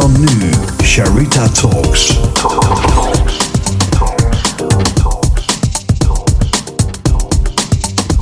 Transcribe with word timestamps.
dan 0.00 0.20
nu, 0.20 0.50
Sharita 0.82 1.48
Talks. 1.48 2.18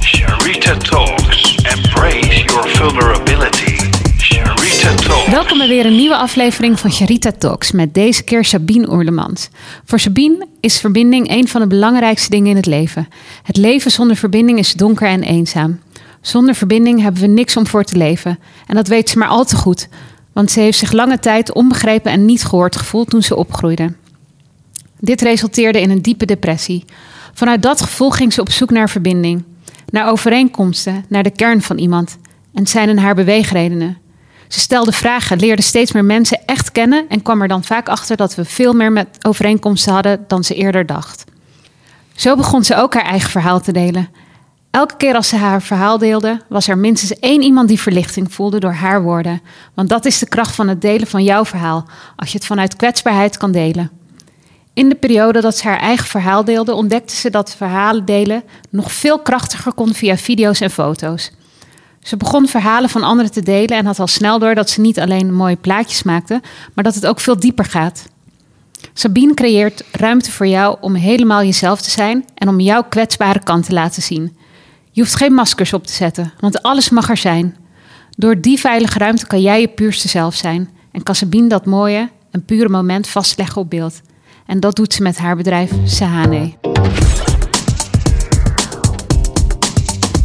Sharita 0.00 0.76
Talks. 0.76 1.54
Embrace 1.54 2.44
your 2.44 2.68
vulnerability. 2.68 3.76
Sharita 4.18 4.94
Talks. 4.94 5.30
Welkom 5.30 5.58
bij 5.58 5.68
weer 5.68 5.86
een 5.86 5.96
nieuwe 5.96 6.16
aflevering 6.16 6.78
van 6.78 6.90
Charita 6.90 7.32
Talks 7.38 7.72
met 7.72 7.94
deze 7.94 8.22
keer 8.22 8.44
Sabine 8.44 8.90
Oerlemans. 8.92 9.48
Voor 9.84 10.00
Sabine 10.00 10.46
is 10.60 10.80
verbinding 10.80 11.30
een 11.30 11.48
van 11.48 11.60
de 11.60 11.66
belangrijkste 11.66 12.30
dingen 12.30 12.50
in 12.50 12.56
het 12.56 12.66
leven. 12.66 13.08
Het 13.42 13.56
leven 13.56 13.90
zonder 13.90 14.16
verbinding 14.16 14.58
is 14.58 14.72
donker 14.72 15.08
en 15.08 15.22
eenzaam. 15.22 15.80
Zonder 16.20 16.54
verbinding 16.54 17.02
hebben 17.02 17.20
we 17.20 17.26
niks 17.26 17.56
om 17.56 17.66
voor 17.66 17.84
te 17.84 17.96
leven. 17.96 18.38
En 18.66 18.74
dat 18.74 18.88
weet 18.88 19.10
ze 19.10 19.18
maar 19.18 19.28
al 19.28 19.44
te 19.44 19.56
goed, 19.56 19.88
want 20.34 20.50
ze 20.50 20.60
heeft 20.60 20.78
zich 20.78 20.92
lange 20.92 21.18
tijd 21.18 21.52
onbegrepen 21.52 22.12
en 22.12 22.24
niet 22.24 22.44
gehoord 22.44 22.76
gevoeld 22.76 23.10
toen 23.10 23.22
ze 23.22 23.36
opgroeide. 23.36 23.92
Dit 24.98 25.20
resulteerde 25.20 25.80
in 25.80 25.90
een 25.90 26.02
diepe 26.02 26.24
depressie. 26.24 26.84
Vanuit 27.34 27.62
dat 27.62 27.80
gevoel 27.80 28.10
ging 28.10 28.32
ze 28.32 28.40
op 28.40 28.50
zoek 28.50 28.70
naar 28.70 28.90
verbinding, 28.90 29.44
naar 29.90 30.08
overeenkomsten, 30.08 31.04
naar 31.08 31.22
de 31.22 31.30
kern 31.30 31.62
van 31.62 31.78
iemand. 31.78 32.16
En 32.54 32.66
zijn 32.66 32.88
in 32.88 32.98
haar 32.98 33.14
beweegredenen. 33.14 33.98
Ze 34.48 34.60
stelde 34.60 34.92
vragen, 34.92 35.38
leerde 35.38 35.62
steeds 35.62 35.92
meer 35.92 36.04
mensen 36.04 36.40
echt 36.46 36.72
kennen 36.72 37.04
en 37.08 37.22
kwam 37.22 37.42
er 37.42 37.48
dan 37.48 37.64
vaak 37.64 37.88
achter 37.88 38.16
dat 38.16 38.34
we 38.34 38.44
veel 38.44 38.72
meer 38.72 38.92
met 38.92 39.08
overeenkomsten 39.26 39.92
hadden 39.92 40.24
dan 40.26 40.44
ze 40.44 40.54
eerder 40.54 40.86
dacht. 40.86 41.24
Zo 42.14 42.36
begon 42.36 42.64
ze 42.64 42.76
ook 42.76 42.94
haar 42.94 43.04
eigen 43.04 43.30
verhaal 43.30 43.60
te 43.60 43.72
delen. 43.72 44.08
Elke 44.74 44.96
keer 44.96 45.14
als 45.14 45.28
ze 45.28 45.36
haar 45.36 45.62
verhaal 45.62 45.98
deelde, 45.98 46.40
was 46.48 46.68
er 46.68 46.78
minstens 46.78 47.18
één 47.18 47.42
iemand 47.42 47.68
die 47.68 47.80
verlichting 47.80 48.32
voelde 48.32 48.60
door 48.60 48.72
haar 48.72 49.02
woorden. 49.02 49.42
Want 49.74 49.88
dat 49.88 50.04
is 50.04 50.18
de 50.18 50.28
kracht 50.28 50.54
van 50.54 50.68
het 50.68 50.80
delen 50.80 51.06
van 51.06 51.24
jouw 51.24 51.44
verhaal, 51.44 51.86
als 52.16 52.32
je 52.32 52.38
het 52.38 52.46
vanuit 52.46 52.76
kwetsbaarheid 52.76 53.36
kan 53.36 53.52
delen. 53.52 53.90
In 54.72 54.88
de 54.88 54.94
periode 54.94 55.40
dat 55.40 55.56
ze 55.56 55.68
haar 55.68 55.78
eigen 55.78 56.06
verhaal 56.06 56.44
deelde, 56.44 56.74
ontdekte 56.74 57.14
ze 57.14 57.30
dat 57.30 57.54
verhalen 57.56 58.04
delen 58.04 58.42
nog 58.70 58.92
veel 58.92 59.18
krachtiger 59.18 59.72
kon 59.72 59.94
via 59.94 60.16
video's 60.16 60.60
en 60.60 60.70
foto's. 60.70 61.32
Ze 62.00 62.16
begon 62.16 62.48
verhalen 62.48 62.90
van 62.90 63.02
anderen 63.02 63.32
te 63.32 63.42
delen 63.42 63.78
en 63.78 63.86
had 63.86 63.98
al 63.98 64.06
snel 64.06 64.38
door 64.38 64.54
dat 64.54 64.70
ze 64.70 64.80
niet 64.80 65.00
alleen 65.00 65.34
mooie 65.34 65.56
plaatjes 65.56 66.02
maakte, 66.02 66.42
maar 66.72 66.84
dat 66.84 66.94
het 66.94 67.06
ook 67.06 67.20
veel 67.20 67.38
dieper 67.38 67.64
gaat. 67.64 68.08
Sabine 68.92 69.34
creëert 69.34 69.84
ruimte 69.92 70.32
voor 70.32 70.46
jou 70.46 70.76
om 70.80 70.94
helemaal 70.94 71.42
jezelf 71.42 71.82
te 71.82 71.90
zijn 71.90 72.24
en 72.34 72.48
om 72.48 72.60
jouw 72.60 72.82
kwetsbare 72.82 73.42
kant 73.42 73.64
te 73.64 73.72
laten 73.72 74.02
zien. 74.02 74.42
Je 74.94 75.00
hoeft 75.00 75.16
geen 75.16 75.32
maskers 75.32 75.72
op 75.72 75.86
te 75.86 75.92
zetten, 75.92 76.32
want 76.40 76.62
alles 76.62 76.90
mag 76.90 77.10
er 77.10 77.16
zijn. 77.16 77.56
Door 78.10 78.40
die 78.40 78.58
veilige 78.58 78.98
ruimte 78.98 79.26
kan 79.26 79.40
jij 79.40 79.60
je 79.60 79.68
puurste 79.68 80.08
zelf 80.08 80.34
zijn 80.34 80.70
en 80.92 81.02
kan 81.02 81.14
Sabine 81.14 81.48
dat 81.48 81.66
mooie 81.66 82.10
en 82.30 82.44
pure 82.44 82.68
moment 82.68 83.06
vastleggen 83.08 83.60
op 83.60 83.70
beeld. 83.70 84.00
En 84.46 84.60
dat 84.60 84.76
doet 84.76 84.94
ze 84.94 85.02
met 85.02 85.18
haar 85.18 85.36
bedrijf 85.36 85.70
Sahane. 85.84 86.52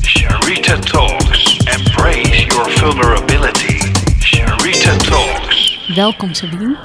Sharita 0.02 0.80
Talks. 0.80 1.58
Embrace 1.58 2.45
your 2.45 2.70
vulnerability. 2.72 3.92
Sharita 4.20 4.95
Talks. 4.97 5.80
Welkom 5.95 6.34
Sabine. 6.34 6.78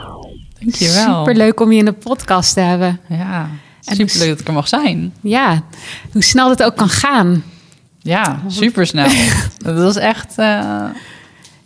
Dankjewel. 0.58 1.18
Super 1.18 1.36
leuk 1.36 1.60
om 1.60 1.72
je 1.72 1.78
in 1.78 1.84
de 1.84 1.92
podcast 1.92 2.54
te 2.54 2.60
hebben. 2.60 3.00
Ja, 3.08 3.48
En 3.84 3.96
super 3.96 4.04
dus- 4.12 4.18
leuk 4.18 4.28
dat 4.28 4.40
ik 4.40 4.46
er 4.46 4.52
mag 4.52 4.68
zijn. 4.68 5.14
Ja, 5.20 5.62
hoe 6.12 6.22
snel 6.22 6.50
het 6.50 6.62
ook 6.62 6.76
kan 6.76 6.88
gaan. 6.88 7.42
Ja, 8.04 8.40
super 8.46 8.86
snel. 8.86 9.08
dat 9.64 9.76
was 9.76 9.96
echt 9.96 10.38
eh 10.38 10.84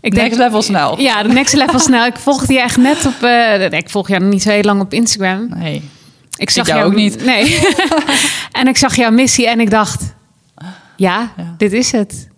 Ik 0.01 0.13
next 0.13 0.39
level 0.39 0.63
snel. 0.63 1.01
Ja, 1.01 1.23
de 1.23 1.29
next 1.29 1.55
level 1.55 1.79
snel. 1.79 2.07
Ik 2.07 2.17
volgde 2.17 2.53
je 2.53 2.61
echt 2.61 2.77
net 2.77 3.07
op. 3.07 3.23
eh, 3.23 3.71
ik 3.71 3.91
volg 3.91 4.09
jou 4.09 4.25
niet 4.25 4.43
zo 4.43 4.51
heel 4.51 4.63
lang 4.63 4.81
op 4.81 4.93
Instagram. 4.93 5.49
Nee. 5.49 5.91
Ik 6.37 6.51
zag 6.51 6.67
jou 6.67 6.85
ook 6.85 6.95
niet. 6.95 7.25
Nee. 7.25 7.61
en 8.61 8.69
ik 8.69 8.77
zag 8.77 8.97
jouw 8.97 9.11
missie 9.11 9.49
en 9.49 9.61
ik 9.61 9.71
dacht: 9.71 10.15
ja, 10.97 11.33
Ja. 11.37 11.55
dit 11.57 11.73
is 11.73 11.93
het. 11.93 12.29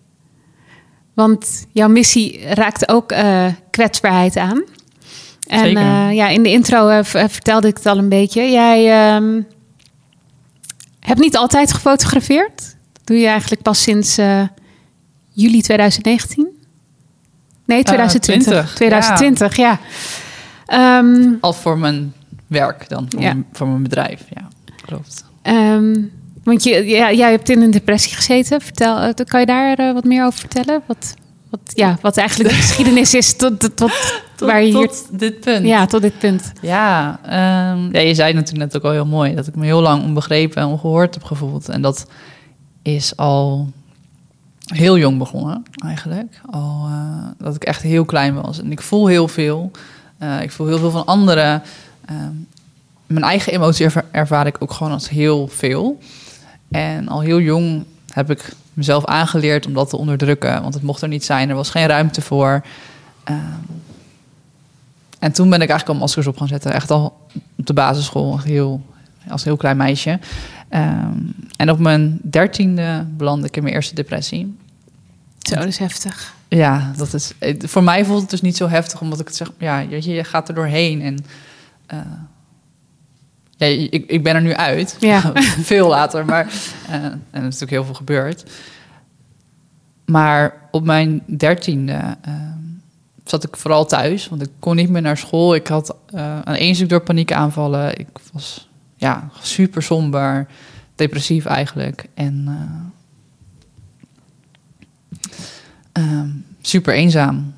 Want 1.13 1.65
jouw 1.71 1.87
missie 1.89 2.47
raakt 2.47 2.89
ook 2.89 3.11
eh, 3.11 3.45
kwetsbaarheid 3.71 4.37
aan. 4.37 4.63
En 5.47 5.69
ja, 6.15 6.27
in 6.27 6.43
de 6.43 6.49
intro 6.51 7.01
vertelde 7.03 7.67
ik 7.67 7.77
het 7.77 7.85
al 7.85 7.97
een 7.97 8.09
beetje. 8.09 8.51
Jij 8.51 8.91
ehm, 9.13 9.41
hebt 10.99 11.19
niet 11.19 11.37
altijd 11.37 11.73
gefotografeerd. 11.73 12.75
Doe 13.11 13.19
je 13.19 13.27
eigenlijk 13.27 13.61
pas 13.61 13.81
sinds 13.81 14.17
eh, 14.17 14.41
juli 15.29 15.61
2019? 15.61 16.47
Nee, 17.65 17.83
2020. 17.83 18.45
20, 18.45 18.75
2020, 18.75 19.55
ja. 19.55 19.79
Ehm, 20.65 21.33
Al 21.41 21.53
voor 21.53 21.77
mijn 21.77 22.13
werk 22.47 22.89
dan, 22.89 23.05
voor, 23.09 23.21
Ja. 23.21 23.33
mijn, 23.33 23.45
voor 23.51 23.67
mijn 23.67 23.83
bedrijf. 23.83 24.21
Ja, 24.33 24.47
klopt. 24.85 25.25
Ehm, 25.41 25.95
want 26.43 26.63
je, 26.63 26.85
ja, 26.85 27.11
jij 27.11 27.31
hebt 27.31 27.49
in 27.49 27.61
een 27.61 27.71
depressie 27.71 28.15
gezeten. 28.15 28.61
Vertel, 28.61 28.97
eh, 28.97 29.25
kan 29.25 29.39
je 29.39 29.45
daar 29.45 29.77
eh, 29.77 29.93
wat 29.93 30.03
meer 30.03 30.25
over 30.25 30.39
vertellen? 30.39 30.81
Wat, 30.85 31.13
wat, 31.49 31.61
ja, 31.73 31.97
wat 32.01 32.17
eigenlijk 32.17 32.49
de 32.49 32.55
geschiedenis 32.61 33.13
is 33.13 33.35
tot, 33.35 33.59
tot, 33.59 33.77
tot, 33.77 33.91
waar 34.37 34.63
je 34.63 34.77
hier... 34.77 34.91
dit 35.11 35.39
punt. 35.39 35.65
Ja, 35.65 35.85
tot 35.85 36.01
dit 36.01 36.19
punt. 36.19 36.51
Ja, 36.61 37.19
ehm, 37.23 37.93
ja, 37.95 37.99
je 37.99 38.15
zei 38.15 38.33
natuurlijk 38.33 38.63
net 38.63 38.75
ook 38.77 38.83
al 38.83 38.91
heel 38.91 39.05
mooi... 39.05 39.35
dat 39.35 39.47
ik 39.47 39.55
me 39.55 39.65
heel 39.65 39.81
lang 39.81 40.03
onbegrepen 40.03 40.61
en 40.61 40.67
ongehoord 40.67 41.13
heb 41.13 41.23
gevoeld. 41.23 41.69
En 41.69 41.81
dat 41.81 42.07
is 42.81 43.17
al 43.17 43.69
heel 44.65 44.97
jong 44.97 45.17
begonnen, 45.17 45.63
eigenlijk. 45.85 46.41
Al 46.51 46.85
eh, 46.87 47.25
dat 47.37 47.55
ik 47.55 47.63
echt 47.63 47.81
heel 47.81 48.05
klein 48.05 48.41
was. 48.41 48.59
En 48.59 48.71
ik 48.71 48.81
voel 48.81 49.07
heel 49.07 49.27
veel. 49.27 49.71
Eh, 50.17 50.41
ik 50.41 50.51
voel 50.51 50.67
heel 50.67 50.77
veel 50.77 50.91
van 50.91 51.05
anderen. 51.05 51.61
Ehm, 52.05 52.31
mijn 53.07 53.25
eigen 53.25 53.53
emotie 53.53 53.85
erva- 53.85 54.05
ervaar 54.11 54.47
ik 54.47 54.55
ook 54.59 54.71
gewoon 54.73 54.93
als 54.93 55.09
heel 55.09 55.47
veel. 55.47 55.99
En 56.69 57.07
al 57.07 57.19
heel 57.21 57.39
jong 57.39 57.83
heb 58.13 58.29
ik 58.31 58.53
mezelf 58.73 59.05
aangeleerd 59.05 59.65
om 59.65 59.73
dat 59.73 59.89
te 59.89 59.97
onderdrukken. 59.97 60.61
Want 60.61 60.73
het 60.73 60.83
mocht 60.83 61.01
er 61.01 61.07
niet 61.07 61.25
zijn, 61.25 61.49
er 61.49 61.55
was 61.55 61.69
geen 61.69 61.87
ruimte 61.87 62.21
voor. 62.21 62.65
Ehm, 63.23 63.37
en 65.19 65.31
toen 65.31 65.49
ben 65.49 65.61
ik 65.61 65.69
eigenlijk 65.69 65.89
al 65.99 66.05
maskers 66.05 66.27
op 66.27 66.37
gaan 66.37 66.47
zetten. 66.47 66.73
Echt 66.73 66.91
al 66.91 67.17
op 67.57 67.65
de 67.67 67.73
basisschool, 67.73 68.39
heel, 68.39 68.81
als 69.29 69.43
heel 69.43 69.57
klein 69.57 69.77
meisje. 69.77 70.19
Ehm, 70.71 71.17
en 71.57 71.69
op 71.69 71.79
mijn 71.79 72.19
dertiende 72.23 73.05
belandde 73.17 73.47
ik 73.47 73.57
in 73.57 73.63
mijn 73.63 73.75
eerste 73.75 73.95
depressie. 73.95 74.57
Zo, 75.39 75.55
dat 75.55 75.65
is 75.65 75.77
heftig. 75.77 76.33
Ja, 76.47 76.91
dat 76.97 77.13
is, 77.13 77.33
eh, 77.39 77.55
voor 77.59 77.83
mij 77.83 78.05
voelt 78.05 78.21
het 78.21 78.29
dus 78.29 78.41
niet 78.41 78.57
zo 78.57 78.67
heftig, 78.67 79.01
omdat 79.01 79.19
ik 79.19 79.27
het 79.27 79.35
zeg, 79.35 79.51
ja, 79.57 79.79
je, 79.79 80.09
je 80.13 80.23
gaat 80.23 80.49
er 80.49 80.55
doorheen. 80.55 81.01
En 81.01 81.25
eh, 81.85 81.99
ja, 83.57 83.65
ik, 83.65 84.05
ik 84.07 84.23
ben 84.23 84.35
er 84.35 84.41
nu 84.41 84.53
uit, 84.53 84.97
Ja. 84.99 85.31
veel 85.73 85.87
later, 85.87 86.25
maar 86.25 86.47
eh, 86.87 86.93
en 87.03 87.21
er 87.31 87.37
is 87.37 87.43
natuurlijk 87.43 87.71
heel 87.71 87.85
veel 87.85 87.93
gebeurd. 87.93 88.51
Maar 90.05 90.53
op 90.71 90.83
mijn 90.85 91.23
dertiende 91.25 92.17
eh, 92.21 92.33
zat 93.23 93.43
ik 93.43 93.57
vooral 93.57 93.85
thuis, 93.85 94.27
want 94.27 94.41
ik 94.41 94.49
kon 94.59 94.75
niet 94.75 94.89
meer 94.89 95.01
naar 95.01 95.17
school. 95.17 95.55
Ik 95.55 95.67
had 95.67 95.95
aan 96.43 96.55
één 96.55 96.75
stuk 96.75 96.89
door 96.89 97.01
paniekaanvallen. 97.01 97.99
Ik 97.99 98.07
was 98.33 98.69
ja, 99.01 99.29
super 99.39 99.83
somber, 99.83 100.47
depressief 100.95 101.45
eigenlijk. 101.45 102.05
En 102.13 102.45
eh, 105.91 106.03
ehm, 106.03 106.29
super 106.61 106.93
eenzaam. 106.93 107.53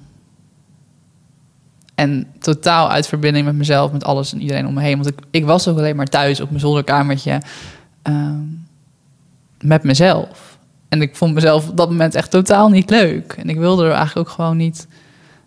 En 1.96 2.28
totaal 2.40 2.90
uit 2.90 3.08
verbinding 3.08 3.46
met 3.46 3.56
mezelf, 3.56 3.92
met 3.92 4.04
alles 4.04 4.34
en 4.34 4.42
iedereen 4.42 4.68
om 4.68 4.74
me 4.74 4.82
heen. 4.82 4.96
Want 4.96 5.10
ik, 5.10 5.20
ik 5.32 5.46
was 5.46 5.68
ook 5.68 5.78
alleen 5.78 5.96
maar 5.96 6.06
thuis 6.06 6.40
op 6.40 6.50
mijn 6.50 6.60
zolderkamertje 6.62 7.42
ehm, 8.02 8.44
met 9.62 9.84
mezelf. 9.84 10.58
En 10.90 11.02
ik 11.02 11.16
vond 11.16 11.34
mezelf 11.34 11.70
op 11.70 11.78
dat 11.78 11.90
moment 11.90 12.16
echt 12.16 12.32
totaal 12.32 12.70
niet 12.70 12.90
leuk. 12.90 13.34
En 13.34 13.50
ik 13.50 13.58
wilde 13.58 13.86
er 13.86 13.92
eigenlijk 13.92 14.28
ook 14.28 14.36
gewoon 14.36 14.58
niet, 14.58 14.88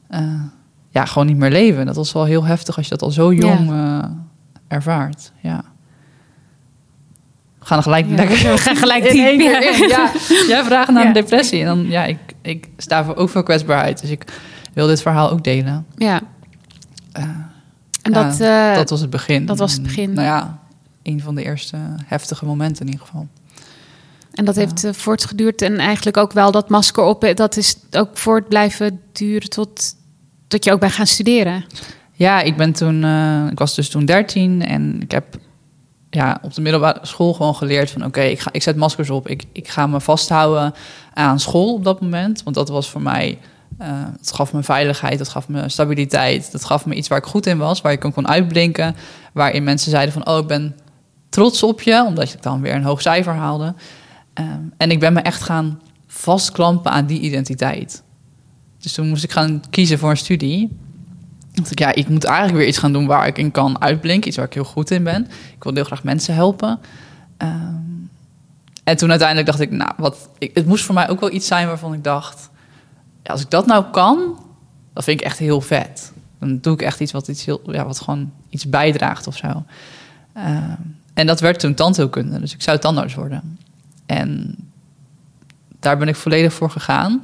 eh, 0.08 0.42
ja, 0.90 1.04
gewoon 1.04 1.26
niet 1.26 1.36
meer 1.36 1.50
leven. 1.50 1.86
Dat 1.86 1.96
was 1.96 2.12
wel 2.12 2.24
heel 2.24 2.44
heftig 2.44 2.76
als 2.76 2.84
je 2.84 2.90
dat 2.90 3.02
al 3.02 3.10
zo 3.10 3.32
jong 3.32 3.70
eh, 3.70 4.04
ervaart. 4.68 5.32
Ja. 5.40 5.74
We 7.66 7.72
gaan 7.72 7.82
gelijk 7.82 8.06
Ja, 8.08 8.14
lekker 8.14 8.36
we 8.36 8.58
gaan 8.58 8.76
gelijk 8.76 9.04
in 9.04 9.24
één 9.24 9.40
ja. 9.40 9.58
keer 9.58 9.82
in. 9.82 9.88
Ja, 9.88 10.10
jij 10.54 10.64
vraagt 10.64 10.90
naar 10.90 11.06
een 11.06 11.12
depressie. 11.12 11.60
En 11.60 11.66
dan, 11.66 11.86
ja, 11.88 12.04
ik, 12.04 12.18
ik 12.42 12.68
sta 12.76 13.04
voor 13.04 13.16
ook 13.16 13.28
voor 13.28 13.42
kwetsbaarheid. 13.42 14.00
Dus 14.00 14.10
ik 14.10 14.24
wil 14.72 14.86
dit 14.86 15.02
verhaal 15.02 15.30
ook 15.30 15.44
delen. 15.44 15.86
Ja. 15.96 16.20
Eh, 17.12 17.24
En 18.02 18.12
dat, 18.12 18.40
eh, 18.40 18.74
dat 18.74 18.90
was 18.90 19.00
het 19.00 19.10
begin. 19.10 19.46
dat 19.46 19.58
was 19.58 19.72
het 19.72 19.80
En, 19.80 19.86
begin. 19.86 20.12
Nou 20.12 20.26
ja, 20.26 20.58
een 21.02 21.20
van 21.20 21.34
de 21.34 21.44
eerste 21.44 21.76
heftige 22.04 22.44
momenten 22.44 22.86
in 22.86 22.92
ieder 22.92 23.06
geval. 23.06 23.28
en 24.32 24.44
dat 24.44 24.56
heeft 24.56 24.84
eh, 24.84 24.92
voortgeduurd. 24.92 25.62
En 25.62 25.78
eigenlijk 25.78 26.16
ook 26.16 26.32
wel 26.32 26.50
dat 26.50 26.68
masker 26.68 27.04
op. 27.04 27.32
Dat 27.34 27.56
is 27.56 27.76
ook 27.90 28.18
voort 28.18 28.48
blijven 28.48 29.00
duren 29.12 29.50
tot, 29.50 29.94
tot 30.48 30.64
je 30.64 30.72
ook 30.72 30.80
bent 30.80 30.92
gaan 30.92 31.06
studeren. 31.06 31.64
Ja, 32.12 32.40
ik 32.40 32.56
ben 32.56 32.72
toen, 32.72 33.04
ik 33.50 33.58
was 33.58 33.74
dus 33.74 33.88
toen 33.88 34.04
13 34.04 34.66
en 34.66 35.00
ik 35.02 35.10
heb 35.10 35.24
ja, 36.16 36.38
op 36.42 36.54
de 36.54 36.60
middelbare 36.60 36.98
school 37.02 37.32
gewoon 37.34 37.54
geleerd 37.54 37.90
van 37.90 38.04
oké, 38.04 38.20
ik 38.20 38.40
ik, 38.40 38.46
ik 38.50 38.62
zet 38.62 38.76
maskers 38.76 39.10
op. 39.10 39.28
Ik, 39.28 39.44
ik 39.52 39.68
ga 39.68 39.86
me 39.86 40.00
vasthouden 40.00 40.74
aan 41.14 41.40
school 41.40 41.74
op 41.74 41.84
dat 41.84 42.00
moment. 42.00 42.42
Want 42.42 42.56
dat 42.56 42.68
was 42.68 42.90
voor 42.90 43.02
mij 43.02 43.38
Eh, 43.78 43.88
het 44.18 44.32
gaf 44.32 44.52
me 44.52 44.62
veiligheid, 44.62 45.18
het 45.18 45.28
gaf 45.28 45.48
me 45.48 45.68
stabiliteit. 45.68 46.52
Dat 46.52 46.64
gaf 46.64 46.86
me 46.86 46.94
iets 46.94 47.08
waar 47.08 47.18
ik 47.18 47.24
goed 47.24 47.46
in 47.46 47.58
was, 47.58 47.80
waar 47.80 47.92
ik 47.92 48.00
kon 48.00 48.28
uitblinken. 48.28 48.96
Waarin 49.32 49.64
mensen 49.64 49.90
zeiden 49.90 50.12
van, 50.12 50.28
oh, 50.28 50.38
ik 50.38 50.46
ben 50.46 50.76
trots 51.28 51.62
op 51.62 51.82
je. 51.82 52.04
Omdat 52.06 52.32
ik 52.32 52.42
dan 52.42 52.60
weer 52.60 52.74
een 52.74 52.82
hoog 52.82 53.02
cijfer 53.02 53.32
haalde. 53.32 53.74
Ehm, 54.34 54.60
en 54.76 54.90
ik 54.90 55.00
ben 55.00 55.12
me 55.12 55.20
echt 55.20 55.42
gaan 55.42 55.80
vastklampen 56.06 56.90
aan 56.90 57.06
die 57.06 57.20
identiteit. 57.20 58.02
Dus 58.78 58.92
toen 58.92 59.08
moest 59.08 59.24
ik 59.24 59.32
gaan 59.32 59.62
kiezen 59.70 59.98
voor 59.98 60.10
een 60.10 60.16
studie. 60.16 60.76
Dacht 61.56 61.70
ik, 61.70 61.78
ja, 61.78 61.94
ik 61.94 62.08
moet 62.08 62.24
eigenlijk 62.24 62.58
weer 62.58 62.66
iets 62.66 62.78
gaan 62.78 62.92
doen 62.92 63.06
waar 63.06 63.26
ik 63.26 63.38
in 63.38 63.50
kan 63.50 63.80
uitblinken. 63.80 64.28
Iets 64.28 64.36
waar 64.36 64.46
ik 64.46 64.54
heel 64.54 64.64
goed 64.64 64.90
in 64.90 65.04
ben. 65.04 65.28
Ik 65.54 65.62
wil 65.62 65.74
heel 65.74 65.84
graag 65.84 66.04
mensen 66.04 66.34
helpen. 66.34 66.80
Ehm, 67.36 67.74
en 68.84 68.96
toen 68.96 69.10
uiteindelijk 69.10 69.48
dacht 69.48 69.60
ik, 69.60 69.70
nou, 69.70 69.92
wat, 69.96 70.28
het 70.38 70.66
moest 70.66 70.84
voor 70.84 70.94
mij 70.94 71.08
ook 71.08 71.20
wel 71.20 71.32
iets 71.32 71.46
zijn 71.46 71.66
waarvan 71.66 71.94
ik 71.94 72.04
dacht... 72.04 72.50
Als 73.22 73.40
ik 73.40 73.50
dat 73.50 73.66
nou 73.66 73.84
kan, 73.84 74.38
dat 74.92 75.04
vind 75.04 75.20
ik 75.20 75.26
echt 75.26 75.38
heel 75.38 75.60
vet. 75.60 76.12
Dan 76.38 76.58
doe 76.60 76.74
ik 76.74 76.82
echt 76.82 77.00
iets 77.00 77.12
wat, 77.12 77.28
iets 77.28 77.44
heel, 77.44 77.60
ja, 77.66 77.84
wat 77.84 78.00
gewoon 78.00 78.32
iets 78.48 78.68
bijdraagt 78.68 79.26
of 79.26 79.36
zo. 79.36 79.64
Ehm, 80.32 80.80
en 81.14 81.26
dat 81.26 81.40
werd 81.40 81.58
toen 81.58 81.74
tandheelkunde, 81.74 82.40
dus 82.40 82.54
ik 82.54 82.62
zou 82.62 82.78
tandarts 82.78 83.14
worden. 83.14 83.58
En 84.06 84.56
daar 85.80 85.98
ben 85.98 86.08
ik 86.08 86.16
volledig 86.16 86.52
voor 86.52 86.70
gegaan. 86.70 87.22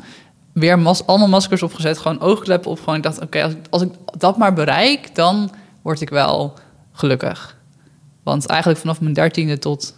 Weer 0.52 0.78
mas 0.78 1.06
allemaal 1.06 1.28
maskers 1.28 1.62
opgezet, 1.62 1.98
gewoon 1.98 2.20
oogkleppen 2.20 2.70
op. 2.70 2.78
Gewoon, 2.78 2.94
ik 2.94 3.02
dacht, 3.02 3.20
oké, 3.20 3.42
als, 3.42 3.52
ik, 3.52 3.58
als 3.70 3.82
ik 3.82 3.90
dat 4.18 4.36
maar 4.36 4.52
bereik, 4.52 5.14
dan 5.14 5.50
word 5.82 6.00
ik 6.00 6.10
wel 6.10 6.58
gelukkig. 6.92 7.56
Want 8.22 8.46
eigenlijk 8.46 8.80
vanaf 8.80 9.00
mijn 9.00 9.14
dertiende 9.14 9.58
tot 9.58 9.94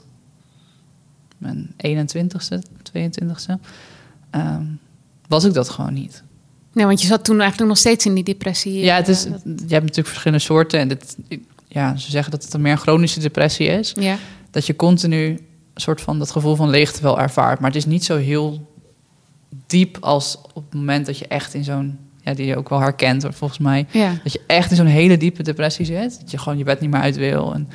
mijn 1.39 1.75
21ste, 1.87 2.59
22ste, 2.83 3.61
ehm, 4.31 4.65
was 5.29 5.45
ik 5.45 5.53
dat 5.55 5.69
gewoon 5.69 5.93
niet. 5.93 6.23
Nee, 6.73 6.87
want 6.87 7.01
je 7.01 7.07
zat 7.07 7.25
toen 7.25 7.41
eigenlijk 7.41 7.69
nog 7.69 7.79
steeds 7.79 8.07
in 8.07 8.15
die 8.15 8.25
depressie. 8.25 8.79
Ja, 8.79 8.97
het 8.97 9.09
is, 9.09 9.25
eh, 9.25 9.33
je 9.45 9.51
hebt 9.51 9.69
natuurlijk 9.69 10.07
verschillende 10.07 10.45
soorten. 10.45 10.81
En 10.81 10.89
dit, 10.89 11.17
ja, 11.69 11.97
ze 11.97 12.11
zeggen 12.11 12.31
dat 12.31 12.45
het 12.45 12.55
een 12.55 12.61
meer 12.61 12.77
chronische 12.77 13.21
depressie 13.21 13.67
is. 13.67 13.93
ja. 14.01 14.17
Dat 14.51 14.67
je 14.67 14.77
continu 14.77 15.27
een 15.75 15.81
soort 15.81 16.01
van 16.01 16.19
dat 16.19 16.31
gevoel 16.31 16.55
van 16.55 16.69
leegte 16.69 17.03
wel 17.03 17.21
ervaart. 17.21 17.61
Maar 17.61 17.69
het 17.71 17.79
is 17.79 17.87
niet 17.87 18.05
zo 18.05 18.17
heel 18.17 18.74
diep 19.75 19.97
als 20.01 20.39
op 20.53 20.65
het 20.65 20.75
moment 20.75 21.07
dat 21.07 21.19
je 21.19 21.27
echt 21.29 21.55
in 21.55 21.65
zo'n... 21.65 21.99
Ja, 22.21 22.35
die 22.35 22.47
je 22.47 22.57
ook 22.57 22.69
wel 22.69 22.81
herkent, 22.81 23.27
volgens 23.31 23.59
mij. 23.59 23.87
ja. 23.91 24.13
Dat 24.23 24.33
je 24.33 24.41
echt 24.47 24.71
in 24.71 24.77
zo'n 24.77 24.87
hele 24.87 25.17
diepe 25.17 25.43
depressie 25.43 25.85
zit. 25.87 26.21
Dat 26.21 26.31
je 26.31 26.39
gewoon 26.39 26.59
je 26.59 26.65
bed 26.65 26.81
niet 26.81 26.91
meer 26.91 27.01
uit 27.01 27.17
wil. 27.17 27.55
En, 27.55 27.69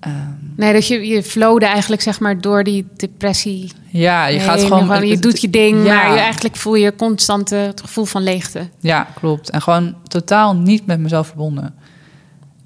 ehm, 0.00 0.12
Nee, 0.56 0.72
dat 0.72 0.86
je, 0.86 1.06
je 1.06 1.22
flowde 1.22 1.66
eigenlijk 1.66 2.02
zeg 2.02 2.20
maar 2.20 2.40
door 2.40 2.64
die 2.64 2.86
depressie. 2.96 3.72
ja, 3.90 4.26
je 4.26 4.38
gaat 4.40 4.62
gewoon... 4.62 5.06
je 5.06 5.18
doet 5.18 5.40
je 5.40 5.50
ding, 5.50 5.84
Ja. 5.86 5.94
maar 5.94 6.12
je 6.12 6.18
eigenlijk 6.18 6.56
voel 6.56 6.74
je 6.74 6.94
constant 6.96 7.50
het 7.50 7.80
gevoel 7.80 8.04
van 8.04 8.22
leegte. 8.22 8.68
Ja, 8.80 9.06
klopt. 9.14 9.50
En 9.50 9.62
gewoon 9.62 9.94
totaal 10.08 10.56
niet 10.56 10.86
met 10.86 10.98
mezelf 11.00 11.26
verbonden. 11.26 11.74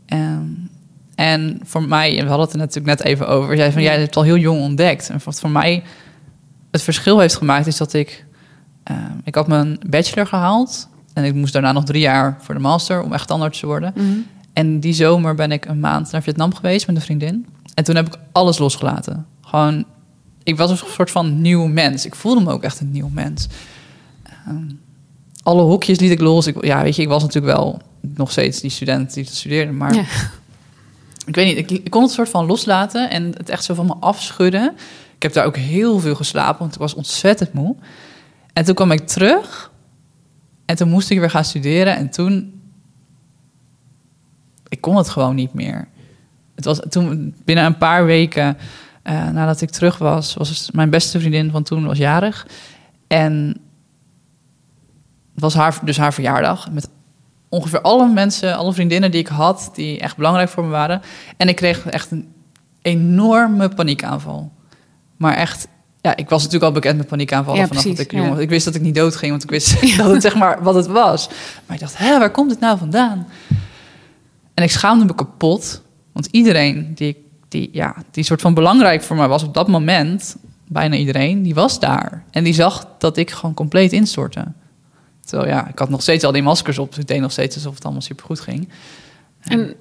En, 0.07 0.71
en 1.15 1.61
voor 1.65 1.83
mij, 1.83 2.11
en 2.19 2.23
we 2.23 2.29
hadden 2.29 2.47
het 2.47 2.53
er 2.55 2.61
natuurlijk 2.61 2.99
net 2.99 3.07
even 3.07 3.29
over. 3.29 3.57
Jij 3.57 3.73
van 3.73 3.83
jij 3.83 3.93
hebt 3.93 4.07
het 4.07 4.17
al 4.17 4.23
heel 4.23 4.37
jong 4.37 4.61
ontdekt. 4.61 5.11
En 5.11 5.21
wat 5.25 5.41
voor 5.41 5.51
mij 5.51 5.83
het 6.71 6.83
verschil 6.83 7.19
heeft 7.19 7.37
gemaakt, 7.37 7.67
is 7.67 7.77
dat 7.77 7.93
ik. 7.93 8.25
Eh, 8.87 8.97
ik 9.25 9.35
had 9.35 9.47
mijn 9.49 9.79
bachelor 9.87 10.27
gehaald. 10.27 10.89
En 11.13 11.25
ik 11.25 11.35
moest 11.35 11.53
daarna 11.53 11.73
nog 11.73 11.85
drie 11.85 12.01
jaar 12.01 12.37
voor 12.41 12.55
de 12.55 12.61
master 12.61 13.03
om 13.03 13.13
echt 13.13 13.29
tandarts 13.29 13.61
te 13.61 13.67
worden. 13.67 13.93
En 14.53 14.81
die 14.81 14.93
zomer 14.93 15.35
ben 15.35 15.53
ik 15.53 15.65
een 15.65 15.81
maand 15.81 16.11
naar 16.13 16.23
Vietnam 16.23 16.55
geweest 16.55 16.87
met 16.87 16.97
een 16.97 17.03
vriendin. 17.03 17.47
En 17.75 17.85
toen 17.85 17.97
heb 17.97 18.07
ik 18.07 18.17
alles 18.33 18.59
losgelaten. 18.59 19.27
Gewoon, 19.41 19.85
ik 20.43 20.57
was 20.57 20.71
een 20.71 20.79
soort 20.89 21.11
van 21.11 21.41
nieuw 21.41 21.67
mens. 21.67 22.07
Ik 22.07 22.15
voelde 22.15 22.41
me 22.41 22.53
ook 22.53 22.63
echt 22.63 22.81
een 22.81 22.91
nieuw 22.91 23.09
mens. 23.13 23.47
Ehm, 24.23 24.65
alle 25.43 25.63
hokjes 25.63 25.99
liet 25.99 26.11
ik 26.11 26.21
los. 26.21 26.47
Ik, 26.47 26.65
ja, 26.65 26.83
weet 26.83 26.97
je, 26.97 27.03
ik 27.03 27.09
was 27.09 27.23
natuurlijk 27.23 27.57
wel 27.57 27.81
nog 28.01 28.31
steeds 28.31 28.61
die 28.61 28.71
student 28.71 29.15
die 29.15 29.25
studeerde. 29.25 29.73
Maar 29.73 29.95
Ja. 29.95 30.05
ik 31.27 31.35
weet 31.35 31.47
niet, 31.47 31.71
ik, 31.71 31.85
ik 31.85 31.91
kon 31.91 32.03
het 32.03 32.11
soort 32.13 32.29
van 32.29 32.47
loslaten 32.47 33.11
en 33.11 33.25
het 33.37 33.49
echt 33.49 33.65
zo 33.65 33.75
van 33.75 33.87
me 33.87 33.95
afschudden. 34.01 34.73
Ik 35.17 35.23
heb 35.23 35.33
daar 35.33 35.45
ook 35.47 35.57
heel 35.57 35.99
veel 35.99 36.15
geslapen, 36.15 36.59
want 36.59 36.75
ik 36.75 36.81
was 36.81 36.95
ontzettend 36.95 37.53
moe. 37.53 37.77
En 38.57 38.65
toen 38.65 38.75
kwam 38.75 38.91
ik 38.91 39.07
terug 39.07 39.73
en 40.67 40.77
toen 40.77 40.89
moest 40.89 41.11
ik 41.11 41.19
weer 41.19 41.31
gaan 41.31 41.45
studeren. 41.45 41.97
En 41.97 42.11
toen, 42.11 42.61
ik 44.69 44.81
kon 44.81 44.97
het 44.97 45.09
gewoon 45.09 45.35
niet 45.35 45.55
meer. 45.55 45.89
Het 46.55 46.65
was 46.65 46.81
toen 46.89 47.35
binnen 47.45 47.65
een 47.65 47.79
paar 47.79 48.05
weken 48.05 48.57
eh, 49.03 49.29
nadat 49.29 49.61
ik 49.61 49.71
terug 49.71 49.99
was, 49.99 50.35
was 50.35 50.71
mijn 50.71 50.91
beste 50.91 51.19
vriendin 51.19 51.51
van 51.51 51.63
toen 51.63 51.87
was 51.87 51.99
jarig. 51.99 52.47
En 53.07 53.61
het 55.33 55.43
was 55.43 55.55
haar, 55.55 55.79
dus 55.85 55.99
haar 55.99 56.15
verjaardag. 56.15 56.71
Met 56.71 56.89
ongeveer 57.49 57.81
alle 57.81 58.09
mensen, 58.09 58.57
alle 58.57 58.73
vriendinnen 58.73 59.11
die 59.11 59.21
ik 59.21 59.29
had, 59.29 59.71
die 59.75 59.99
echt 60.01 60.17
belangrijk 60.17 60.49
voor 60.49 60.65
me 60.65 60.71
waren. 60.71 61.03
En 61.37 61.49
ik 61.49 61.57
kreeg 61.57 61.87
echt 61.87 62.11
een 62.11 62.33
enorme 62.83 63.69
paniekaanval. 63.69 64.53
Maar 65.17 65.35
echt, 65.35 65.69
ja, 66.07 66.17
ik 66.17 66.29
was 66.29 66.43
natuurlijk 66.43 66.73
al 66.73 66.81
bekend 66.81 66.97
met 66.97 67.07
paniekaanvallen 67.07 67.61
Ja, 67.61 67.67
vanaf 67.67 67.83
dat 67.83 67.93
precies, 67.93 68.13
ik 68.13 68.17
jong 68.19 68.29
ja. 68.29 68.35
was. 68.35 68.43
Ik 68.43 68.49
wist 68.49 68.65
dat 68.65 68.75
ik 68.75 68.81
niet 68.81 68.95
dood 68.95 69.17
ging, 69.17 69.31
want 69.31 69.43
ik 69.43 69.51
wist 69.51 69.81
dat 69.99 70.11
het 70.11 70.23
zeg 70.23 70.35
maar 70.35 70.63
wat 70.63 70.75
het 70.75 70.87
was. 70.87 71.29
Maar 71.67 71.77
ik 71.77 71.83
dacht, 71.83 71.99
hè, 71.99 72.19
waar 72.19 72.31
komt 72.31 72.51
het 72.51 72.61
nou 72.61 72.79
vandaan? 72.79 73.27
En 74.55 74.65
ik 74.65 74.71
schaamde 74.71 75.05
me 75.05 75.15
kapot, 75.15 75.83
want 76.13 76.29
iedereen 76.31 76.93
die, 76.95 77.25
die, 77.49 77.69
ja, 77.73 77.97
die 78.11 78.25
soort 78.25 78.41
van 78.41 78.55
belangrijk 78.55 79.03
voor 79.03 79.17
mij 79.17 79.29
was 79.29 79.43
op 79.43 79.55
dat 79.55 79.69
moment, 79.69 80.37
bijna 80.67 80.97
iedereen, 80.97 81.43
die 81.43 81.55
was 81.55 81.81
daar. 81.81 82.25
En 82.31 82.45
die 82.45 82.55
zag 82.55 82.89
dat 82.99 83.17
ik 83.17 83.31
gewoon 83.31 83.55
compleet 83.55 83.93
instortte. 83.93 84.45
Terwijl 85.25 85.51
ja, 85.51 85.69
ik 85.69 85.79
had 85.79 85.89
nog 85.89 86.03
steeds 86.03 86.25
al 86.25 86.33
die 86.33 86.43
maskers 86.43 86.79
op. 86.79 86.89
dus 86.89 86.99
Ik 86.99 87.09
deed 87.09 87.21
nog 87.21 87.33
steeds 87.33 87.55
alsof 87.55 87.75
het 87.75 87.85
allemaal 87.85 88.03
supergoed 88.03 88.41
ging. 88.41 88.69
En, 89.41 89.75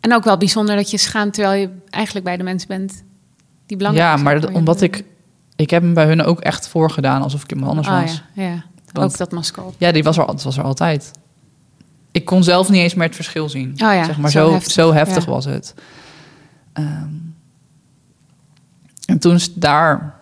en 0.00 0.14
ook 0.14 0.24
wel 0.24 0.36
bijzonder 0.36 0.76
dat 0.76 0.90
je 0.90 0.98
schaamt 0.98 1.34
terwijl 1.34 1.60
je 1.60 1.68
eigenlijk 1.90 2.24
bij 2.24 2.36
de 2.36 2.42
mensen 2.42 2.68
bent 2.68 3.02
die 3.66 3.76
belangrijk 3.76 4.08
Ja, 4.08 4.22
maar 4.22 4.40
dat, 4.40 4.52
omdat 4.52 4.80
ik... 4.80 5.04
Ik 5.58 5.70
heb 5.70 5.82
hem 5.82 5.94
bij 5.94 6.06
hun 6.06 6.22
ook 6.22 6.40
echt 6.40 6.68
voorgedaan 6.68 7.22
alsof 7.22 7.42
ik 7.42 7.50
iemand 7.50 7.68
anders 7.70 7.88
Oh, 7.88 8.00
was. 8.00 8.22
ja, 8.32 8.42
ja. 8.42 8.64
Want- 8.92 9.12
ook 9.12 9.18
dat 9.18 9.32
masker 9.32 9.64
op. 9.64 9.74
Ja, 9.78 9.92
die 9.92 10.02
was 10.02 10.18
er, 10.18 10.26
dat 10.26 10.42
was 10.42 10.56
er 10.56 10.64
altijd. 10.64 11.10
Ik 12.10 12.24
kon 12.24 12.42
zelf 12.44 12.68
niet 12.68 12.80
eens 12.80 12.94
meer 12.94 13.06
het 13.06 13.14
verschil 13.14 13.48
zien. 13.48 13.70
Oh 13.70 13.76
ja, 13.78 14.04
zeg 14.04 14.18
maar, 14.18 14.30
zo 14.30 14.46
zo, 14.46 14.52
heftig, 14.52 14.72
zo 14.72 14.92
heftig 14.92 15.24
ja. 15.24 15.30
was 15.30 15.44
het. 15.44 15.74
Ehm, 16.72 17.08
en 19.06 19.18
toen 19.18 19.34
is 19.34 19.54
daar 19.54 20.14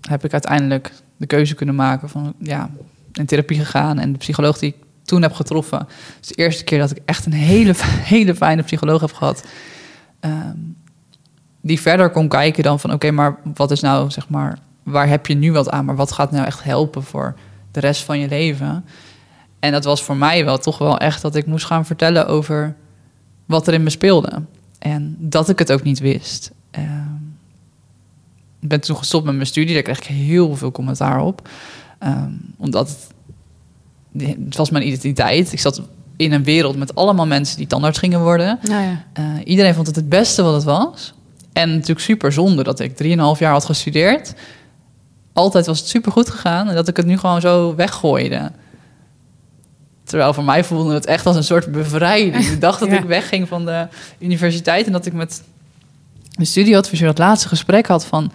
heb 0.00 0.24
ik 0.24 0.32
uiteindelijk 0.32 0.92
de 1.16 1.26
keuze 1.26 1.54
kunnen 1.54 1.74
maken 1.74 2.08
van 2.08 2.34
ja, 2.38 2.70
in 3.12 3.26
therapie 3.26 3.58
gegaan. 3.58 3.98
En 3.98 4.12
de 4.12 4.18
psycholoog 4.18 4.58
die 4.58 4.68
ik 4.68 4.76
toen 5.04 5.22
heb 5.22 5.32
getroffen, 5.32 5.78
het 5.78 5.88
is 6.20 6.28
de 6.28 6.34
eerste 6.34 6.64
keer 6.64 6.78
dat 6.78 6.90
ik 6.90 7.02
echt 7.04 7.26
een 7.26 7.32
hele, 7.32 7.74
hele 8.14 8.34
fijne 8.34 8.62
psycholoog 8.62 9.00
heb 9.00 9.12
gehad. 9.12 9.44
Ehm, 10.20 10.56
die 11.66 11.80
verder 11.80 12.10
kon 12.10 12.28
kijken 12.28 12.62
dan 12.62 12.80
van 12.80 12.92
oké, 12.92 13.10
maar 13.10 13.38
wat 13.54 13.70
is 13.70 13.80
nou 13.80 14.10
zeg 14.10 14.28
maar, 14.28 14.58
waar 14.82 15.08
heb 15.08 15.26
je 15.26 15.34
nu 15.34 15.52
wat 15.52 15.70
aan, 15.70 15.84
maar 15.84 15.96
wat 15.96 16.12
gaat 16.12 16.30
nou 16.30 16.46
echt 16.46 16.64
helpen 16.64 17.02
voor 17.02 17.34
de 17.70 17.80
rest 17.80 18.02
van 18.02 18.18
je 18.18 18.28
leven? 18.28 18.84
En 19.58 19.72
dat 19.72 19.84
was 19.84 20.02
voor 20.02 20.16
mij 20.16 20.44
wel 20.44 20.58
toch 20.58 20.78
wel 20.78 20.98
echt 20.98 21.22
dat 21.22 21.34
ik 21.34 21.46
moest 21.46 21.64
gaan 21.66 21.86
vertellen 21.86 22.26
over 22.26 22.76
wat 23.46 23.66
er 23.66 23.74
in 23.74 23.82
me 23.82 23.90
speelde. 23.90 24.42
En 24.78 25.16
dat 25.18 25.48
ik 25.48 25.58
het 25.58 25.72
ook 25.72 25.82
niet 25.82 25.98
wist. 25.98 26.50
Ehm, 26.70 27.14
ik 28.60 28.68
ben 28.68 28.80
toen 28.80 28.96
gestopt 28.96 29.24
met 29.24 29.34
mijn 29.34 29.46
studie, 29.46 29.74
daar 29.74 29.82
kreeg 29.82 29.98
ik 29.98 30.06
heel 30.06 30.56
veel 30.56 30.72
commentaar 30.72 31.20
op. 31.20 31.48
Ehm, 31.98 32.32
omdat 32.56 32.88
het, 32.88 34.34
het 34.36 34.56
was 34.56 34.70
mijn 34.70 34.86
identiteit. 34.86 35.52
Ik 35.52 35.60
zat 35.60 35.82
in 36.16 36.32
een 36.32 36.44
wereld 36.44 36.76
met 36.76 36.94
allemaal 36.94 37.26
mensen 37.26 37.56
die 37.56 37.66
tandarts 37.66 37.98
gingen 37.98 38.20
worden. 38.20 38.58
Nou 38.62 38.82
ja. 38.82 39.04
Eh, 39.12 39.24
iedereen 39.44 39.74
vond 39.74 39.86
het 39.86 39.96
het 39.96 40.08
beste 40.08 40.42
wat 40.42 40.54
het 40.54 40.64
was. 40.64 41.14
En 41.56 41.70
natuurlijk 41.70 42.00
super 42.00 42.32
zonde 42.32 42.62
dat 42.62 42.80
ik 42.80 42.90
3,5 43.02 43.38
jaar 43.38 43.52
had 43.52 43.64
gestudeerd. 43.64 44.34
Altijd 45.32 45.66
was 45.66 45.78
het 45.78 45.88
super 45.88 46.12
goed 46.12 46.30
gegaan 46.30 46.68
en 46.68 46.74
dat 46.74 46.88
ik 46.88 46.96
het 46.96 47.06
nu 47.06 47.18
gewoon 47.18 47.40
zo 47.40 47.74
weggooide. 47.74 48.52
Terwijl 50.04 50.34
voor 50.34 50.44
mij 50.44 50.64
voelde 50.64 50.94
het 50.94 51.06
echt 51.06 51.26
als 51.26 51.36
een 51.36 51.44
soort 51.44 51.72
bevrijding. 51.72 52.48
De 52.48 52.58
dag 52.58 52.78
dat 52.78 52.88
Ja. 52.92 52.96
ik 52.98 53.04
wegging 53.04 53.48
van 53.48 53.64
de 53.64 53.86
universiteit 54.18 54.86
en 54.86 54.92
dat 54.92 55.06
ik 55.06 55.12
met 55.12 55.42
de 56.30 56.44
studieadviseur 56.44 57.08
het 57.08 57.18
laatste 57.18 57.48
gesprek 57.48 57.86
had 57.86 58.06
van... 58.06 58.32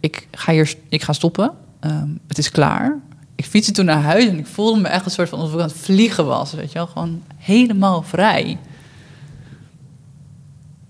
ik 0.00 0.28
ga, 0.30 0.52
hier, 0.52 0.74
ik 0.88 1.02
ga 1.02 1.12
stoppen, 1.12 1.52
Ehm, 1.80 2.08
het 2.28 2.38
is 2.38 2.50
klaar. 2.50 2.98
Ik 3.34 3.44
fietste 3.44 3.72
toen 3.72 3.84
naar 3.84 4.02
huis 4.02 4.26
en 4.26 4.38
ik 4.38 4.46
voelde 4.46 4.80
me 4.80 4.88
echt 4.88 5.04
een 5.04 5.10
soort 5.10 5.28
van 5.28 5.38
alsof 5.38 5.54
ik 5.54 5.60
aan 5.60 5.68
het 5.68 5.76
vliegen 5.76 6.26
was. 6.26 6.52
Weet 6.52 6.72
je 6.72 6.78
wel, 6.78 6.86
gewoon 6.86 7.22
helemaal 7.36 8.02
vrij. 8.02 8.58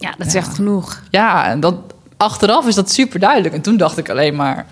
Ja, 0.08 0.14
dat 0.18 0.26
is 0.26 0.32
Ja. 0.32 0.38
echt 0.38 0.54
genoeg. 0.54 1.02
Ja, 1.11 1.46
en 1.46 1.61
dat, 1.61 1.75
achteraf 2.16 2.66
is 2.66 2.75
dat 2.75 2.90
super 2.90 3.20
duidelijk. 3.20 3.54
En 3.54 3.61
toen 3.62 3.76
dacht 3.76 3.99
ik 3.99 4.08
alleen 4.11 4.34
maar, 4.37 4.66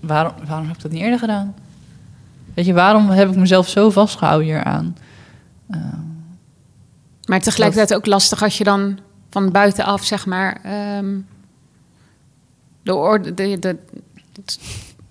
waarom, 0.00 0.32
waarom 0.46 0.66
heb 0.66 0.76
ik 0.76 0.82
dat 0.82 0.92
niet 0.92 1.02
eerder 1.02 1.18
gedaan? 1.18 1.54
Weet 2.54 2.66
je, 2.66 2.72
waarom 2.72 3.08
heb 3.10 3.30
ik 3.30 3.36
mezelf 3.36 3.68
zo 3.68 3.90
vastgehouden 3.90 4.46
hieraan? 4.46 4.96
Maar 7.28 7.40
tegelijkertijd 7.40 7.94
ook 7.94 8.06
lastig 8.06 8.42
als 8.42 8.58
je 8.58 8.64
dan 8.64 8.98
van 9.30 9.50
buitenaf, 9.50 10.04
zeg 10.04 10.26
maar, 10.26 10.60
ehm, 10.62 11.14
de, 12.82 12.94
oorde, 12.94 13.34
de, 13.34 13.58
de, 13.58 13.78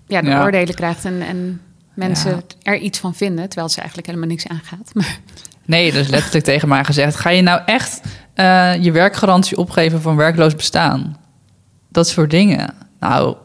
ja, 0.06 0.20
de 0.20 0.28
Ja. 0.28 0.42
oordelen 0.44 0.74
krijgt. 0.74 1.04
En, 1.04 1.20
en 1.22 1.60
mensen 1.94 2.30
Ja. 2.30 2.42
er 2.62 2.78
iets 2.78 2.98
van 2.98 3.14
vinden, 3.14 3.48
terwijl 3.48 3.68
ze 3.68 3.76
eigenlijk 3.78 4.06
helemaal 4.08 4.28
niks 4.28 4.46
aangaat. 4.48 4.90
Maar 4.94 5.18
Nee, 5.64 5.92
dus 5.92 6.08
letterlijk 6.08 6.44
tegen 6.44 6.68
mij 6.68 6.84
gezegd: 6.84 7.16
ga 7.16 7.30
je 7.30 7.42
nou 7.42 7.60
echt 7.66 8.00
eh, 8.34 8.82
je 8.82 8.92
werkgarantie 8.92 9.56
opgeven 9.56 10.00
van 10.00 10.16
werkloos 10.16 10.56
bestaan? 10.56 11.16
Dat 11.88 12.08
soort 12.08 12.30
dingen. 12.30 12.74
Nou, 13.00 13.36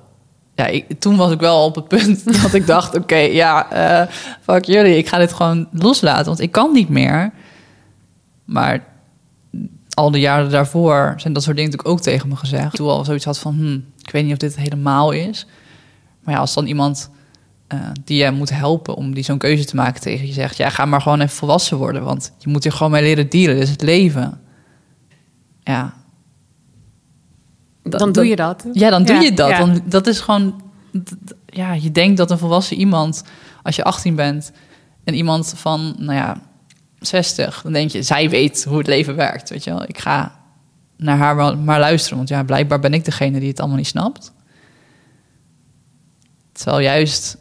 ja, 0.56 0.66
ik, 0.66 1.00
toen 1.00 1.16
was 1.16 1.32
ik 1.32 1.40
wel 1.40 1.64
op 1.64 1.76
het 1.76 1.88
punt 1.88 2.24
dat 2.42 2.54
ik 2.54 2.68
dacht: 2.68 2.96
oké, 2.96 3.16
ja, 3.16 3.72
eh 3.72 4.14
fuck 4.42 4.66
jullie, 4.66 4.98
ik 4.98 5.08
ga 5.08 5.18
dit 5.18 5.34
gewoon 5.34 5.68
loslaten, 5.72 6.26
want 6.26 6.40
ik 6.40 6.52
kan 6.52 6.72
niet 6.72 6.90
meer. 6.90 7.32
Maar 8.46 8.84
al 9.94 10.12
de 10.12 10.20
jaren 10.20 10.50
daarvoor 10.50 11.14
zijn 11.18 11.34
dat 11.34 11.44
soort 11.44 11.56
dingen 11.56 11.72
natuurlijk 11.72 12.00
ook 12.00 12.04
tegen 12.04 12.30
me 12.30 12.36
gezegd. 12.36 12.76
Toen 12.76 12.90
al 12.90 13.06
zoiets 13.06 13.26
had 13.26 13.40
van: 13.40 13.54
hm, 13.54 13.80
ik 14.06 14.12
weet 14.12 14.24
niet 14.24 14.34
of 14.34 14.38
dit 14.38 14.56
helemaal 14.56 15.12
is. 15.12 15.48
Maar 16.24 16.34
ja, 16.34 16.40
als 16.40 16.54
dan 16.54 16.66
iemand 16.66 17.10
eh, 17.68 17.80
die 18.04 18.24
je 18.24 18.32
moet 18.32 18.50
helpen 18.50 18.96
om 18.96 19.14
die 19.14 19.24
zo'n 19.24 19.38
keuze 19.38 19.66
te 19.66 19.76
maken 19.76 20.02
tegen 20.02 20.28
je 20.28 20.34
zegt: 20.34 20.58
ja, 20.58 20.70
ga 20.70 20.86
maar 20.86 21.02
gewoon 21.02 21.22
even 21.22 21.36
volwassen 21.36 21.78
worden, 21.78 22.04
want 22.04 22.34
je 22.38 22.50
moet 22.50 22.64
hier 22.64 22.72
gewoon 22.72 22.92
mee 22.92 23.02
leren 23.04 23.30
dealen. 23.30 23.56
Dit 23.56 23.64
is 23.64 23.70
het 23.70 23.82
leven. 23.82 24.42
Ja, 25.64 25.94
dan 27.84 28.12
doe 28.12 28.28
je 28.28 28.36
dat. 28.36 28.66
ja, 28.74 28.90
dan 28.90 29.04
doe 29.04 29.16
Ja, 29.16 29.22
je 29.22 29.34
dat. 29.34 29.50
ja. 29.50 29.58
Dan, 29.58 29.82
dat 29.86 30.08
is 30.08 30.20
gewoon. 30.20 30.62
Ja, 31.46 31.74
je 31.74 31.92
denkt 31.92 32.18
dat 32.18 32.32
een 32.32 32.38
volwassen 32.38 32.78
iemand, 32.78 33.24
als 33.64 33.76
je 33.76 33.84
18 33.84 34.16
bent 34.16 34.52
en 35.04 35.14
iemand 35.14 35.54
van, 35.56 35.96
nou 35.98 36.14
ja, 36.14 36.42
60, 37.00 37.62
dan 37.62 37.74
denk 37.74 37.90
je, 37.92 38.04
zij 38.04 38.30
weet 38.30 38.64
hoe 38.64 38.78
het 38.78 38.88
leven 38.88 39.16
werkt. 39.16 39.50
Weet 39.50 39.64
je 39.64 39.70
wel, 39.70 39.84
ik 39.84 40.00
ga 40.00 40.40
naar 40.98 41.18
haar 41.18 41.36
wel 41.36 41.58
maar 41.58 41.80
luisteren, 41.80 42.18
want 42.18 42.30
ja, 42.30 42.44
blijkbaar 42.44 42.80
ben 42.80 42.94
ik 42.94 43.06
degene 43.06 43.40
die 43.40 43.50
het 43.50 43.60
allemaal 43.60 43.78
niet 43.78 43.88
snapt. 43.88 44.32
Terwijl 46.52 46.80
juist, 46.84 47.38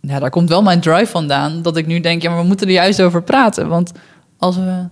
ja, 0.00 0.18
daar 0.18 0.30
komt 0.30 0.48
wel 0.48 0.62
mijn 0.62 0.80
drive 0.80 1.06
vandaan, 1.10 1.62
dat 1.62 1.76
ik 1.76 1.86
nu 1.86 2.00
denk, 2.00 2.22
ja, 2.22 2.30
maar 2.30 2.40
we 2.40 2.46
moeten 2.46 2.66
er 2.66 2.72
juist 2.72 3.02
over 3.02 3.22
praten. 3.22 3.68
Want 3.68 3.92
als 4.38 4.56
we 4.56 4.88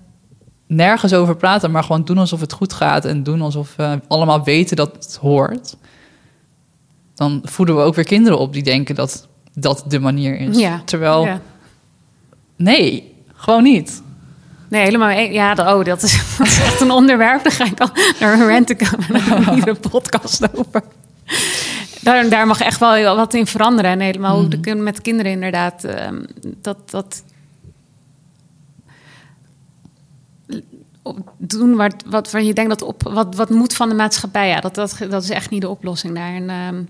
nergens 0.66 1.12
over 1.14 1.36
praten, 1.36 1.70
maar 1.70 1.82
gewoon 1.84 2.04
doen 2.04 2.18
alsof 2.18 2.40
het 2.40 2.52
goed 2.52 2.72
gaat 2.72 3.04
en 3.04 3.22
doen 3.22 3.40
alsof 3.42 3.76
we 3.76 4.00
allemaal 4.08 4.44
weten 4.44 4.76
dat 4.76 4.92
het 4.94 5.18
hoort, 5.20 5.76
dan 7.14 7.40
voeden 7.44 7.76
we 7.76 7.82
ook 7.82 7.94
weer 7.94 8.04
kinderen 8.04 8.38
op 8.38 8.52
die 8.52 8.62
denken 8.62 8.94
dat 8.94 9.28
dat 9.54 9.84
de 9.88 9.98
manier 10.00 10.38
is. 10.40 10.58
Ja. 10.58 10.82
Terwijl, 10.84 11.24
Ja. 11.24 11.40
nee, 12.56 13.14
gewoon 13.34 13.62
niet. 13.62 14.02
Nee, 14.68 14.82
helemaal. 14.82 15.08
e- 15.10 15.32
Ja, 15.32 15.52
oh, 15.76 15.84
dat 15.84 16.02
is, 16.02 16.20
dat 16.38 16.46
is 16.46 16.58
echt 16.60 16.80
een 16.80 16.90
onderwerp. 16.90 17.42
Daar 17.42 17.52
ga 17.52 17.64
ik 17.64 17.80
al 17.80 17.90
naar 18.20 18.32
een 18.40 18.48
rant 18.48 18.76
komen. 18.76 19.54
Hier 19.54 19.68
een 19.82 19.90
podcast 19.90 20.56
over. 20.58 20.82
Daar, 22.02 22.28
daar 22.28 22.46
mag 22.46 22.60
echt 22.60 22.80
wel 22.80 23.16
wat 23.16 23.34
in 23.34 23.46
veranderen. 23.46 23.90
En 23.90 24.00
helemaal 24.00 24.48
kin- 24.60 24.82
met 24.82 25.00
kinderen 25.02 25.32
inderdaad. 25.32 25.84
ehm, 25.84 26.24
dat, 26.60 26.90
dat 26.90 27.22
doen 31.36 31.74
wat, 31.76 31.94
wat, 32.06 32.30
waar 32.30 32.42
je 32.42 32.54
denkt 32.54 32.70
dat 32.70 32.82
op, 32.82 33.02
wat, 33.02 33.34
wat 33.34 33.50
moet 33.50 33.74
van 33.74 33.88
de 33.88 33.94
maatschappij. 33.94 34.48
Ja, 34.48 34.60
dat, 34.60 34.74
dat, 34.74 34.98
dat 35.10 35.22
is 35.22 35.30
echt 35.30 35.50
niet 35.50 35.60
de 35.60 35.68
oplossing 35.68 36.14
daar. 36.14 36.34
En 36.34 36.50
ehm, 36.50 36.82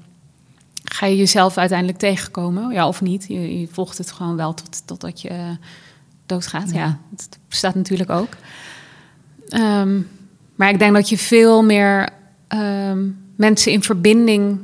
ga 0.85 1.07
je 1.07 1.17
jezelf 1.17 1.57
uiteindelijk 1.57 1.99
tegenkomen? 1.99 2.73
Ja, 2.73 2.89
of 2.89 3.01
niet? 3.01 3.25
Je, 3.29 3.61
je 3.61 3.69
volgt 3.71 3.99
het 3.99 4.13
gewoon 4.13 4.37
wel 4.37 4.55
tot, 4.55 4.83
totdat 4.87 5.21
je 5.21 5.29
eh, 5.29 5.51
doodgaat. 6.27 6.71
Ja, 6.71 6.79
Ja. 6.79 6.99
dat 7.11 7.39
bestaat 7.49 7.75
natuurlijk 7.75 8.11
ook. 8.11 8.29
Ehm, 9.49 10.01
maar 10.55 10.69
ik 10.69 10.79
denk 10.79 10.95
dat 10.95 11.09
je 11.09 11.19
veel 11.19 11.63
meer 11.65 12.09
mensen 13.37 13.73
in 13.73 13.83
verbinding. 13.83 14.59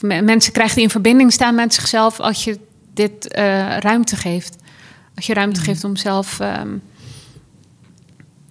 Me- 0.00 0.22
mensen 0.22 0.52
krijgen 0.52 0.74
die 0.74 0.84
in 0.84 0.90
verbinding 0.90 1.32
staan 1.32 1.54
met 1.54 1.74
zichzelf 1.74 2.20
als 2.20 2.44
je 2.44 2.58
dit 2.94 3.28
eh, 3.28 3.76
ruimte 3.78 4.16
geeft. 4.16 4.56
Als 5.14 5.26
je 5.26 5.34
ruimte 5.34 5.60
geeft 5.60 5.84
om 5.84 5.96
zelf 5.96 6.40
ehm, 6.40 6.76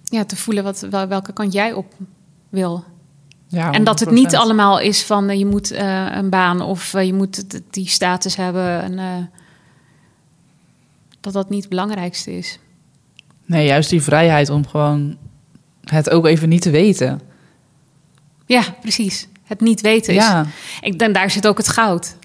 ja, 0.04 0.24
te 0.24 0.36
voelen 0.36 0.64
wat, 0.64 0.80
wel- 0.90 1.08
welke 1.08 1.32
kant 1.32 1.52
jij 1.52 1.72
op 1.72 1.92
wil. 2.48 2.84
Ja, 3.48 3.72
En 3.72 3.84
dat 3.84 4.00
het 4.00 4.10
niet 4.10 4.32
100%. 4.32 4.36
allemaal 4.36 4.80
is 4.80 5.02
van 5.04 5.28
eh, 5.28 5.38
je 5.38 5.46
moet 5.46 5.70
eh, 5.70 6.06
een 6.10 6.30
baan 6.30 6.60
of 6.60 6.92
je 6.92 7.14
moet 7.14 7.44
die 7.70 7.88
status 7.88 8.36
hebben. 8.36 8.82
En, 8.82 9.30
dat 11.20 11.32
dat 11.32 11.50
niet 11.50 11.60
het 11.60 11.68
belangrijkste 11.68 12.36
is. 12.36 12.58
Nee, 13.46 13.66
juist 13.66 13.90
die 13.90 14.02
vrijheid 14.02 14.48
om 14.50 14.66
gewoon 14.66 15.16
het 15.84 16.10
ook 16.10 16.26
even 16.26 16.48
niet 16.48 16.62
te 16.62 16.70
weten. 16.70 17.20
Ja, 18.46 18.62
precies. 18.80 19.28
Het 19.44 19.60
niet 19.60 19.80
weten 19.80 20.14
is. 20.14 20.22
Ja, 20.22 20.46
Ik, 20.80 21.00
en 21.00 21.12
daar 21.12 21.30
zit 21.30 21.46
ook 21.46 21.56
het 21.58 21.68
goud. 21.68 22.16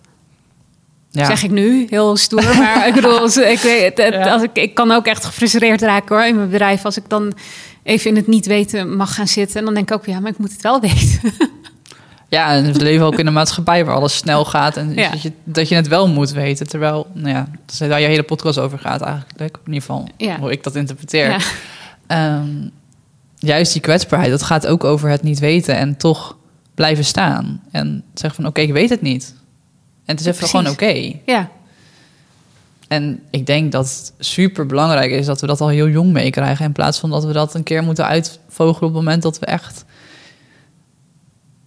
ja. 1.11 1.25
Zeg 1.25 1.43
ik 1.43 1.51
nu, 1.51 1.87
heel 1.89 2.17
stoer. 2.17 2.57
Maar 2.57 2.87
ik 2.87 2.93
bedoel, 2.93 3.19
als- 3.19 3.37
ik, 3.55 3.59
weet, 3.59 3.99
als 4.27 4.41
ik, 4.43 4.49
ik 4.53 4.73
kan 4.73 4.91
ook 4.91 5.05
echt 5.05 5.25
gefrustreerd 5.25 5.81
raken 5.81 6.15
hoor, 6.15 6.25
in 6.25 6.35
mijn 6.35 6.49
bedrijf. 6.49 6.85
Als 6.85 6.97
ik 6.97 7.03
dan 7.09 7.33
even 7.83 8.09
in 8.09 8.15
het 8.15 8.27
niet 8.27 8.45
weten 8.45 8.95
mag 8.95 9.15
gaan 9.15 9.27
zitten. 9.27 9.59
En 9.59 9.65
dan 9.65 9.73
denk 9.73 9.89
ik 9.89 9.95
ook, 9.95 10.05
ja, 10.05 10.19
maar 10.19 10.31
ik 10.31 10.37
moet 10.37 10.51
het 10.51 10.61
wel 10.61 10.79
weten. 10.89 11.33
ja, 12.29 12.51
en 12.53 12.73
we 12.73 12.79
leven 12.83 13.05
ook 13.05 13.19
in 13.19 13.27
een 13.27 13.33
maatschappij 13.33 13.85
waar 13.85 13.95
alles 13.95 14.15
snel 14.17 14.45
gaat 14.45 14.77
en 14.77 14.93
Ja. 14.93 15.09
dat, 15.09 15.21
je, 15.21 15.31
dat 15.43 15.69
je 15.69 15.75
het 15.75 15.87
wel 15.87 16.07
moet 16.07 16.31
weten. 16.31 16.67
Terwijl, 16.67 17.07
nou 17.13 17.29
ja, 17.35 17.47
dat 17.65 17.73
is 17.81 17.87
waar 17.87 18.01
je 18.01 18.07
hele 18.07 18.23
podcast 18.23 18.57
over 18.59 18.79
gaat 18.79 19.01
eigenlijk. 19.01 19.55
In 19.65 19.73
ieder 19.73 19.81
geval, 19.81 20.07
Ja. 20.17 20.39
hoe 20.39 20.51
ik 20.51 20.63
dat 20.63 20.75
interpreteer. 20.75 21.29
Ja. 21.29 21.37
Ehm, 22.07 22.47
juist 23.39 23.73
die 23.73 23.81
kwetsbaarheid, 23.81 24.31
dat 24.31 24.43
gaat 24.43 24.67
ook 24.67 24.83
over 24.83 25.09
het 25.09 25.23
niet 25.23 25.39
weten 25.39 25.75
en 25.75 25.97
toch 25.97 26.37
blijven 26.75 27.05
staan. 27.05 27.61
En 27.71 28.03
zeggen 28.13 28.41
van, 28.41 28.51
oké, 28.51 28.61
ik 28.61 28.73
weet 28.73 28.89
het 28.89 29.01
niet. 29.01 29.33
En 30.05 30.15
het 30.15 30.19
is 30.19 30.25
even 30.25 30.37
Precies. 30.37 30.57
gewoon 30.59 30.73
oké. 30.73 31.19
ja, 31.25 31.49
En 32.87 33.21
ik 33.29 33.45
denk 33.45 33.71
dat 33.71 33.85
het 33.85 34.13
super 34.19 34.65
belangrijk 34.65 35.11
is 35.11 35.25
dat 35.25 35.41
we 35.41 35.47
dat 35.47 35.61
al 35.61 35.67
heel 35.67 35.89
jong 35.89 36.11
meekrijgen. 36.11 36.65
In 36.65 36.71
plaats 36.71 36.99
van 36.99 37.09
dat 37.09 37.25
we 37.25 37.33
dat 37.33 37.53
een 37.53 37.63
keer 37.63 37.83
moeten 37.83 38.05
uitvogelen 38.05 38.89
op 38.89 38.95
het 38.95 39.03
moment 39.03 39.21
dat 39.21 39.39
we 39.39 39.45
echt 39.45 39.85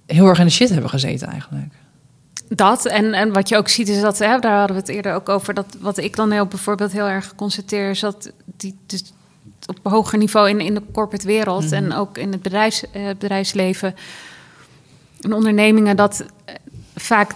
heel 0.07 0.27
erg 0.27 0.39
in 0.39 0.45
de 0.45 0.51
shit 0.53 0.69
hebben 0.69 0.91
gezeten 0.91 1.29
eigenlijk. 1.29 1.73
Dat 2.49 2.87
en, 2.87 3.13
en 3.13 3.33
wat 3.33 3.49
je 3.49 3.57
ook 3.57 3.69
ziet 3.69 3.89
is 3.89 4.01
dat, 4.01 4.19
hè, 4.19 4.39
daar 4.39 4.59
hadden 4.59 4.77
we 4.77 4.83
het 4.83 4.91
eerder 4.91 5.15
ook 5.15 5.29
over, 5.29 5.55
dat 5.55 5.77
wat 5.81 5.99
ik 5.99 6.17
dan 6.17 6.31
heel 6.31 6.47
bijvoorbeeld 6.47 6.93
heel 6.93 7.09
erg 7.09 7.35
constateer, 7.35 7.91
is 7.91 8.01
dat 8.01 8.33
die 8.57 8.79
dus 8.87 9.13
op 9.67 9.79
hoger 9.83 10.19
niveau 10.19 10.49
in, 10.49 10.61
in 10.61 10.75
de 10.75 10.83
corporate 10.93 11.27
wereld 11.27 11.73
en 11.73 11.93
ook 11.93 12.19
in 12.19 12.33
het 12.33 12.43
bedrijfs, 12.43 12.91
eh, 12.91 13.07
bedrijfsleven 13.19 13.95
en 15.21 15.33
ondernemingen, 15.33 15.97
dat 15.97 16.25
eh, 16.45 16.55
vaak 16.95 17.33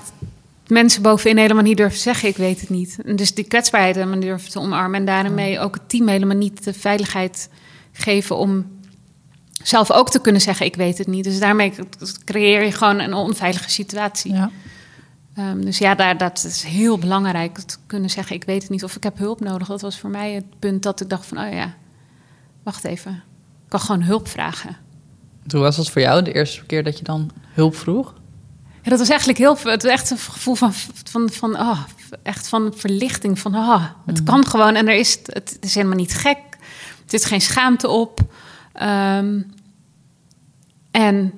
mensen 0.67 1.03
bovenin 1.03 1.37
helemaal 1.37 1.63
niet 1.63 1.77
durven 1.77 1.99
zeggen, 1.99 2.29
ik 2.29 2.37
weet 2.37 2.61
het 2.61 2.71
niet. 2.71 2.99
En 3.05 3.17
dus 3.17 3.35
die 3.35 3.45
kwetsbaarheid 3.45 3.95
helemaal 3.95 4.17
niet 4.17 4.27
durven 4.27 4.51
te 4.51 4.61
omarmen 4.61 5.01
en 5.01 5.07
daarmee 5.07 5.61
ook 5.61 5.75
het 5.75 5.89
team 5.89 6.09
helemaal 6.09 6.37
niet 6.37 6.65
de 6.65 6.73
veiligheid 6.73 7.49
geven 7.93 8.37
om 8.37 8.67
zelf 9.63 9.93
ook 9.93 10.11
te 10.11 10.21
kunnen 10.21 10.41
zeggen, 10.41 10.67
ik 10.67 10.77
weet 10.77 10.99
het 10.99 11.07
niet. 11.07 11.25
Dus 11.25 11.39
daarmee 11.39 11.73
creëer 12.25 12.65
je 12.65 12.73
gewoon 12.73 12.99
een 12.99 13.15
onveilige 13.15 13.71
situatie. 13.71 14.33
Ja. 14.33 14.51
Ehm, 15.37 15.61
dus 15.61 15.79
ja, 15.79 15.95
daar, 15.95 16.19
dat 16.19 16.45
is 16.45 16.63
heel 16.63 16.99
belangrijk. 16.99 17.59
Te 17.59 17.77
kunnen 17.87 18.11
zeggen, 18.11 18.37
ik 18.37 18.45
weet 18.45 18.63
het 18.63 18.71
niet 18.71 18.85
of 18.85 18.97
ik 18.97 19.03
heb 19.03 19.19
hulp 19.19 19.41
nodig. 19.41 19.69
Dat 19.69 19.81
was 19.81 19.99
voor 19.99 20.11
mij 20.11 20.33
het 20.33 20.59
punt 20.59 20.83
dat 20.83 21.01
ik 21.01 21.09
dacht 21.09 21.27
van, 21.27 21.39
oh 21.39 21.53
ja, 21.53 21.75
wacht 22.67 22.85
even. 22.85 23.13
Ik 23.65 23.69
kan 23.69 23.81
gewoon 23.81 24.03
hulp 24.03 24.29
vragen. 24.29 24.77
Hoe 25.49 25.61
was 25.61 25.77
dat 25.77 25.91
voor 25.91 26.03
jou 26.03 26.23
de 26.23 26.33
eerste 26.33 26.65
keer 26.65 26.85
dat 26.85 26.99
je 26.99 27.05
dan 27.05 27.31
hulp 27.53 27.77
vroeg? 27.77 28.15
Ja, 28.83 28.91
dat 28.91 28.99
was 28.99 29.09
eigenlijk 29.09 29.39
heel, 29.39 29.57
het 29.57 29.83
was 29.83 29.93
echt 29.93 30.11
een 30.11 30.19
gevoel 30.19 30.55
van, 30.55 30.73
van, 31.05 31.31
van 31.31 31.59
oh, 31.59 31.81
echt 32.23 32.49
van 32.49 32.73
verlichting. 32.77 33.39
Van, 33.39 33.55
oh, 33.55 33.85
het 34.07 34.23
kan 34.23 34.47
gewoon 34.47 34.75
en 34.75 34.89
er 34.89 34.95
is, 34.95 35.19
het 35.25 35.59
is 35.61 35.75
helemaal 35.75 35.97
niet 35.97 36.15
gek. 36.15 36.39
Er 36.59 37.07
zit 37.07 37.25
geen 37.25 37.41
schaamte 37.41 37.89
op. 37.89 38.21
Ehm, 38.73 39.43
en 40.91 41.33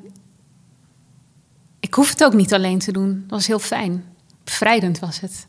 ik 1.81 1.95
hoef 1.95 2.11
het 2.11 2.25
ook 2.25 2.35
niet 2.35 2.55
alleen 2.55 2.79
te 2.79 2.93
doen. 2.93 3.21
Dat 3.21 3.39
was 3.39 3.47
heel 3.47 3.59
fijn. 3.59 4.05
Bevrijdend 4.45 4.99
was 4.99 5.21
het. 5.21 5.47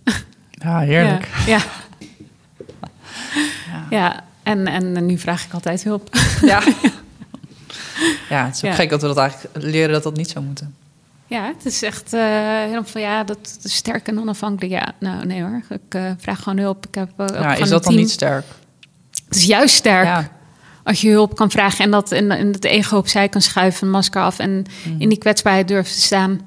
Ja, 0.52 0.80
heerlijk. 0.80 1.30
Ja. 1.46 1.62
Ja. 3.72 3.86
ja. 3.98 4.28
En, 4.50 4.68
en 4.68 5.06
nu 5.06 5.18
vraag 5.18 5.46
ik 5.46 5.54
altijd 5.54 5.84
hulp. 5.84 6.10
Ja. 6.42 6.62
ja, 8.30 8.46
het 8.46 8.56
is 8.56 8.64
ook 8.64 8.70
Ja. 8.70 8.74
gek 8.76 8.90
dat 8.90 9.02
we 9.02 9.08
dat 9.08 9.18
eigenlijk 9.18 9.66
leren 9.66 9.92
dat 9.94 10.04
dat 10.04 10.18
niet 10.18 10.30
zou 10.30 10.46
moeten. 10.46 10.76
Ja, 11.28 11.46
het 11.56 11.66
is 11.66 11.84
echt 11.84 12.14
eh, 12.14 12.22
helemaal 12.60 12.84
van 12.84 13.02
ja, 13.02 13.24
dat, 13.24 13.58
is 13.64 13.76
sterk 13.76 14.08
en 14.08 14.20
onafhankelijk. 14.20 14.74
Ja, 14.74 14.92
nou 15.00 15.26
nee 15.26 15.42
hoor, 15.42 15.62
ik 15.70 15.80
eh, 15.96 16.12
vraag 16.18 16.44
gewoon 16.44 16.58
hulp. 16.58 16.86
Ik 16.88 16.96
heb, 16.96 17.10
eh, 17.18 17.26
Ja, 17.42 17.56
is 17.56 17.70
dat 17.70 17.84
dan 17.84 17.96
niet 17.96 18.12
sterk? 18.12 18.46
Het 19.26 19.36
is 19.36 19.44
juist 19.46 19.76
sterk 19.76 20.06
Ja. 20.06 20.30
als 20.84 21.02
je 21.02 21.10
hulp 21.10 21.36
kan 21.36 21.52
vragen 21.52 21.86
en 21.86 21.92
dat 21.92 22.12
en, 22.12 22.32
en 22.32 22.48
het 22.52 22.66
ego 22.66 22.98
opzij 22.98 23.30
kan 23.30 23.42
schuiven, 23.42 23.86
een 23.88 23.94
masker 23.94 24.22
af 24.22 24.40
en 24.40 24.66
Mhm. 24.86 25.02
in 25.02 25.10
die 25.10 25.18
kwetsbaarheid 25.18 25.68
durft 25.68 25.94
te 25.94 26.02
staan. 26.02 26.42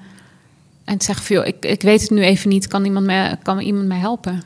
En 0.85 0.99
te 0.99 1.05
zeggen 1.05 1.25
van 1.27 1.37
joh, 1.37 1.47
ik, 1.47 1.65
ik 1.65 1.83
weet 1.83 2.01
het 2.01 2.11
nu 2.11 2.23
even 2.23 2.49
niet, 2.49 2.67
kan 2.67 2.85
iemand 2.85 3.07
mij, 3.07 3.37
kan 3.43 3.59
iemand 3.61 3.87
mij 3.87 3.99
helpen? 3.99 4.43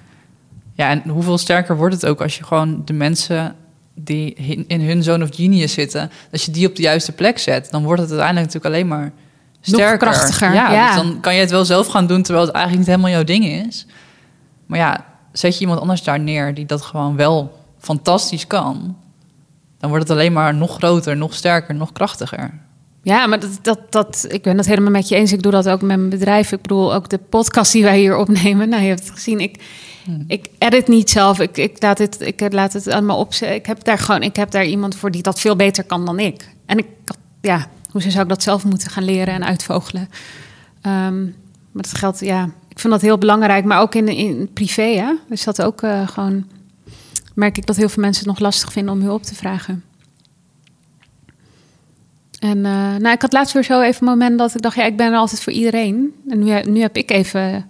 Ja, 0.76 0.88
en 0.90 1.02
hoeveel 1.08 1.38
sterker 1.38 1.76
wordt 1.76 1.94
het 1.94 2.06
ook 2.06 2.20
als 2.22 2.36
je 2.38 2.44
gewoon 2.44 2.82
de 2.84 2.92
mensen 2.92 3.54
die 3.94 4.34
in- 4.66 4.80
hun 4.80 5.02
zone 5.02 5.24
of 5.24 5.34
genius 5.34 5.72
zitten, 5.72 6.10
als 6.32 6.44
je 6.44 6.50
die 6.50 6.68
op 6.68 6.76
de 6.76 6.82
juiste 6.82 7.12
plek 7.12 7.38
zet, 7.38 7.70
dan 7.70 7.82
wordt 7.84 8.00
het 8.00 8.10
uiteindelijk 8.10 8.46
natuurlijk 8.52 8.74
alleen 8.74 8.88
maar 8.88 9.12
sterker. 9.60 9.98
krachtiger, 9.98 10.54
Ja, 10.54 10.72
ja. 10.72 10.86
Dus 10.86 11.02
dan 11.02 11.20
kan 11.20 11.34
je 11.34 11.40
het 11.40 11.50
wel 11.50 11.64
zelf 11.64 11.86
gaan 11.86 12.06
doen 12.06 12.22
terwijl 12.22 12.46
het 12.46 12.54
eigenlijk 12.54 12.86
niet 12.86 12.96
helemaal 12.96 13.16
jouw 13.16 13.24
ding 13.36 13.44
is. 13.66 13.86
Maar 14.66 14.78
ja, 14.78 15.04
zet 15.32 15.54
je 15.54 15.60
iemand 15.60 15.80
anders 15.80 16.02
daar 16.02 16.20
neer 16.20 16.54
die 16.54 16.66
dat 16.66 16.82
gewoon 16.82 17.16
wel 17.16 17.64
fantastisch 17.78 18.46
kan, 18.46 18.96
dan 19.78 19.88
wordt 19.90 20.08
het 20.08 20.18
alleen 20.18 20.32
maar 20.32 20.54
nog 20.54 20.74
groter, 20.76 21.16
nog 21.16 21.34
sterker, 21.34 21.74
nog 21.74 21.92
krachtiger. 21.92 22.50
Ja, 23.02 23.26
maar 23.26 23.40
dat, 23.40 23.58
dat, 23.62 23.78
dat, 23.90 24.26
ik 24.28 24.42
ben 24.42 24.56
het 24.56 24.66
helemaal 24.66 24.90
met 24.90 25.08
je 25.08 25.14
eens. 25.14 25.32
Ik 25.32 25.42
doe 25.42 25.52
dat 25.52 25.68
ook 25.68 25.80
met 25.82 25.96
mijn 25.96 26.08
bedrijf. 26.08 26.52
Ik 26.52 26.62
bedoel, 26.62 26.94
ook 26.94 27.08
de 27.08 27.18
podcast 27.18 27.72
die 27.72 27.82
wij 27.82 27.98
hier 27.98 28.16
opnemen. 28.16 28.68
Nou, 28.68 28.82
je 28.82 28.88
hebt 28.88 29.00
het 29.00 29.10
gezien. 29.10 29.40
Ik, 29.40 29.62
ik 30.26 30.48
edit 30.58 30.88
niet 30.88 31.10
zelf. 31.10 31.40
Ik, 31.40 31.56
ik, 31.56 31.82
laat 31.82 31.98
het, 31.98 32.20
ik 32.20 32.52
laat 32.52 32.72
het 32.72 32.88
allemaal 32.88 33.18
op. 33.18 33.34
Ik 33.34 33.66
heb 33.66 33.84
daar 33.84 33.98
gewoon, 33.98 34.22
ik 34.22 34.36
heb 34.36 34.50
daar 34.50 34.64
iemand 34.64 34.96
voor 34.96 35.10
die 35.10 35.22
dat 35.22 35.40
veel 35.40 35.56
beter 35.56 35.84
kan 35.84 36.04
dan 36.04 36.18
ik. 36.18 36.48
En 36.66 36.78
ik, 36.78 36.86
ja, 37.40 37.66
hoezo 37.90 38.10
zou 38.10 38.22
ik 38.22 38.28
dat 38.28 38.42
zelf 38.42 38.64
moeten 38.64 38.90
gaan 38.90 39.04
leren 39.04 39.34
en 39.34 39.44
uitvogelen? 39.44 40.08
Ehm, 40.80 41.22
maar 41.72 41.82
dat 41.82 41.94
geldt, 41.94 42.20
ja, 42.20 42.44
ik 42.68 42.78
vind 42.78 42.92
dat 42.92 43.02
heel 43.02 43.18
belangrijk. 43.18 43.64
Maar 43.64 43.80
ook 43.80 43.94
in, 43.94 44.08
in 44.08 44.50
privé, 44.52 44.96
hè. 44.96 45.12
Dus 45.28 45.44
dat 45.44 45.62
ook 45.62 45.82
eh, 45.82 46.08
gewoon, 46.08 46.46
merk 47.34 47.56
ik 47.56 47.66
dat 47.66 47.76
heel 47.76 47.88
veel 47.88 48.02
mensen 48.02 48.22
het 48.22 48.32
nog 48.32 48.40
lastig 48.40 48.72
vinden 48.72 48.94
om 48.94 49.00
hulp 49.00 49.22
te 49.22 49.34
vragen. 49.34 49.84
En 52.38 52.64
eh, 52.64 52.72
nou, 52.96 53.08
ik 53.08 53.22
had 53.22 53.32
laatst 53.32 53.54
weer 53.54 53.64
zo 53.64 53.80
even 53.80 54.06
een 54.06 54.12
moment 54.12 54.38
dat 54.38 54.54
ik 54.54 54.62
dacht, 54.62 54.76
ja, 54.76 54.84
ik 54.84 54.96
ben 54.96 55.12
er 55.12 55.18
altijd 55.18 55.42
voor 55.42 55.52
iedereen. 55.52 56.14
En 56.28 56.44
nu, 56.44 56.62
nu 56.62 56.80
heb 56.80 56.96
ik 56.96 57.10
even 57.10 57.68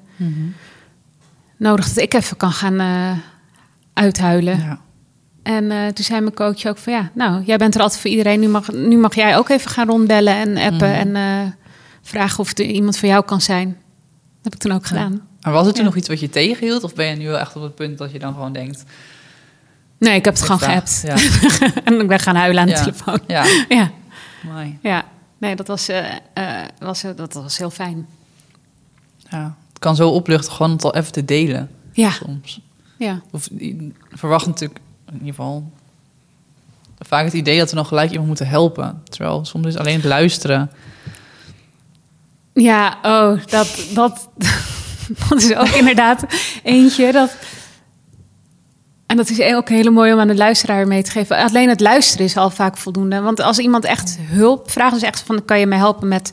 nodig 1.56 1.88
dat 1.88 1.96
ik 2.04 2.14
even 2.14 2.36
kan 2.36 2.52
gaan 2.52 2.80
eh, 2.80 3.18
uithuilen. 3.92 4.58
Ja. 4.58 4.78
En 5.42 5.70
eh, 5.70 5.86
toen 5.86 6.04
zei 6.04 6.20
mijn 6.20 6.34
coach 6.34 6.66
ook 6.66 6.78
van, 6.78 6.92
ja, 6.92 7.10
nou, 7.14 7.42
jij 7.44 7.56
bent 7.56 7.74
er 7.74 7.80
altijd 7.80 8.00
voor 8.00 8.10
iedereen. 8.10 8.40
Nu 8.40 8.48
mag, 8.48 8.72
nu 8.72 8.96
mag 8.96 9.14
jij 9.14 9.36
ook 9.36 9.48
even 9.48 9.70
gaan 9.70 9.86
rondbellen 9.88 10.34
en 10.34 10.72
appen 10.72 10.94
en 10.94 11.16
eh, 11.16 11.50
vragen 12.02 12.38
of 12.38 12.58
er 12.58 12.64
iemand 12.64 12.98
voor 12.98 13.08
jou 13.08 13.24
kan 13.24 13.40
zijn. 13.40 13.68
Dat 13.68 14.42
heb 14.42 14.54
ik 14.54 14.58
toen 14.60 14.72
ook 14.72 14.86
gedaan. 14.86 15.28
Maar 15.40 15.52
was 15.52 15.66
het 15.66 15.74
toen 15.74 15.84
Ja. 15.84 15.90
nog 15.90 15.98
iets 15.98 16.08
wat 16.08 16.20
je 16.20 16.28
tegenhield? 16.28 16.84
Of 16.84 16.94
ben 16.94 17.06
je 17.06 17.16
nu 17.16 17.26
wel 17.28 17.38
echt 17.38 17.56
op 17.56 17.62
het 17.62 17.74
punt 17.74 17.98
dat 17.98 18.12
je 18.12 18.18
dan 18.18 18.32
gewoon 18.32 18.52
denkt... 18.52 18.84
Nee, 19.98 20.14
ik 20.14 20.24
heb 20.24 20.34
het 20.34 20.42
gewoon 20.42 20.60
geappt. 20.60 21.02
Ja, 21.06 21.14
en 21.84 22.00
ik 22.00 22.08
ben 22.08 22.18
gaan 22.20 22.36
huilen 22.36 22.60
aan 22.62 22.68
de 22.68 22.74
telefoon. 22.74 23.18
ja, 23.26 23.44
Ja, 23.68 23.90
mooi. 24.42 24.78
ja. 24.82 25.04
Nee, 25.38 25.56
dat 25.56 25.66
was, 25.66 25.90
was, 26.78 27.02
dat 27.16 27.32
was 27.32 27.58
heel 27.58 27.70
fijn. 27.70 28.06
Ja. 29.30 29.56
Kan 29.86 29.96
zo 29.96 30.08
opluchten 30.08 30.52
gewoon 30.52 30.72
het 30.72 30.84
al 30.84 30.94
even 30.94 31.12
te 31.12 31.24
delen 31.24 31.70
Ja, 31.92 32.10
soms. 32.10 32.60
ja. 32.96 33.22
Of 33.30 33.48
verwacht 34.10 34.46
natuurlijk 34.46 34.80
in 35.06 35.12
ieder 35.12 35.28
geval 35.28 35.70
vaak 36.98 37.24
het 37.24 37.32
idee 37.32 37.58
dat 37.58 37.70
we 37.70 37.76
nog 37.76 37.88
gelijk 37.88 38.10
iemand 38.10 38.26
moeten 38.28 38.48
helpen. 38.48 39.02
Terwijl 39.08 39.44
soms 39.44 39.66
is 39.66 39.76
alleen 39.76 39.96
het 39.96 40.04
luisteren. 40.04 40.70
Ja, 42.52 42.98
oh, 43.02 43.44
dat, 43.46 43.86
dat, 43.94 44.28
dat 45.28 45.42
is 45.42 45.54
ook 45.54 45.68
inderdaad 45.68 46.24
eentje. 46.62 47.12
Dat, 47.12 47.36
en 49.06 49.16
dat 49.16 49.30
is 49.30 49.40
ook 49.40 49.68
heel 49.68 49.92
mooi 49.92 50.12
om 50.12 50.20
aan 50.20 50.28
de 50.28 50.36
luisteraar 50.36 50.86
mee 50.86 51.02
te 51.02 51.10
geven. 51.10 51.36
Alleen 51.36 51.68
het 51.68 51.80
luisteren 51.80 52.26
is 52.26 52.36
al 52.36 52.50
vaak 52.50 52.76
voldoende. 52.76 53.20
Want 53.20 53.40
als 53.40 53.58
iemand 53.58 53.84
echt 53.84 54.18
hulp 54.20 54.70
vraagt, 54.70 54.94
dus 54.94 55.02
echt 55.02 55.20
van... 55.20 55.44
kan 55.44 55.58
je 55.58 55.66
mij 55.66 55.78
helpen 55.78 56.08
met, 56.08 56.32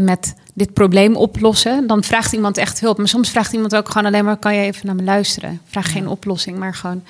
met 0.00 0.34
dit 0.58 0.72
probleem 0.72 1.16
oplossen? 1.16 1.86
Dan 1.86 2.04
vraagt 2.04 2.32
iemand 2.32 2.56
echt 2.56 2.80
hulp. 2.80 2.98
Maar 2.98 3.08
soms 3.08 3.30
vraagt 3.30 3.52
iemand 3.52 3.76
ook 3.76 3.88
gewoon 3.88 4.06
alleen 4.06 4.24
maar... 4.24 4.36
kan 4.36 4.54
je 4.54 4.62
even 4.62 4.86
naar 4.86 4.94
me 4.94 5.02
luisteren? 5.02 5.60
Vraag 5.66 5.92
geen 5.92 6.08
oplossing, 6.08 6.58
maar 6.58 6.74
gewoon... 6.74 7.02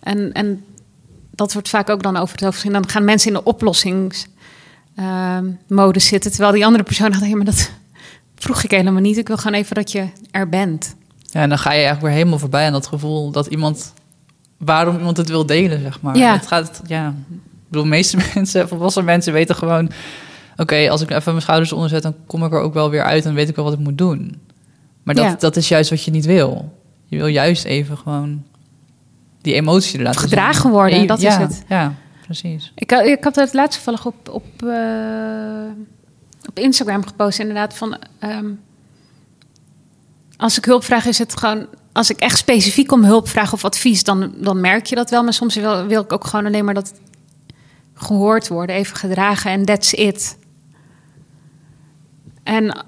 En, 0.00 0.32
en 0.32 0.64
dat 1.30 1.52
wordt 1.52 1.68
vaak 1.68 1.90
ook 1.90 2.02
dan 2.02 2.16
over 2.16 2.34
het 2.34 2.44
hoofd 2.44 2.56
gezien. 2.56 2.72
Dan 2.72 2.88
gaan 2.88 3.04
mensen 3.04 3.28
in 3.28 3.36
de 3.36 3.44
oplossingsmodus 3.44 6.06
zitten. 6.06 6.30
Terwijl 6.30 6.52
die 6.52 6.64
andere 6.64 6.84
persoon 6.84 7.10
dacht, 7.10 7.26
ja, 7.26 7.36
maar 7.36 7.44
dat 7.44 7.70
vroeg 8.34 8.62
ik 8.62 8.70
helemaal 8.70 9.00
niet. 9.00 9.18
Ik 9.18 9.28
wil 9.28 9.36
gewoon 9.36 9.58
even 9.58 9.74
dat 9.74 9.92
je 9.92 10.06
er 10.30 10.48
bent. 10.48 10.94
Ja, 11.18 11.40
en 11.40 11.48
dan 11.48 11.58
ga 11.58 11.70
je 11.70 11.76
eigenlijk 11.76 12.06
weer 12.06 12.16
helemaal 12.16 12.38
voorbij 12.38 12.66
aan 12.66 12.72
dat 12.72 12.86
gevoel 12.86 13.30
dat 13.30 13.46
iemand... 13.46 13.92
waarom 14.58 14.96
iemand 14.96 15.16
het 15.16 15.28
wil 15.28 15.46
delen, 15.46 15.80
zeg 15.80 16.00
maar. 16.00 16.16
Ja. 16.16 16.32
Het 16.32 16.46
gaat, 16.46 16.82
ja... 16.86 17.08
Ik 17.08 17.80
bedoel, 17.80 17.82
de 17.82 17.88
meeste 17.88 18.16
mensen, 18.34 18.68
volwassen 18.68 19.04
mensen 19.04 19.32
weten 19.32 19.56
gewoon... 19.56 19.90
oké, 20.56 20.90
als 20.90 21.00
ik 21.00 21.10
even 21.10 21.32
mijn 21.32 21.42
schouders 21.42 21.72
onderzet... 21.72 22.02
dan 22.02 22.14
kom 22.26 22.44
ik 22.44 22.52
er 22.52 22.60
ook 22.60 22.74
wel 22.74 22.90
weer 22.90 23.02
uit 23.02 23.24
en 23.24 23.34
weet 23.34 23.48
ik 23.48 23.56
wel 23.56 23.64
wat 23.64 23.74
ik 23.74 23.78
moet 23.78 23.98
doen. 23.98 24.40
Maar 25.02 25.14
dat, 25.14 25.24
Ja. 25.24 25.34
dat 25.38 25.56
is 25.56 25.68
juist 25.68 25.90
wat 25.90 26.04
je 26.04 26.10
niet 26.10 26.24
wil. 26.24 26.78
Je 27.06 27.16
wil 27.16 27.26
juist 27.26 27.64
even 27.64 27.96
gewoon 27.98 28.42
die 29.40 29.54
emotie 29.54 30.02
laten 30.02 30.20
zien. 30.20 30.28
Gedragen 30.28 30.70
worden, 30.70 31.06
dat 31.06 31.18
is 31.18 31.24
ja, 31.24 31.40
het. 31.40 31.62
Ja, 31.68 31.94
precies. 32.24 32.72
Ik, 32.74 32.90
had- 32.90 33.04
ik 33.06 33.24
had 33.24 33.34
het 33.36 33.54
laatst 33.54 33.74
toevallig 33.84 34.06
op, 34.06 34.28
op, 34.28 34.62
eh, 34.62 35.70
op 36.48 36.58
Instagram 36.58 37.06
gepost, 37.06 37.38
inderdaad. 37.38 37.74
Van, 37.76 37.96
ehm, 38.18 38.46
als 40.36 40.58
ik 40.58 40.64
hulp 40.64 40.84
vraag, 40.84 41.06
is 41.06 41.18
het 41.18 41.38
gewoon. 41.38 41.66
Als 41.92 42.10
ik 42.10 42.18
echt 42.18 42.38
specifiek 42.38 42.92
om 42.92 43.04
hulp 43.04 43.28
vraag 43.28 43.52
of 43.52 43.64
advies, 43.64 44.04
dan, 44.04 44.32
dan 44.36 44.60
merk 44.60 44.86
je 44.86 44.94
dat 44.94 45.10
wel. 45.10 45.22
Maar 45.22 45.32
soms 45.32 45.54
wil, 45.54 45.86
wil 45.86 46.02
ik 46.02 46.12
ook 46.12 46.26
gewoon 46.26 46.46
alleen 46.46 46.64
maar 46.64 46.74
dat 46.74 46.92
gehoord 47.94 48.48
worden, 48.48 48.76
even 48.76 48.96
gedragen 48.96 49.50
en 49.50 49.64
that's 49.64 49.92
it. 49.92 50.36
En 52.44 52.84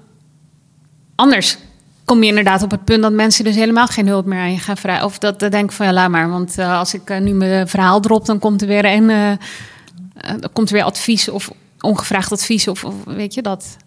anders 1.15 1.57
kom 2.05 2.21
je 2.23 2.29
inderdaad 2.29 2.63
op 2.63 2.71
het 2.71 2.83
punt 2.85 3.01
dat 3.01 3.11
mensen 3.11 3.43
dus 3.43 3.55
helemaal 3.55 3.87
geen 3.87 4.07
hulp 4.07 4.25
meer 4.25 4.39
aan 4.39 4.51
je 4.51 4.59
gaan 4.59 4.77
vragen. 4.77 5.05
Of 5.05 5.17
dat, 5.17 5.39
dat 5.39 5.51
denk 5.51 5.63
ik 5.69 5.75
van 5.75 5.85
ja, 5.85 5.93
laat 5.93 6.09
maar. 6.09 6.29
Want 6.29 6.57
eh, 6.57 6.77
als 6.79 6.93
ik 6.93 7.09
eh, 7.09 7.19
nu 7.19 7.33
mijn 7.33 7.67
verhaal 7.67 7.99
drop, 7.99 8.25
dan 8.25 8.39
komt 8.39 8.61
er 8.61 8.67
weer 8.67 8.85
een. 8.85 9.09
eh, 9.09 9.31
dan 10.39 10.49
komt 10.53 10.67
er 10.69 10.75
weer 10.75 10.83
advies 10.83 11.29
of 11.29 11.51
ongevraagd 11.79 12.31
advies. 12.31 12.67
Of, 12.67 12.83
of 12.83 12.93
weet 13.05 13.33
je 13.33 13.41
dat. 13.41 13.77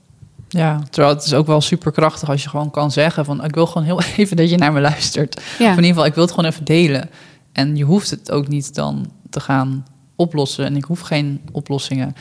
Ja, 0.48 0.80
terwijl 0.90 1.14
het 1.14 1.24
is 1.24 1.34
ook 1.34 1.46
wel 1.46 1.60
super 1.60 1.92
krachtig 1.92 2.28
als 2.28 2.42
je 2.42 2.48
gewoon 2.48 2.70
kan 2.70 2.90
zeggen 2.90 3.24
van... 3.24 3.44
ik 3.44 3.54
wil 3.54 3.66
gewoon 3.66 3.84
heel 3.86 4.00
even 4.16 4.36
dat 4.36 4.50
je 4.50 4.56
naar 4.56 4.72
me 4.72 4.80
luistert. 4.80 5.36
Of 5.36 5.42
in 5.58 5.64
Ja, 5.64 5.70
ieder 5.70 5.84
geval, 5.84 6.04
ik 6.04 6.14
wil 6.14 6.24
het 6.24 6.32
gewoon 6.34 6.50
even 6.50 6.64
delen. 6.64 7.10
En 7.52 7.76
je 7.76 7.84
hoeft 7.84 8.10
het 8.10 8.30
ook 8.30 8.48
niet 8.48 8.74
dan 8.74 9.10
te 9.30 9.40
gaan 9.40 9.84
oplossen. 10.16 10.64
En 10.64 10.76
ik 10.76 10.84
hoef 10.84 11.00
geen 11.00 11.40
oplossingen. 11.52 12.14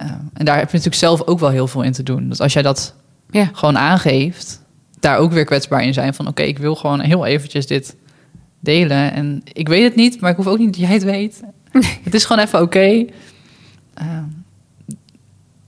Eh, 0.00 0.10
en 0.34 0.44
daar 0.44 0.56
heb 0.56 0.66
je 0.70 0.76
natuurlijk 0.76 1.02
zelf 1.02 1.26
ook 1.26 1.38
wel 1.38 1.50
heel 1.50 1.66
veel 1.66 1.82
in 1.82 1.92
te 1.92 2.02
doen. 2.02 2.28
Dus 2.28 2.40
als 2.40 2.52
jij 2.52 2.62
dat 2.62 2.94
ja. 3.30 3.50
gewoon 3.52 3.78
aangeeft... 3.78 4.62
daar 5.00 5.18
ook 5.18 5.32
weer 5.32 5.44
kwetsbaar 5.44 5.82
in 5.82 5.94
zijn 5.94 6.14
van... 6.14 6.26
oké, 6.26 6.42
ik 6.42 6.58
wil 6.58 6.74
gewoon 6.74 7.00
heel 7.00 7.26
eventjes 7.26 7.66
dit 7.66 7.96
delen. 8.60 9.12
En 9.12 9.40
ik 9.52 9.68
weet 9.68 9.82
het 9.82 9.94
niet, 9.94 10.20
maar 10.20 10.30
ik 10.30 10.36
hoef 10.36 10.46
ook 10.46 10.58
niet 10.58 10.72
dat 10.72 10.80
jij 10.80 10.92
het 10.92 11.02
weet. 11.02 11.42
het 12.04 12.14
is 12.14 12.24
gewoon 12.24 12.44
even 12.44 12.60
oké. 12.60 13.04
Eh, 13.94 14.06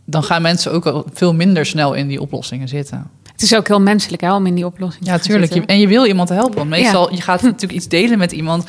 dan 0.04 0.22
gaan 0.22 0.42
mensen 0.42 0.72
ook 0.72 0.84
wel 0.84 1.06
veel 1.12 1.34
minder 1.34 1.66
snel 1.66 1.94
in 1.94 2.08
die 2.08 2.20
oplossingen 2.20 2.68
zitten. 2.68 3.10
Het 3.32 3.42
is 3.42 3.54
ook 3.54 3.68
heel 3.68 3.80
menselijk 3.80 4.22
hè, 4.22 4.34
om 4.34 4.46
in 4.46 4.54
die 4.54 4.66
oplossing 4.66 5.04
te 5.04 5.10
Ja, 5.10 5.18
tuurlijk. 5.18 5.54
Je, 5.54 5.66
en 5.66 5.78
je 5.78 5.88
wil 5.88 6.06
iemand 6.06 6.28
helpen. 6.28 6.56
Want 6.56 6.70
meestal, 6.70 7.10
Ja. 7.10 7.16
je 7.16 7.22
gaat 7.22 7.42
natuurlijk 7.42 7.72
iets 7.72 7.88
delen 7.88 8.18
met 8.18 8.32
iemand, 8.32 8.64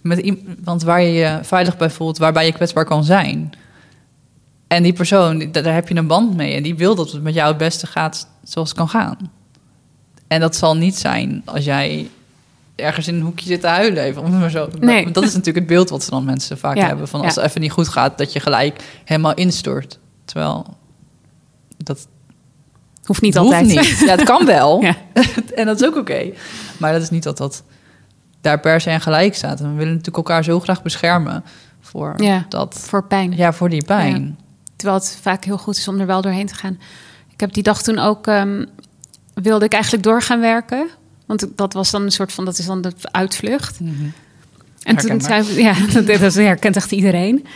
met 0.00 0.18
iemand 0.18 0.82
waar 0.82 1.02
je 1.02 1.12
je 1.12 1.38
veilig 1.42 1.76
bij 1.76 1.90
voelt, 1.90 2.18
waarbij 2.18 2.46
je 2.46 2.52
kwetsbaar 2.52 2.84
kan 2.84 3.04
zijn. 3.04 3.52
En 4.68 4.82
die 4.82 4.92
persoon, 4.92 5.48
daar 5.52 5.74
heb 5.74 5.88
je 5.88 5.94
een 5.96 6.06
band 6.06 6.36
mee. 6.36 6.54
En 6.54 6.62
die 6.62 6.74
wil 6.76 6.94
dat 6.94 7.12
het 7.12 7.22
met 7.22 7.34
jou 7.34 7.48
het 7.48 7.56
beste 7.58 7.86
gaat 7.86 8.28
zoals 8.42 8.68
het 8.68 8.78
kan 8.78 8.88
gaan. 8.88 9.16
En 10.28 10.40
dat 10.40 10.56
zal 10.56 10.76
niet 10.76 10.96
zijn 10.96 11.42
als 11.44 11.64
jij 11.64 12.10
ergens 12.76 13.08
in 13.08 13.14
een 13.14 13.20
hoekje 13.20 13.46
zit 13.46 13.60
te 13.60 13.66
huilen. 13.66 14.02
Even, 14.02 14.22
om 14.22 14.38
maar 14.38 14.50
zo. 14.50 14.68
Nee. 14.80 15.02
Want 15.02 15.14
Dat 15.14 15.24
is 15.24 15.30
natuurlijk 15.34 15.56
het 15.56 15.66
beeld 15.66 15.90
wat 15.90 16.02
ze 16.02 16.10
dan 16.10 16.24
mensen 16.24 16.58
vaak 16.58 16.76
Ja, 16.76 16.86
hebben. 16.86 17.08
Van 17.08 17.20
als 17.20 17.34
ja. 17.34 17.40
het 17.40 17.50
even 17.50 17.60
niet 17.60 17.72
goed 17.72 17.88
gaat, 17.88 18.18
dat 18.18 18.32
je 18.32 18.40
gelijk 18.40 19.00
helemaal 19.04 19.34
instort. 19.34 19.98
Terwijl 20.24 20.76
dat 21.76 22.06
Hoeft 23.04 23.20
niet 23.20 23.36
hoeft 23.36 23.54
altijd. 23.54 23.66
niet. 23.66 23.98
Ja, 23.98 24.10
het 24.10 24.22
kan 24.22 24.46
wel. 24.46 24.80
Ja. 24.82 24.94
en 25.54 25.66
dat 25.66 25.80
is 25.80 25.86
ook 25.86 25.96
oké. 25.96 26.30
Maar 26.78 26.92
dat 26.92 27.02
is 27.02 27.10
niet 27.10 27.22
dat 27.22 27.36
dat 27.36 27.62
daar 28.40 28.60
per 28.60 28.80
se 28.80 28.90
aan 28.90 29.00
gelijk 29.00 29.34
staat. 29.34 29.60
En 29.60 29.70
we 29.70 29.76
willen 29.76 29.88
natuurlijk 29.92 30.16
elkaar 30.16 30.44
zo 30.44 30.60
graag 30.60 30.82
beschermen 30.82 31.44
voor 31.80 32.16
dat. 32.48 32.84
Voor 32.88 33.04
pijn. 33.04 33.36
Ja, 33.36 33.52
voor 33.52 33.68
die 33.68 33.84
pijn. 33.84 34.38
Terwijl 34.78 34.98
het 34.98 35.18
vaak 35.22 35.44
heel 35.44 35.58
goed 35.58 35.76
is 35.76 35.88
om 35.88 36.00
er 36.00 36.06
wel 36.06 36.20
doorheen 36.20 36.46
te 36.46 36.54
gaan. 36.54 36.78
Ik 37.32 37.40
heb 37.40 37.52
die 37.52 37.62
dag 37.62 37.82
toen 37.82 37.98
ook... 37.98 38.26
ehm, 38.26 38.64
wilde 39.34 39.64
ik 39.64 39.72
eigenlijk 39.72 40.02
door 40.02 40.22
gaan 40.22 40.40
werken. 40.40 40.88
Want 41.26 41.46
dat 41.56 41.72
was 41.72 41.90
dan 41.90 42.02
een 42.02 42.12
soort 42.12 42.32
van... 42.32 42.44
Dat 42.44 42.58
is 42.58 42.66
dan 42.66 42.80
de 42.80 42.92
uitvlucht. 43.00 43.80
Mhm. 43.80 43.92
En 44.82 44.96
toen 44.96 45.20
zei 45.20 45.62
ja, 45.62 45.74
dat, 45.92 46.06
dat 46.06 46.34
herkent 46.34 46.76
echt 46.76 46.92
iedereen. 46.92 47.46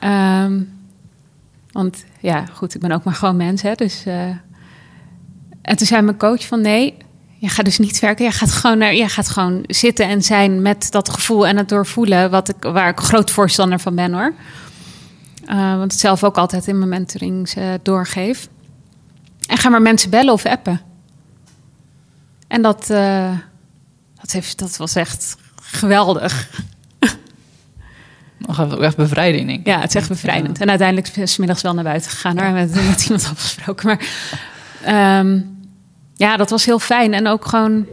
Ehm, 0.00 0.60
want 1.72 2.04
ja, 2.20 2.44
goed, 2.52 2.74
ik 2.74 2.80
ben 2.80 2.92
ook 2.92 3.04
maar 3.04 3.14
gewoon 3.14 3.36
mens, 3.36 3.62
hè. 3.62 3.74
Dus, 3.74 4.02
eh, 4.06 4.28
en 5.62 5.76
toen 5.76 5.86
zei 5.86 6.02
mijn 6.02 6.16
coach 6.16 6.46
van 6.46 6.60
nee, 6.60 6.96
je 7.38 7.48
gaat 7.48 7.64
dus 7.64 7.78
niet 7.78 7.98
werken. 7.98 8.24
Je 8.24 8.30
gaat 8.30 8.52
gewoon, 8.52 8.78
naar, 8.78 8.94
je 8.94 9.08
gaat 9.08 9.28
gewoon 9.28 9.64
zitten 9.66 10.08
en 10.08 10.22
zijn 10.22 10.62
met 10.62 10.90
dat 10.90 11.08
gevoel 11.08 11.46
en 11.46 11.56
het 11.56 11.68
doorvoelen... 11.68 12.30
Wat 12.30 12.48
ik, 12.48 12.62
waar 12.62 12.88
ik 12.88 12.98
groot 12.98 13.30
voorstander 13.30 13.80
van 13.80 13.94
ben, 13.94 14.12
hoor. 14.12 14.34
Eh, 15.46 15.76
want 15.76 15.92
het 15.92 16.00
zelf 16.00 16.24
ook 16.24 16.36
altijd 16.36 16.66
in 16.66 16.78
mijn 16.78 16.90
mentorings 16.90 17.54
eh, 17.54 17.68
doorgeef. 17.82 18.48
En 19.46 19.56
ga 19.56 19.68
maar 19.68 19.82
mensen 19.82 20.10
bellen 20.10 20.32
of 20.32 20.46
appen. 20.46 20.80
En 22.48 22.62
dat, 22.62 22.90
eh, 22.90 23.32
dat, 24.20 24.32
heeft, 24.32 24.58
dat 24.58 24.76
was 24.76 24.94
echt 24.94 25.36
geweldig. 25.60 26.50
nog 28.38 28.80
echt 28.80 28.96
bevrijding, 28.96 29.46
denk 29.46 29.60
ik. 29.60 29.66
Ja, 29.66 29.80
het 29.80 29.88
is 29.88 29.94
echt 29.94 30.08
bevrijdend. 30.08 30.60
En 30.60 30.68
uiteindelijk 30.68 31.16
is 31.16 31.32
's 31.32 31.36
middags 31.36 31.62
wel 31.62 31.74
naar 31.74 31.84
buiten 31.84 32.10
gegaan 32.10 32.38
hoor, 32.38 32.50
met, 32.50 32.74
met 32.88 33.02
iemand 33.02 33.28
afgesproken. 33.30 33.86
Maar 33.86 34.06
ehm, 34.82 35.40
ja, 36.14 36.36
dat 36.36 36.50
was 36.50 36.64
heel 36.64 36.78
fijn. 36.78 37.14
En 37.14 37.26
ook 37.26 37.44
gewoon. 37.46 37.86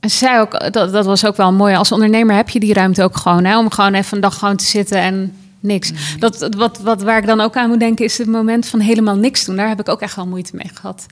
En 0.00 0.10
ze 0.10 0.16
zei 0.16 0.40
ook, 0.40 0.72
dat, 0.72 0.92
dat 0.92 1.04
was 1.04 1.24
ook 1.24 1.36
wel 1.36 1.52
mooi. 1.52 1.74
Als 1.74 1.92
ondernemer 1.92 2.36
heb 2.36 2.48
je 2.48 2.60
die 2.60 2.74
ruimte 2.74 3.02
ook 3.02 3.16
gewoon. 3.16 3.44
Hè, 3.44 3.58
om 3.58 3.70
gewoon 3.70 3.94
even 3.94 4.14
een 4.14 4.20
dag 4.20 4.38
gewoon 4.38 4.56
te 4.56 4.64
zitten 4.64 4.98
en 4.98 5.34
niks. 5.66 5.92
Dat, 6.18 6.38
dat- 6.38 6.54
wat, 6.54 6.78
wat, 6.78 7.02
waar 7.02 7.18
ik 7.18 7.26
dan 7.26 7.40
ook 7.40 7.56
aan 7.56 7.68
moet 7.68 7.80
denken, 7.80 8.04
is 8.04 8.18
het 8.18 8.26
moment 8.28 8.66
van 8.66 8.80
helemaal 8.80 9.16
niks 9.16 9.44
doen. 9.44 9.56
Daar 9.56 9.68
heb 9.68 9.80
ik 9.80 9.88
ook 9.88 10.00
echt 10.00 10.16
wel 10.16 10.26
moeite 10.26 10.56
mee 10.56 10.70
gehad. 10.74 11.06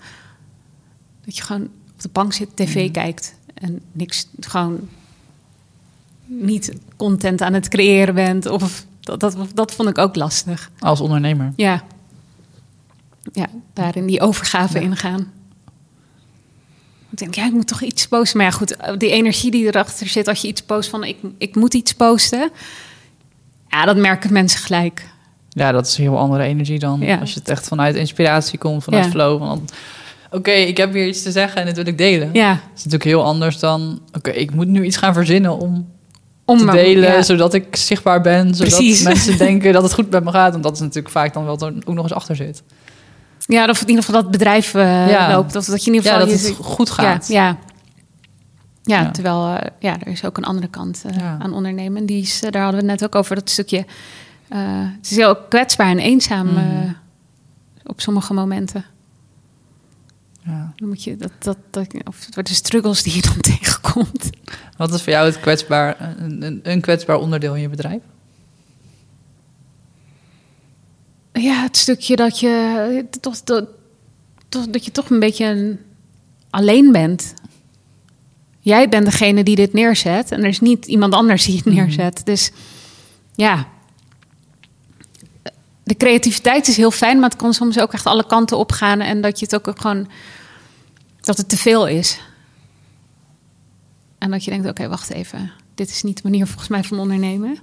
Dat 1.25 1.37
je 1.37 1.43
gewoon 1.43 1.63
op 1.63 2.03
de 2.03 2.09
bank 2.13 2.33
zit, 2.33 2.49
tv 2.57 2.91
kijkt 2.91 3.35
en 3.55 3.81
niks. 3.93 4.27
Gewoon 4.41 4.89
niet 6.27 6.73
content 6.97 7.41
aan 7.43 7.53
het 7.53 7.69
creëren 7.69 8.15
bent. 8.15 8.47
Of 8.47 8.85
dat, 9.01 9.21
dat, 9.21 9.37
dat 9.55 9.73
vond 9.75 9.89
ik 9.89 9.99
ook 9.99 10.17
lastig. 10.17 10.71
Als 10.79 11.01
ondernemer. 11.01 11.53
Ja. 11.57 11.85
Ja, 13.33 13.47
daarin 13.73 14.07
die 14.07 14.21
overgave 14.21 14.81
ingaan. 14.81 15.33
Ik 17.11 17.19
denk, 17.19 17.35
ja, 17.35 17.47
ik 17.47 17.53
moet 17.53 17.67
toch 17.67 17.83
iets 17.83 18.09
posten. 18.09 18.37
Maar 18.39 18.47
ja, 18.47 18.53
goed, 18.53 18.77
die 18.99 19.11
energie 19.11 19.51
die 19.51 19.67
erachter 19.67 20.07
zit 20.07 20.29
als 20.29 20.41
je 20.41 20.49
iets 20.49 20.63
post 20.63 20.89
van 20.91 21.05
ik, 21.05 21.17
ik 21.39 21.55
moet 21.57 21.75
iets 21.75 21.93
posten. 21.95 22.51
Ja, 23.75 23.85
dat 23.85 23.97
merken 23.97 24.33
mensen 24.33 24.61
gelijk. 24.61 25.09
Ja, 25.49 25.73
dat 25.73 25.87
is 25.87 25.97
een 25.99 26.03
heel 26.05 26.19
andere 26.19 26.43
energie 26.45 26.79
dan 26.79 27.01
Ja. 27.01 27.17
als 27.17 27.33
je 27.33 27.39
het 27.39 27.49
echt 27.49 27.69
vanuit 27.69 27.95
inspiratie 27.97 28.59
komt, 28.59 28.85
vanuit 28.85 29.05
Ja. 29.05 29.11
flow. 29.11 29.39
Van, 29.39 29.69
oké, 30.31 30.51
ik 30.51 30.77
heb 30.77 30.93
hier 30.93 31.07
iets 31.07 31.23
te 31.23 31.31
zeggen 31.31 31.61
en 31.61 31.67
dit 31.67 31.77
wil 31.77 31.87
ik 31.87 31.99
delen. 31.99 32.31
Ja, 32.33 32.53
is 32.53 32.59
natuurlijk 32.77 33.05
heel 33.05 33.25
anders 33.25 33.59
dan, 33.59 34.01
oké, 34.13 34.31
ik 34.31 34.55
moet 34.55 34.67
nu 34.69 34.85
iets 34.85 34.97
gaan 34.97 35.15
verzinnen 35.15 35.59
om 35.59 35.93
om 36.47 36.59
te 36.59 36.67
delen, 36.71 37.13
ja. 37.13 37.23
zodat 37.23 37.55
ik 37.55 37.77
zichtbaar 37.77 38.21
ben, 38.21 38.55
zodat 38.55 38.75
Precies. 38.75 39.03
mensen 39.13 39.39
denken 39.39 39.73
dat 39.73 39.83
het 39.83 39.93
goed 39.95 40.11
met 40.11 40.25
me 40.25 40.31
gaat. 40.31 40.51
Want 40.53 40.63
dat 40.63 40.73
is 40.75 40.81
natuurlijk 40.81 41.09
vaak 41.11 41.33
dan 41.35 41.45
wel 41.45 41.59
wat 41.59 41.69
er 41.69 41.75
ook 41.85 41.95
nog 41.95 42.05
eens 42.05 42.13
achter 42.15 42.37
zit. 42.37 42.63
Ja, 43.47 43.69
of 43.69 43.81
in 43.83 43.89
ieder 43.89 44.05
geval 44.05 44.23
dat 44.23 44.31
bedrijf 44.31 44.73
Ja. 44.73 45.33
loopt. 45.33 45.57
Of 45.57 45.65
dat 45.65 45.85
je 45.85 45.91
in 45.91 45.97
ieder 45.97 46.11
Ja, 46.13 46.17
geval... 46.19 46.33
dat 46.33 46.43
je- 46.43 46.49
het 46.49 46.57
goed 46.61 46.91
gaat. 46.91 47.29
Ja, 47.29 47.57
ja. 48.87 49.11
Terwijl 49.11 49.57
eh, 49.57 49.71
ja, 49.79 50.01
er 50.01 50.07
is 50.07 50.25
ook 50.25 50.37
een 50.37 50.45
andere 50.45 50.69
kant 50.69 51.03
eh, 51.07 51.17
Ja. 51.17 51.37
aan 51.41 51.53
ondernemen. 51.53 52.01
En 52.01 52.07
Die 52.07 52.23
is, 52.23 52.43
eh, 52.43 52.51
daar 52.51 52.63
hadden 52.63 52.81
we 52.85 52.91
het 52.91 53.01
net 53.01 53.09
ook 53.09 53.15
over, 53.21 53.35
dat 53.35 53.51
stukje... 53.51 53.85
het 54.49 55.11
is 55.11 55.17
heel 55.17 55.37
kwetsbaar 55.37 55.91
en 55.91 55.99
eenzaam 55.99 56.47
Mhm. 56.47 56.93
op 57.85 58.01
sommige 58.01 58.33
momenten. 58.35 58.85
Ja. 60.43 60.73
Dan 60.77 60.89
moet 60.89 61.05
je 61.05 61.17
dat, 61.17 61.33
dat, 61.39 61.57
dat, 61.71 61.87
of 62.05 62.19
de 62.27 62.55
struggles 62.55 63.03
die 63.03 63.15
je 63.15 63.23
dan 63.23 63.41
tegenkomt. 63.53 64.31
Wat 64.77 64.95
is 64.95 65.03
voor 65.03 65.13
jou 65.13 65.27
het 65.27 65.41
kwetsbaar, 65.41 66.17
een, 66.19 66.61
een, 66.63 66.81
kwetsbaar 66.81 67.17
onderdeel 67.19 67.55
in 67.55 67.61
je 67.61 67.69
bedrijf? 67.69 68.03
Ja, 71.33 71.63
het 71.63 71.77
stukje 71.77 72.17
dat 72.17 72.41
je 72.41 73.07
toch, 73.21 73.37
toch- 73.37 74.67
dat 74.71 74.85
je 74.85 74.91
toch 74.91 75.11
een 75.11 75.19
beetje 75.21 75.45
een- 75.47 75.79
alleen 76.51 76.93
bent. 76.93 77.35
Jij 78.65 78.89
bent 78.89 79.05
degene 79.05 79.43
die 79.43 79.57
dit 79.57 79.73
neerzet 79.73 80.31
en 80.31 80.43
er 80.43 80.49
is 80.49 80.61
niet 80.61 80.87
iemand 80.87 81.15
anders 81.15 81.45
die 81.45 81.57
het 81.57 81.65
neerzet. 81.65 82.21
Dus 82.25 82.51
ja, 83.35 83.69
de 85.83 85.97
creativiteit 85.97 86.69
is 86.69 86.77
heel 86.77 86.91
fijn, 86.91 87.21
maar 87.21 87.29
het 87.29 87.39
kan 87.39 87.55
soms 87.55 87.79
ook 87.79 87.93
echt 87.93 88.07
alle 88.07 88.27
kanten 88.27 88.59
opgaan 88.59 89.01
en 89.01 89.21
dat 89.21 89.39
je 89.39 89.45
het 89.45 89.55
ook 89.69 89.81
gewoon 89.81 90.09
dat 91.21 91.37
het 91.37 91.49
te 91.49 91.57
veel 91.57 91.89
is. 91.89 92.21
En 94.19 94.31
dat 94.31 94.45
je 94.45 94.51
denkt, 94.51 94.69
oké, 94.69 94.89
wacht 94.89 95.11
even, 95.11 95.53
dit 95.75 95.91
is 95.91 96.03
niet 96.03 96.17
de 96.17 96.23
manier 96.23 96.47
volgens 96.47 96.69
mij 96.69 96.85
van 96.85 96.99
ondernemen. 96.99 97.59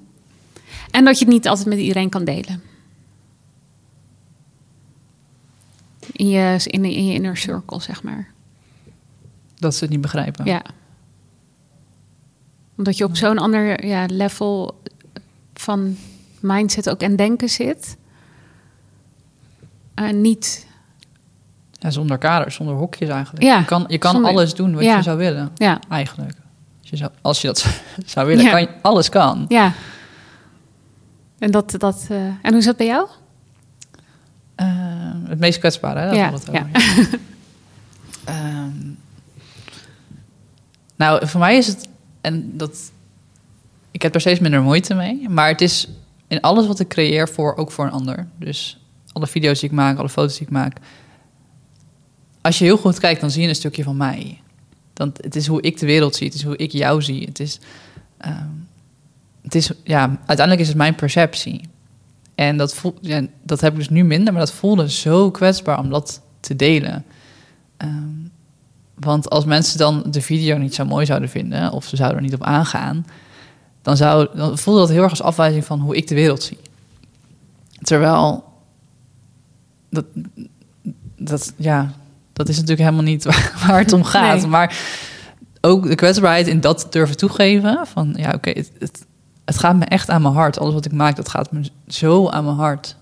En 0.91 1.05
dat 1.05 1.19
je 1.19 1.25
het 1.25 1.33
niet 1.33 1.47
altijd 1.47 1.67
met 1.67 1.77
iedereen 1.77 2.09
kan 2.09 2.23
delen. 2.23 2.63
In 6.11 6.29
je, 6.29 6.61
in, 6.65 6.85
in 6.85 7.05
je 7.05 7.13
inner 7.13 7.37
circle, 7.37 7.81
zeg 7.81 8.03
maar. 8.03 8.31
Dat 9.59 9.75
ze 9.75 9.83
het 9.83 9.89
niet 9.89 10.01
begrijpen. 10.01 10.45
Ja. 10.45 10.61
Omdat 12.81 12.97
je 12.97 13.03
op 13.03 13.15
zo'n 13.17 13.37
ander 13.37 13.85
ja, 13.85 14.05
level 14.07 14.81
van 15.53 15.97
mindset 16.39 16.89
ook 16.89 17.01
en 17.01 17.15
denken 17.15 17.49
zit. 17.49 17.97
En 19.93 20.21
niet, 20.21 20.67
Ja, 21.71 21.89
zonder 21.91 22.17
kaders, 22.17 22.55
zonder 22.55 22.75
hokjes 22.75 23.09
eigenlijk. 23.09 23.43
Ja, 23.45 23.57
je 23.57 23.65
kan, 23.65 23.85
je 23.87 23.97
kan 23.97 24.11
zonder- 24.11 24.31
alles 24.31 24.53
doen 24.53 24.73
wat 24.73 24.83
ja. 24.83 24.95
je 24.95 25.01
zou 25.03 25.17
willen, 25.17 25.51
ja, 25.55 25.79
eigenlijk. 25.89 26.33
Als 26.81 26.89
je, 26.89 26.97
zou, 26.97 27.11
als 27.21 27.41
je 27.41 27.47
dat 27.47 27.65
zou 28.05 28.27
willen, 28.27 28.49
kan 28.51 28.61
je, 28.61 28.69
alles 28.81 29.09
kan. 29.09 29.45
ja. 29.47 29.73
En 31.39 31.51
dat, 31.51 31.75
dat, 31.77 32.05
eh, 32.09 32.17
en 32.25 32.37
hoe 32.49 32.57
is 32.57 32.65
dat 32.65 32.77
bij 32.77 32.85
jou? 32.85 33.07
Eh, 34.55 34.67
het 35.23 35.39
meest 35.39 35.59
kwetsbare, 35.59 35.99
hè? 35.99 36.05
Daar 36.05 36.15
Ja, 36.15 36.31
het 36.31 36.49
over. 36.49 36.69
Ehm, 38.25 38.71
nou, 40.95 41.27
voor 41.27 41.39
mij 41.39 41.57
is 41.57 41.67
het... 41.67 41.89
En 42.21 42.57
dat... 42.57 42.91
Ik 43.91 44.01
heb 44.01 44.13
er 44.15 44.21
steeds 44.21 44.39
minder 44.39 44.61
moeite 44.61 44.93
mee. 44.93 45.29
Maar 45.29 45.47
het 45.47 45.61
is 45.61 45.87
in 46.27 46.41
alles 46.41 46.67
wat 46.67 46.79
ik 46.79 46.87
creëer 46.87 47.29
voor, 47.29 47.55
ook 47.55 47.71
voor 47.71 47.85
een 47.85 47.91
ander. 47.91 48.27
Dus 48.37 48.79
alle 49.11 49.27
video's 49.27 49.59
die 49.59 49.69
ik 49.69 49.75
maak, 49.75 49.97
alle 49.97 50.09
foto's 50.09 50.37
die 50.37 50.47
ik 50.47 50.53
maak. 50.53 50.77
Als 52.41 52.59
je 52.59 52.65
heel 52.65 52.77
goed 52.77 52.99
kijkt, 52.99 53.21
dan 53.21 53.31
zie 53.31 53.41
je 53.41 53.47
een 53.47 53.55
stukje 53.55 53.83
van 53.83 53.97
mij. 53.97 54.41
Dan, 54.93 55.13
het 55.15 55.35
is 55.35 55.47
hoe 55.47 55.61
ik 55.61 55.79
de 55.79 55.85
wereld 55.85 56.15
zie. 56.15 56.27
Het 56.27 56.35
is 56.35 56.43
hoe 56.43 56.57
ik 56.57 56.71
jou 56.71 57.01
zie. 57.01 57.25
Het 57.25 57.39
is... 57.39 57.59
ehm, 58.17 58.47
het 59.41 59.55
is 59.55 59.71
ja, 59.83 60.01
uiteindelijk 60.17 60.59
is 60.59 60.67
het 60.67 60.77
mijn 60.77 60.95
perceptie. 60.95 61.61
En 62.35 62.57
dat, 62.57 62.73
voel, 62.73 62.97
ja, 63.01 63.25
dat 63.43 63.61
heb 63.61 63.71
ik 63.71 63.77
dus 63.77 63.89
nu 63.89 64.03
minder, 64.03 64.33
maar 64.33 64.41
dat 64.41 64.53
voelde 64.53 64.89
zo 64.89 65.31
kwetsbaar 65.31 65.79
om 65.79 65.89
dat 65.89 66.21
te 66.39 66.55
delen. 66.55 67.05
Ehm, 67.77 68.20
want 68.95 69.29
als 69.29 69.45
mensen 69.45 69.77
dan 69.77 70.03
de 70.05 70.21
video 70.21 70.57
niet 70.57 70.75
zo 70.75 70.85
mooi 70.85 71.05
zouden 71.05 71.29
vinden, 71.29 71.71
of 71.71 71.85
ze 71.85 71.95
zouden 71.95 72.17
er 72.17 72.23
niet 72.23 72.33
op 72.33 72.43
aangaan, 72.43 73.05
dan, 73.81 73.97
zou, 73.97 74.27
dan 74.35 74.57
voelde 74.57 74.79
dat 74.79 74.89
heel 74.89 75.01
erg 75.01 75.09
als 75.09 75.21
afwijzing 75.21 75.65
van 75.65 75.79
hoe 75.79 75.95
ik 75.95 76.07
de 76.07 76.15
wereld 76.15 76.43
zie. 76.43 76.57
Terwijl 77.81 78.43
dat, 79.89 80.05
dat, 81.17 81.53
ja, 81.55 81.91
dat 82.33 82.49
is 82.49 82.55
natuurlijk 82.55 82.81
helemaal 82.81 83.03
niet 83.03 83.25
waar, 83.67 83.79
het 83.79 83.93
om 83.93 84.03
gaat. 84.03 84.39
Nee. 84.39 84.47
Maar 84.47 84.77
ook 85.61 85.87
de 85.87 85.95
kwetsbaarheid 85.95 86.47
in 86.47 86.61
dat 86.61 86.87
durven 86.89 87.17
toegeven. 87.17 87.87
Van 87.87 88.13
ja, 88.17 88.31
oké, 88.33 88.49
het, 88.49 88.71
het, 88.79 89.05
het 89.45 89.57
gaat 89.57 89.75
me 89.75 89.85
echt 89.85 90.09
aan 90.09 90.21
mijn 90.21 90.33
hart. 90.33 90.59
Alles 90.59 90.73
wat 90.73 90.85
ik 90.85 90.91
maak, 90.91 91.15
dat 91.15 91.29
gaat 91.29 91.51
me 91.51 91.61
zo 91.87 92.29
aan 92.29 92.43
mijn 92.43 92.55
hart. 92.55 92.95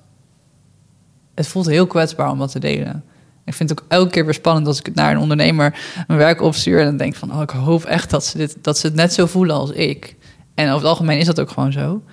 Het 1.36 1.48
voelt 1.48 1.66
heel 1.66 1.88
kwetsbaar 1.88 2.32
om 2.32 2.40
dat 2.40 2.52
te 2.52 2.60
delen. 2.60 3.04
Ik 3.50 3.56
vind 3.56 3.70
het 3.70 3.82
ook 3.82 3.86
elke 3.88 4.10
keer 4.12 4.26
weer 4.26 4.34
spannend 4.34 4.68
als 4.68 4.80
ik 4.80 4.86
het 4.86 4.96
naar 4.96 5.12
een 5.12 5.18
ondernemer 5.18 5.80
mijn 6.08 6.20
werk 6.20 6.42
opstuur. 6.42 6.80
En 6.80 6.86
dan 6.86 6.98
denk 6.98 7.16
van, 7.16 7.34
oh, 7.34 7.42
ik 7.42 7.50
hoop 7.50 7.84
echt 7.84 8.10
dat 8.10 8.26
ze, 8.26 8.38
dit, 8.38 8.58
dat 8.62 8.78
ze 8.78 8.88
het 8.88 8.96
net 8.96 9.14
zo 9.14 9.26
voelen 9.26 9.56
als 9.56 9.70
ik. 9.72 10.16
En 10.54 10.66
over 10.66 10.78
het 10.80 10.88
algemeen 10.90 11.20
is 11.20 11.26
dat 11.26 11.40
ook 11.40 11.50
gewoon 11.50 11.72
zo. 11.72 12.04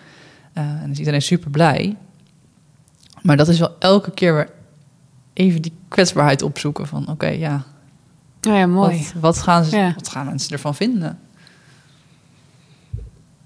Eh, 0.53 0.65
en 0.65 0.91
is 0.91 0.99
iedereen 0.99 1.23
super 1.23 1.51
blij. 1.51 1.97
Maar 3.23 3.37
dat 3.37 3.49
is 3.49 3.59
wel 3.59 3.77
elke 3.79 4.11
keer 4.11 4.35
weer 4.35 4.51
even 5.33 5.63
die 5.63 5.73
kwetsbaarheid 5.89 6.43
opzoeken. 6.43 6.87
Van 6.87 7.09
oké, 7.09 7.27
ja, 7.29 7.65
Oh 8.49 8.55
ja, 8.57 8.67
mooi. 8.67 8.99
wat, 8.99 9.13
wat, 9.21 9.39
gaan 9.39 9.65
ze, 9.65 9.77
Ja. 9.77 9.93
wat 9.95 10.09
gaan 10.09 10.27
mensen 10.27 10.53
ervan 10.53 10.75
vinden? 10.75 11.19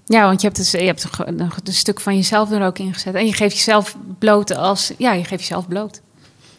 Ja, 0.05 0.25
want 0.25 0.41
je 0.41 0.47
hebt, 0.47 0.59
dus, 0.59 0.71
je 0.71 0.77
hebt 0.77 1.07
een 1.63 1.73
stuk 1.73 1.99
van 1.99 2.15
jezelf 2.15 2.51
er 2.51 2.65
ook 2.65 2.79
in 2.79 2.93
gezet. 2.93 3.13
En 3.13 3.25
je 3.25 3.33
geeft 3.33 3.55
jezelf 3.55 3.97
bloot 4.19 4.55
als... 4.55 4.91
Ja, 4.97 5.11
je 5.13 5.23
geeft 5.23 5.41
jezelf 5.41 5.67
bloot. 5.67 6.01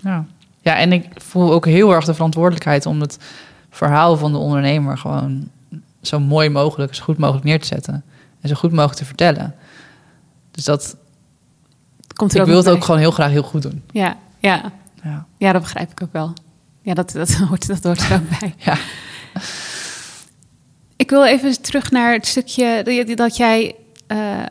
Ja. 0.02 0.26
Ja, 0.62 0.77
en 0.77 0.92
ik 0.92 1.07
voel 1.14 1.53
ook 1.53 1.66
heel 1.66 1.92
erg 1.94 2.05
de 2.05 2.14
verantwoordelijkheid 2.14 2.87
om 2.87 3.01
het 3.01 3.18
verhaal 3.70 4.16
van 4.16 4.33
de 4.33 4.38
ondernemer 4.38 4.98
gewoon 4.98 5.48
zo 6.03 6.20
mooi 6.20 6.48
mogelijk, 6.48 6.94
zo 6.94 7.05
goed 7.05 7.18
mogelijk 7.18 7.44
neer 7.44 7.61
te 7.61 7.66
zetten. 7.66 8.05
En 8.40 8.48
zo 8.48 8.55
goed 8.55 8.70
mogelijk 8.72 8.98
te 8.98 9.05
vertellen. 9.05 9.55
Dus 10.51 10.64
dat, 10.64 10.96
Komt 12.14 12.35
ik 12.35 12.44
wil 12.44 12.57
het 12.57 12.68
ook 12.68 12.85
gewoon 12.85 13.01
heel 13.01 13.11
graag 13.11 13.31
heel 13.31 13.42
goed 13.42 13.62
doen. 13.62 13.83
Ja, 13.90 14.16
ja. 14.38 14.72
Ja. 15.03 15.27
ja, 15.37 15.53
dat 15.53 15.62
begrijp 15.62 15.90
ik 15.90 16.03
ook 16.03 16.12
wel. 16.12 16.33
Ja, 16.83 16.94
dat, 16.94 17.11
dat, 17.12 17.35
hoort, 17.48 17.66
dat 17.66 17.83
hoort 17.83 18.01
er 18.11 18.14
ook 18.16 18.40
bij. 18.40 18.55
Ja. 18.64 18.77
Ik 20.96 21.11
wil 21.11 21.25
even 21.25 21.62
terug 21.62 21.90
naar 21.90 22.12
het 22.12 22.27
stukje 22.27 22.83
dat- 23.07 23.16
dat 23.16 23.37
jij 23.37 23.75
eh, 24.07 24.42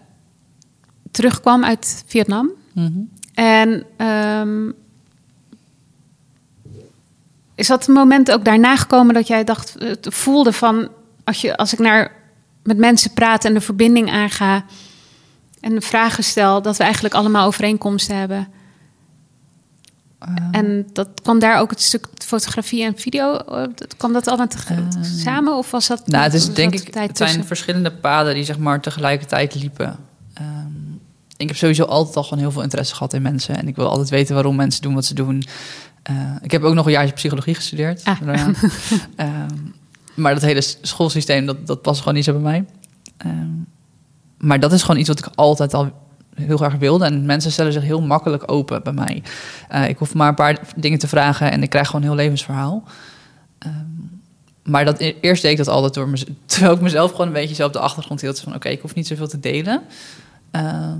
terugkwam 1.12 1.63
uit 1.65 2.04
Vietnam. 2.08 2.50
Mhm. 2.74 2.91
En 3.34 3.84
ehm, 3.97 4.71
is 7.62 7.67
dat 7.67 7.88
een 7.88 7.93
moment 7.93 8.32
ook 8.32 8.45
daarna 8.45 8.76
gekomen 8.76 9.13
dat 9.13 9.28
jij 9.28 9.43
dacht, 9.43 9.76
eh, 9.78 9.91
voelde 10.02 10.54
van 10.54 10.89
als, 11.24 11.41
je, 11.41 11.58
als 11.58 11.74
ik 11.74 11.80
naar, 11.80 12.12
met 12.63 12.78
mensen 12.78 13.13
praat 13.13 13.45
en 13.45 13.54
de 13.54 13.62
verbinding 13.62 14.12
aanga 14.12 14.63
en 15.60 15.74
de 15.76 15.82
vragen 15.82 16.24
stel, 16.24 16.62
dat 16.62 16.78
we 16.78 16.84
eigenlijk 16.84 17.13
allemaal 17.13 17.45
overeenkomsten 17.47 18.15
hebben. 18.17 18.47
En 20.52 20.88
dat 20.93 21.08
kwam 21.21 21.39
daar 21.39 21.60
ook 21.60 21.69
het 21.69 21.82
stuk 21.82 22.08
fotografie 22.26 22.84
en 22.84 22.97
video, 22.97 23.36
eh, 23.36 23.63
dat- 23.76 23.97
kwam 23.97 24.13
dat 24.13 24.28
allemaal 24.28 24.47
teg- 24.47 24.71
samen? 25.02 25.54
Of 25.58 25.71
was 25.71 25.88
dat 25.88 26.08
Nou, 26.08 26.24
het 26.24 26.34
is 26.34 26.54
denk 26.54 26.74
ik, 26.74 26.84
het 26.86 26.93
zijn 26.93 27.12
tussen? 27.13 27.45
verschillende 27.45 27.91
paden 27.91 28.34
die 28.34 28.43
zeg 28.43 28.58
maar 28.58 28.82
tegelijkertijd 28.82 29.56
liepen. 29.56 29.97
Ehm, 30.34 30.47
ik 31.38 31.47
heb 31.47 31.58
sowieso 31.58 31.84
altijd 31.84 32.15
al 32.15 32.24
gewoon 32.24 32.39
heel 32.39 32.52
veel 32.52 32.62
interesse 32.62 32.93
gehad 32.95 33.13
in 33.13 33.21
mensen. 33.21 33.58
En 33.58 33.67
ik 33.67 33.76
wil 33.76 33.88
altijd 33.89 34.10
weten 34.10 34.34
waarom 34.34 34.56
mensen 34.56 34.82
doen 34.82 34.93
wat 34.93 35.06
ze 35.06 35.13
doen. 35.13 35.43
Eh, 36.03 36.15
ik 36.41 36.51
heb 36.51 36.63
ook 36.63 36.73
nog 36.73 36.85
een 36.85 36.91
jaartje 36.91 37.13
psychologie 37.15 37.55
gestudeerd. 37.55 38.03
Ah. 38.03 38.17
Ehm, 39.15 39.47
maar 40.13 40.33
dat 40.33 40.41
hele 40.43 40.61
schoolsysteem, 40.81 41.45
dat, 41.45 41.67
dat 41.67 41.81
past 41.81 41.99
gewoon 41.99 42.13
niet 42.13 42.23
zo 42.23 42.31
bij 42.31 42.41
mij. 42.41 42.65
Ehm, 43.17 43.49
maar 44.37 44.59
dat 44.59 44.73
is 44.73 44.81
gewoon 44.81 44.97
iets 44.99 45.07
wat 45.07 45.19
ik 45.19 45.27
altijd 45.35 45.73
al 45.73 45.91
heel 46.35 46.63
erg 46.63 46.75
wilde. 46.75 47.05
En 47.05 47.25
mensen 47.25 47.51
stellen 47.51 47.73
zich 47.73 47.83
heel 47.83 48.01
makkelijk 48.01 48.51
open 48.51 48.83
bij 48.83 48.93
mij. 48.93 49.23
Eh, 49.69 49.89
ik 49.89 49.97
hoef 49.97 50.13
maar 50.13 50.27
een 50.27 50.35
paar 50.35 50.59
dingen 50.75 50.99
te 50.99 51.07
vragen 51.07 51.51
en 51.51 51.63
ik 51.63 51.69
krijg 51.69 51.85
gewoon 51.87 52.01
een 52.01 52.07
heel 52.07 52.17
levensverhaal. 52.17 52.83
Ehm, 53.57 53.73
maar 54.63 54.85
dat, 54.85 54.99
eerst 54.99 55.41
deed 55.41 55.51
ik 55.51 55.57
dat 55.57 55.67
altijd 55.67 55.93
door 55.93 56.09
mez- 56.09 56.23
terwijl 56.45 56.73
ik 56.73 56.81
mezelf 56.81 57.11
gewoon 57.11 57.27
een 57.27 57.33
beetje 57.33 57.55
zo 57.55 57.65
op 57.65 57.73
de 57.73 57.79
achtergrond 57.79 58.21
hield. 58.21 58.39
Van 58.39 58.55
oké, 58.55 58.69
ik 58.69 58.81
hoef 58.81 58.95
niet 58.95 59.07
zoveel 59.07 59.27
te 59.27 59.39
delen. 59.39 59.81
Ehm, 60.51 60.97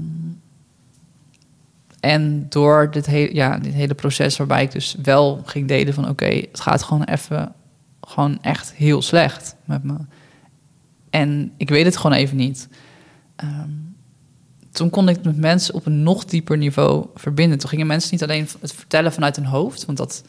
en 2.02 2.46
door 2.50 2.92
dit, 2.92 3.06
he 3.06 3.30
ja, 3.32 3.58
dit 3.58 3.74
hele 3.74 3.94
proces 3.94 4.38
waarbij 4.38 4.64
ik 4.64 4.72
dus 4.72 4.96
wel 5.04 5.42
ging 5.46 5.68
delen 5.68 5.94
van 5.94 6.10
oké, 6.10 6.26
het 6.26 6.60
gaat 6.60 6.84
gewoon 6.84 7.04
even, 7.04 7.54
gewoon 8.02 8.38
echt 8.42 8.74
heel 8.74 9.02
slecht 9.02 9.56
met 9.66 9.84
me. 9.84 9.96
En 11.10 11.52
ik 11.58 11.70
weet 11.70 11.86
het 11.86 11.98
gewoon 11.98 12.18
even 12.18 12.38
niet. 12.38 12.68
Ehm, 13.36 13.70
toen 14.72 14.90
kon 14.90 15.10
ik 15.10 15.24
met 15.24 15.38
mensen 15.38 15.74
op 15.74 15.86
een 15.86 16.04
nog 16.04 16.26
dieper 16.26 16.58
niveau 16.58 17.06
verbinden. 17.16 17.58
Toen 17.58 17.70
gingen 17.70 17.88
mensen 17.88 18.10
niet 18.12 18.24
alleen 18.24 18.48
het 18.60 18.74
vertellen 18.74 19.14
vanuit 19.14 19.36
hun 19.36 19.46
hoofd, 19.46 19.86
want 19.86 19.98
dat 19.98 20.24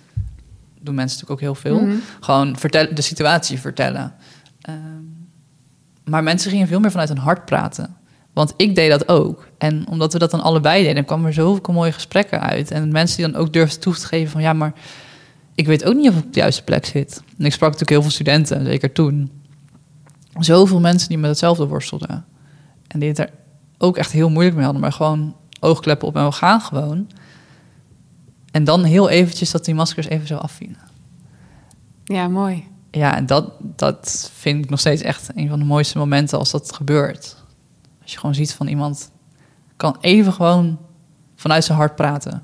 doen 0.80 0.94
mensen 0.94 1.18
natuurlijk 1.20 1.30
ook 1.30 1.40
heel 1.40 1.72
veel. 1.72 1.86
Mhm. 1.86 1.96
Gewoon 2.20 2.56
vertellen, 2.56 2.94
de 2.94 3.02
situatie 3.02 3.60
vertellen. 3.60 4.14
Ehm, 4.60 5.04
maar 6.04 6.22
mensen 6.22 6.50
gingen 6.50 6.66
veel 6.66 6.80
meer 6.80 6.90
vanuit 6.90 7.08
hun 7.08 7.18
hart 7.18 7.44
praten. 7.44 7.96
Want 8.32 8.54
ik 8.56 8.74
deed 8.74 8.90
dat 8.90 9.08
ook. 9.08 9.48
En 9.58 9.86
omdat 9.88 10.12
we 10.12 10.18
dat 10.18 10.30
dan 10.30 10.40
allebei 10.40 10.84
deden, 10.84 11.04
kwamen 11.04 11.26
er 11.26 11.32
zoveel 11.32 11.74
mooie 11.74 11.92
gesprekken 11.92 12.40
uit. 12.40 12.70
En 12.70 12.92
mensen 12.92 13.16
die 13.16 13.32
dan 13.32 13.40
ook 13.40 13.52
durfden 13.52 13.80
toe 13.80 13.94
te 13.94 14.06
geven 14.06 14.30
van... 14.30 14.42
ja, 14.42 14.52
maar 14.52 14.72
ik 15.54 15.66
weet 15.66 15.84
ook 15.84 15.94
niet 15.94 16.08
of 16.08 16.16
ik 16.16 16.24
op 16.24 16.32
de 16.32 16.40
juiste 16.40 16.62
plek 16.62 16.86
zit. 16.86 17.22
En 17.38 17.44
ik 17.44 17.52
sprak 17.52 17.70
natuurlijk 17.70 17.90
heel 17.90 18.02
veel 18.02 18.10
studenten, 18.10 18.66
zeker 18.66 18.92
toen. 18.92 19.30
Zoveel 20.38 20.80
mensen 20.80 21.08
die 21.08 21.18
met 21.18 21.30
hetzelfde 21.30 21.66
worstelden. 21.66 22.24
En 22.86 22.98
die 22.98 23.08
het 23.08 23.18
er 23.18 23.30
ook 23.78 23.96
echt 23.96 24.12
heel 24.12 24.30
moeilijk 24.30 24.54
mee 24.54 24.64
hadden. 24.64 24.82
Maar 24.82 24.92
gewoon 24.92 25.36
oogkleppen 25.60 26.08
op 26.08 26.16
en 26.16 26.24
we 26.24 26.32
gaan 26.32 26.60
gewoon. 26.60 27.06
En 28.50 28.64
dan 28.64 28.84
heel 28.84 29.08
eventjes 29.08 29.50
dat 29.50 29.64
die 29.64 29.74
maskers 29.74 30.08
even 30.08 30.26
zo 30.26 30.36
afvielen. 30.36 30.78
Ja, 32.04 32.28
mooi. 32.28 32.64
Ja, 32.90 33.16
en 33.16 33.26
dat, 33.26 33.52
dat 33.60 34.30
vind 34.34 34.64
ik 34.64 34.70
nog 34.70 34.80
steeds 34.80 35.02
echt 35.02 35.30
een 35.34 35.48
van 35.48 35.58
de 35.58 35.64
mooiste 35.64 35.98
momenten 35.98 36.38
als 36.38 36.50
dat 36.50 36.72
gebeurt. 36.72 37.41
Als 38.02 38.12
je 38.12 38.18
gewoon 38.18 38.34
ziet 38.34 38.52
van 38.52 38.66
iemand 38.66 39.10
kan 39.76 39.96
even 40.00 40.32
gewoon 40.32 40.78
vanuit 41.36 41.64
zijn 41.64 41.78
hart 41.78 41.96
praten. 41.96 42.42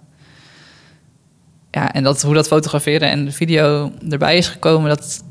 Ja, 1.70 1.92
en 1.92 2.02
dat, 2.02 2.22
hoe 2.22 2.34
dat 2.34 2.46
fotograferen 2.46 3.10
en 3.10 3.24
de 3.24 3.32
video 3.32 3.92
erbij 4.10 4.36
is 4.36 4.48
gekomen, 4.48 4.88
dat, 4.88 5.24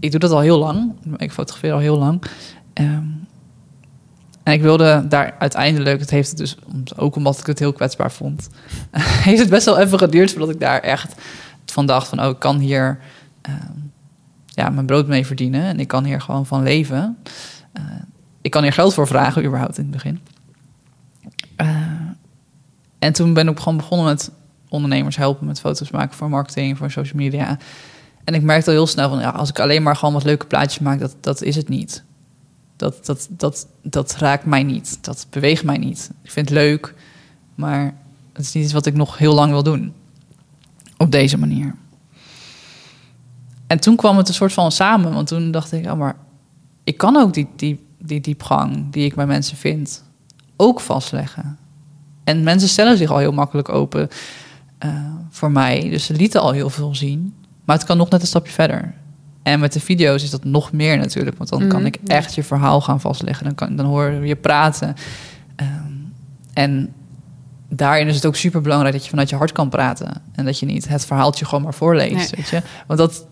ik 0.00 0.10
doe 0.10 0.20
dat 0.20 0.30
al 0.30 0.40
heel 0.40 0.58
lang. 0.58 0.92
Ik 1.16 1.32
fotografeer 1.32 1.72
al 1.72 1.78
heel 1.78 1.98
lang. 1.98 2.22
Ehm, 2.72 3.04
en 4.42 4.52
ik 4.52 4.62
wilde 4.62 5.04
daar 5.08 5.34
uiteindelijk, 5.38 6.00
het 6.00 6.10
heeft 6.10 6.28
het 6.28 6.38
dus, 6.38 6.56
ook 6.96 7.16
omdat 7.16 7.38
ik 7.38 7.46
het 7.46 7.58
heel 7.58 7.72
kwetsbaar 7.72 8.12
vond, 8.12 8.48
heeft 9.26 9.40
het 9.40 9.50
best 9.50 9.64
wel 9.64 9.78
even 9.78 9.98
geduurd 9.98 10.30
voordat 10.30 10.50
ik 10.50 10.60
daar 10.60 10.80
echt 10.80 11.22
van 11.66 11.86
dacht 11.86 12.08
van, 12.08 12.20
oh, 12.22 12.28
ik 12.28 12.38
kan 12.38 12.58
hier 12.58 12.98
ehm, 13.42 13.72
ja, 14.46 14.68
mijn 14.68 14.86
brood 14.86 15.06
mee 15.06 15.26
verdienen 15.26 15.62
en 15.62 15.80
ik 15.80 15.88
kan 15.88 16.04
hier 16.04 16.20
gewoon 16.20 16.46
van 16.46 16.62
leven. 16.62 17.16
Eh, 17.72 17.82
ik 18.46 18.52
kan 18.52 18.62
hier 18.62 18.72
geld 18.72 18.94
voor 18.94 19.06
vragen, 19.06 19.44
überhaupt 19.44 19.78
in 19.78 19.82
het 19.82 19.92
begin. 19.92 20.20
Eh, 21.56 21.66
en 22.98 23.12
toen 23.12 23.34
ben 23.34 23.48
ik 23.48 23.58
gewoon 23.58 23.76
begonnen 23.76 24.06
met 24.06 24.30
ondernemers 24.68 25.16
helpen 25.16 25.46
met 25.46 25.60
foto's 25.60 25.90
maken 25.90 26.16
voor 26.16 26.28
marketing, 26.28 26.76
voor 26.76 26.90
social 26.90 27.22
media. 27.22 27.58
En 28.24 28.34
ik 28.34 28.42
merkte 28.42 28.70
al 28.70 28.76
heel 28.76 28.86
snel 28.86 29.08
van, 29.08 29.18
ja, 29.18 29.30
als 29.30 29.48
ik 29.48 29.58
alleen 29.58 29.82
maar 29.82 29.96
gewoon 29.96 30.14
wat 30.14 30.24
leuke 30.24 30.46
plaatjes 30.46 30.78
maak, 30.78 30.98
dat, 30.98 31.16
dat 31.20 31.42
is 31.42 31.56
het 31.56 31.68
niet. 31.68 32.04
Dat, 32.76 33.06
dat, 33.06 33.28
dat, 33.30 33.66
dat 33.82 34.16
raakt 34.16 34.44
mij 34.44 34.62
niet. 34.62 34.98
Dat 35.04 35.26
beweegt 35.30 35.64
mij 35.64 35.78
niet. 35.78 36.10
Ik 36.22 36.30
vind 36.30 36.48
het 36.48 36.58
leuk, 36.58 36.94
maar 37.54 37.94
het 38.32 38.44
is 38.44 38.52
niet 38.52 38.64
iets 38.64 38.72
wat 38.72 38.86
ik 38.86 38.94
nog 38.94 39.18
heel 39.18 39.34
lang 39.34 39.50
wil 39.50 39.62
doen. 39.62 39.92
Op 40.96 41.10
deze 41.10 41.38
manier. 41.38 41.74
En 43.66 43.80
toen 43.80 43.96
kwam 43.96 44.16
het 44.16 44.28
een 44.28 44.34
soort 44.34 44.52
van 44.52 44.72
samen, 44.72 45.12
want 45.12 45.26
toen 45.26 45.50
dacht 45.50 45.72
ik, 45.72 45.86
oh, 45.86 45.98
maar 45.98 46.16
ik 46.84 46.96
kan 46.96 47.16
ook 47.16 47.34
die, 47.34 47.48
die, 47.56 47.85
die 48.06 48.20
diepgang 48.20 48.92
die 48.92 49.04
ik 49.04 49.14
bij 49.14 49.26
mensen 49.26 49.56
vind, 49.56 50.04
ook 50.56 50.80
vastleggen. 50.80 51.58
En 52.24 52.42
mensen 52.42 52.68
stellen 52.68 52.96
zich 52.96 53.10
al 53.10 53.18
heel 53.18 53.32
makkelijk 53.32 53.68
open 53.68 54.08
eh, 54.78 54.90
voor 55.30 55.50
mij, 55.50 55.88
dus 55.90 56.04
ze 56.04 56.12
lieten 56.14 56.40
al 56.40 56.52
heel 56.52 56.70
veel 56.70 56.94
zien. 56.94 57.34
Maar 57.64 57.76
het 57.76 57.86
kan 57.86 57.96
nog 57.96 58.10
net 58.10 58.20
een 58.20 58.26
stapje 58.26 58.52
verder. 58.52 58.94
En 59.42 59.60
met 59.60 59.72
de 59.72 59.80
video's 59.80 60.22
is 60.22 60.30
dat 60.30 60.44
nog 60.44 60.72
meer 60.72 60.98
natuurlijk, 60.98 61.36
want 61.36 61.50
dan 61.50 61.68
kan 61.68 61.78
Mhm, 61.78 61.86
ik 61.86 61.98
echt 62.06 62.34
je 62.34 62.42
verhaal 62.42 62.80
gaan 62.80 63.00
vastleggen. 63.00 63.44
Dan, 63.44 63.54
kan, 63.54 63.76
dan 63.76 63.86
hoor 63.86 64.10
je 64.10 64.36
praten. 64.36 64.94
Ehm, 65.56 65.92
en 66.52 66.92
daarin 67.68 68.06
is 68.06 68.14
het 68.14 68.26
ook 68.26 68.36
super 68.36 68.60
belangrijk 68.60 68.94
dat 68.94 69.04
je 69.04 69.10
vanuit 69.10 69.28
je 69.28 69.36
hart 69.36 69.52
kan 69.52 69.68
praten. 69.68 70.22
En 70.32 70.44
dat 70.44 70.58
je 70.58 70.66
niet 70.66 70.88
het 70.88 71.06
verhaaltje 71.06 71.44
gewoon 71.44 71.62
maar 71.62 71.74
voorleest. 71.74 72.14
Nee. 72.14 72.30
Weet 72.36 72.48
je? 72.48 72.62
Want 72.86 72.98
dat, 72.98 73.26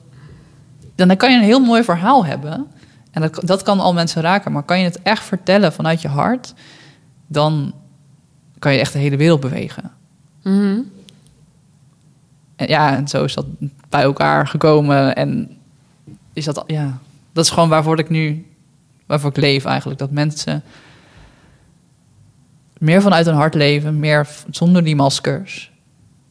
dan 0.94 1.16
kan 1.16 1.30
je 1.30 1.36
een 1.36 1.44
heel 1.44 1.60
mooi 1.60 1.84
verhaal 1.84 2.24
hebben. 2.24 2.66
En 3.14 3.20
dat, 3.20 3.40
dat 3.44 3.62
kan 3.62 3.80
al 3.80 3.92
mensen 3.92 4.22
raken. 4.22 4.52
Maar 4.52 4.62
kan 4.62 4.78
je 4.78 4.84
het 4.84 5.02
echt 5.02 5.24
vertellen 5.24 5.72
vanuit 5.72 6.02
je 6.02 6.08
hart, 6.08 6.54
dan 7.26 7.74
kan 8.58 8.72
je 8.72 8.78
echt 8.78 8.92
de 8.92 8.98
hele 8.98 9.16
wereld 9.16 9.40
bewegen. 9.40 9.92
Mhm. 10.42 10.78
En 12.56 12.68
ja, 12.68 12.96
en 12.96 13.08
zo 13.08 13.24
is 13.24 13.34
dat 13.34 13.46
bij 13.88 14.02
elkaar 14.02 14.46
gekomen. 14.46 15.14
En 15.14 15.56
is 16.32 16.44
dat, 16.44 16.64
ja, 16.66 16.98
dat 17.32 17.44
is 17.44 17.50
gewoon 17.50 17.68
waarvoor 17.68 17.98
ik 17.98 18.08
nu, 18.08 18.46
waarvoor 19.06 19.30
ik 19.30 19.36
leef 19.36 19.64
eigenlijk. 19.64 19.98
Dat 19.98 20.10
mensen 20.10 20.62
meer 22.78 23.02
vanuit 23.02 23.26
hun 23.26 23.34
hart 23.34 23.54
leven, 23.54 23.98
meer 23.98 24.28
zonder 24.50 24.84
die 24.84 24.96
maskers. 24.96 25.72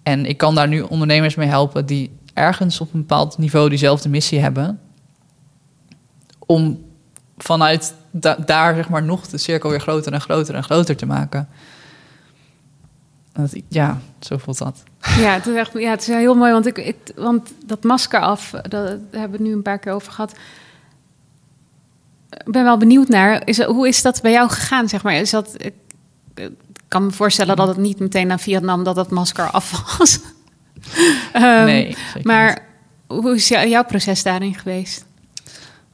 En 0.04 0.26
ik 0.26 0.38
kan 0.38 0.56
daar 0.56 0.68
nu 0.68 0.82
ondernemers 0.82 1.36
mee 1.36 1.48
helpen 1.48 1.86
die 1.86 2.12
ergens 2.34 2.82
op 2.82 2.94
een 2.94 3.00
bepaald 3.00 3.38
niveau 3.38 3.70
diezelfde 3.70 4.10
missie 4.10 4.40
hebben. 4.40 4.80
Om 6.46 6.86
vanuit 7.38 7.94
da- 8.12 8.38
daar 8.46 8.76
zeg 8.76 8.90
maar 8.90 9.04
nog 9.04 9.28
de 9.28 9.38
cirkel 9.38 9.70
weer 9.70 9.82
groter 9.82 10.14
en 10.14 10.22
groter 10.22 10.56
en 10.56 10.64
groter 10.64 10.96
te 10.96 11.06
maken. 11.06 11.48
En 13.34 13.42
dat, 13.42 13.62
ja, 13.68 14.00
zo 14.20 14.38
voelt 14.38 14.58
dat. 14.58 14.84
Ja, 15.18 15.34
het 15.34 15.48
is 15.48 15.56
echt 15.56 15.74
ja, 15.74 15.90
het 15.90 16.02
is 16.02 16.08
heel 16.08 16.36
mooi, 16.36 16.52
want, 16.52 16.66
ik, 16.66 16.78
ik, 16.78 16.96
want 17.16 17.54
dat 17.66 17.84
masker 17.84 18.20
af, 18.22 18.50
dat, 18.52 18.72
daar 18.72 18.90
hebben 19.12 19.12
we 19.12 19.38
het 19.38 19.40
nu 19.40 19.54
een 19.54 19.62
paar 19.62 19.80
keer 19.80 19.92
over 19.94 20.12
gehad. 20.12 20.32
Ik 22.30 22.52
ben 22.52 22.64
wel 22.64 22.78
benieuwd 22.78 23.08
naar, 23.08 23.48
is, 23.48 23.62
hoe 23.64 23.88
is 23.88 24.02
dat 24.02 24.22
bij 24.22 24.32
jou 24.32 24.50
gegaan, 24.50 24.90
zeg 24.90 25.04
maar? 25.04 25.14
Is 25.16 25.30
dat, 25.30 25.54
ik, 25.58 25.74
ik 26.36 26.52
kan 26.88 27.06
me 27.06 27.12
voorstellen 27.12 27.56
dat 27.56 27.68
het 27.68 27.78
niet 27.78 28.00
meteen 28.00 28.28
na 28.28 28.38
Vietnam 28.38 28.84
dat 28.84 28.96
dat 28.96 29.10
masker 29.12 29.50
af 29.52 29.98
was. 29.98 30.20
Ehm, 31.34 31.66
nee. 31.66 31.98
Maar 32.24 32.66
hoe 33.08 33.36
is 33.36 33.48
jou- 33.48 33.68
jouw 33.68 33.84
proces 33.84 34.24
daarin 34.24 34.56
geweest? 34.56 35.06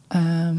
Ehm, 0.09 0.57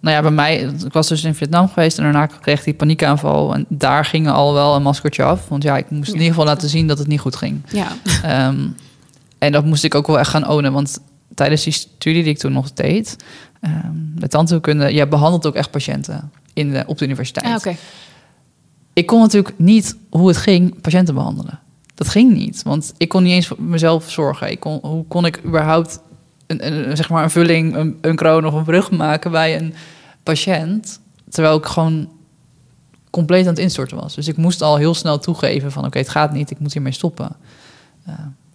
nou 0.00 0.16
ja, 0.16 0.22
bij 0.22 0.30
mij, 0.30 0.58
ik 0.84 0.92
was 0.92 1.08
dus 1.08 1.24
in 1.24 1.34
Vietnam 1.34 1.68
geweest 1.68 1.98
en 1.98 2.04
daarna 2.04 2.26
kreeg 2.26 2.62
die 2.62 2.74
paniekaanval. 2.74 3.54
En 3.54 3.66
daar 3.68 4.04
ging 4.04 4.28
al 4.28 4.54
wel 4.54 4.74
een 4.74 4.82
maskertje 4.82 5.22
af. 5.22 5.48
Want 5.48 5.62
ja, 5.62 5.76
ik 5.76 5.90
moest 5.90 6.08
in 6.08 6.14
ieder 6.14 6.28
geval 6.28 6.44
laten 6.44 6.68
zien 6.68 6.86
dat 6.86 6.98
het 6.98 7.06
niet 7.06 7.20
goed 7.20 7.36
ging. 7.36 7.60
Ja, 7.70 7.88
Ehm, 8.22 8.68
en 9.38 9.52
dat 9.52 9.64
moest 9.64 9.84
ik 9.84 9.94
ook 9.94 10.06
wel 10.06 10.18
echt 10.18 10.30
gaan 10.30 10.48
ownen. 10.48 10.72
Want 10.72 10.98
tijdens 11.34 11.62
die 11.64 11.72
studie 11.72 12.22
die 12.22 12.32
ik 12.32 12.38
toen 12.38 12.52
nog 12.52 12.72
deed, 12.72 13.16
ehm 13.60 13.94
de 14.14 14.28
tandheelkunde, 14.28 14.94
je 14.94 15.06
behandelt 15.08 15.46
ook 15.46 15.54
echt 15.54 15.70
patiënten 15.70 16.30
in 16.52 16.70
de, 16.70 16.84
op 16.86 16.98
de 16.98 17.04
universiteit. 17.04 17.46
ah, 17.46 17.54
oké. 17.54 17.76
Ik 18.92 19.06
kon 19.06 19.20
natuurlijk 19.20 19.54
niet 19.58 19.96
hoe 20.10 20.28
het 20.28 20.36
ging 20.36 20.80
patiënten 20.80 21.14
behandelen. 21.14 21.58
Dat 21.94 22.08
ging 22.08 22.32
niet, 22.32 22.62
want 22.62 22.92
ik 22.96 23.08
kon 23.08 23.22
niet 23.22 23.32
eens 23.32 23.46
voor 23.46 23.62
mezelf 23.62 24.10
zorgen. 24.10 24.50
Ik 24.50 24.60
kon, 24.60 24.78
hoe 24.82 25.04
kon 25.06 25.26
ik 25.26 25.40
überhaupt 25.44 26.00
een, 26.46 26.66
een, 26.90 26.96
zeg 26.96 27.08
maar 27.10 27.22
een 27.22 27.30
vulling, 27.30 27.76
een, 27.76 27.98
een 28.00 28.16
kroon 28.16 28.44
of 28.46 28.54
een 28.54 28.64
brug 28.64 28.90
maken 28.90 29.30
bij 29.30 29.56
een 29.56 29.74
patiënt, 30.22 31.00
terwijl 31.28 31.56
ik 31.56 31.64
gewoon 31.66 32.08
compleet 33.10 33.42
aan 33.42 33.50
het 33.52 33.58
instorten 33.58 33.96
was. 33.96 34.14
Dus 34.14 34.28
ik 34.28 34.36
moest 34.36 34.62
al 34.62 34.76
heel 34.76 34.94
snel 34.94 35.18
toegeven 35.18 35.72
van 35.72 35.84
oké, 35.84 35.98
het 35.98 36.08
gaat 36.08 36.32
niet, 36.32 36.50
ik 36.50 36.58
moet 36.58 36.72
hiermee 36.72 36.92
stoppen. 36.92 37.28
Eh, 38.04 38.14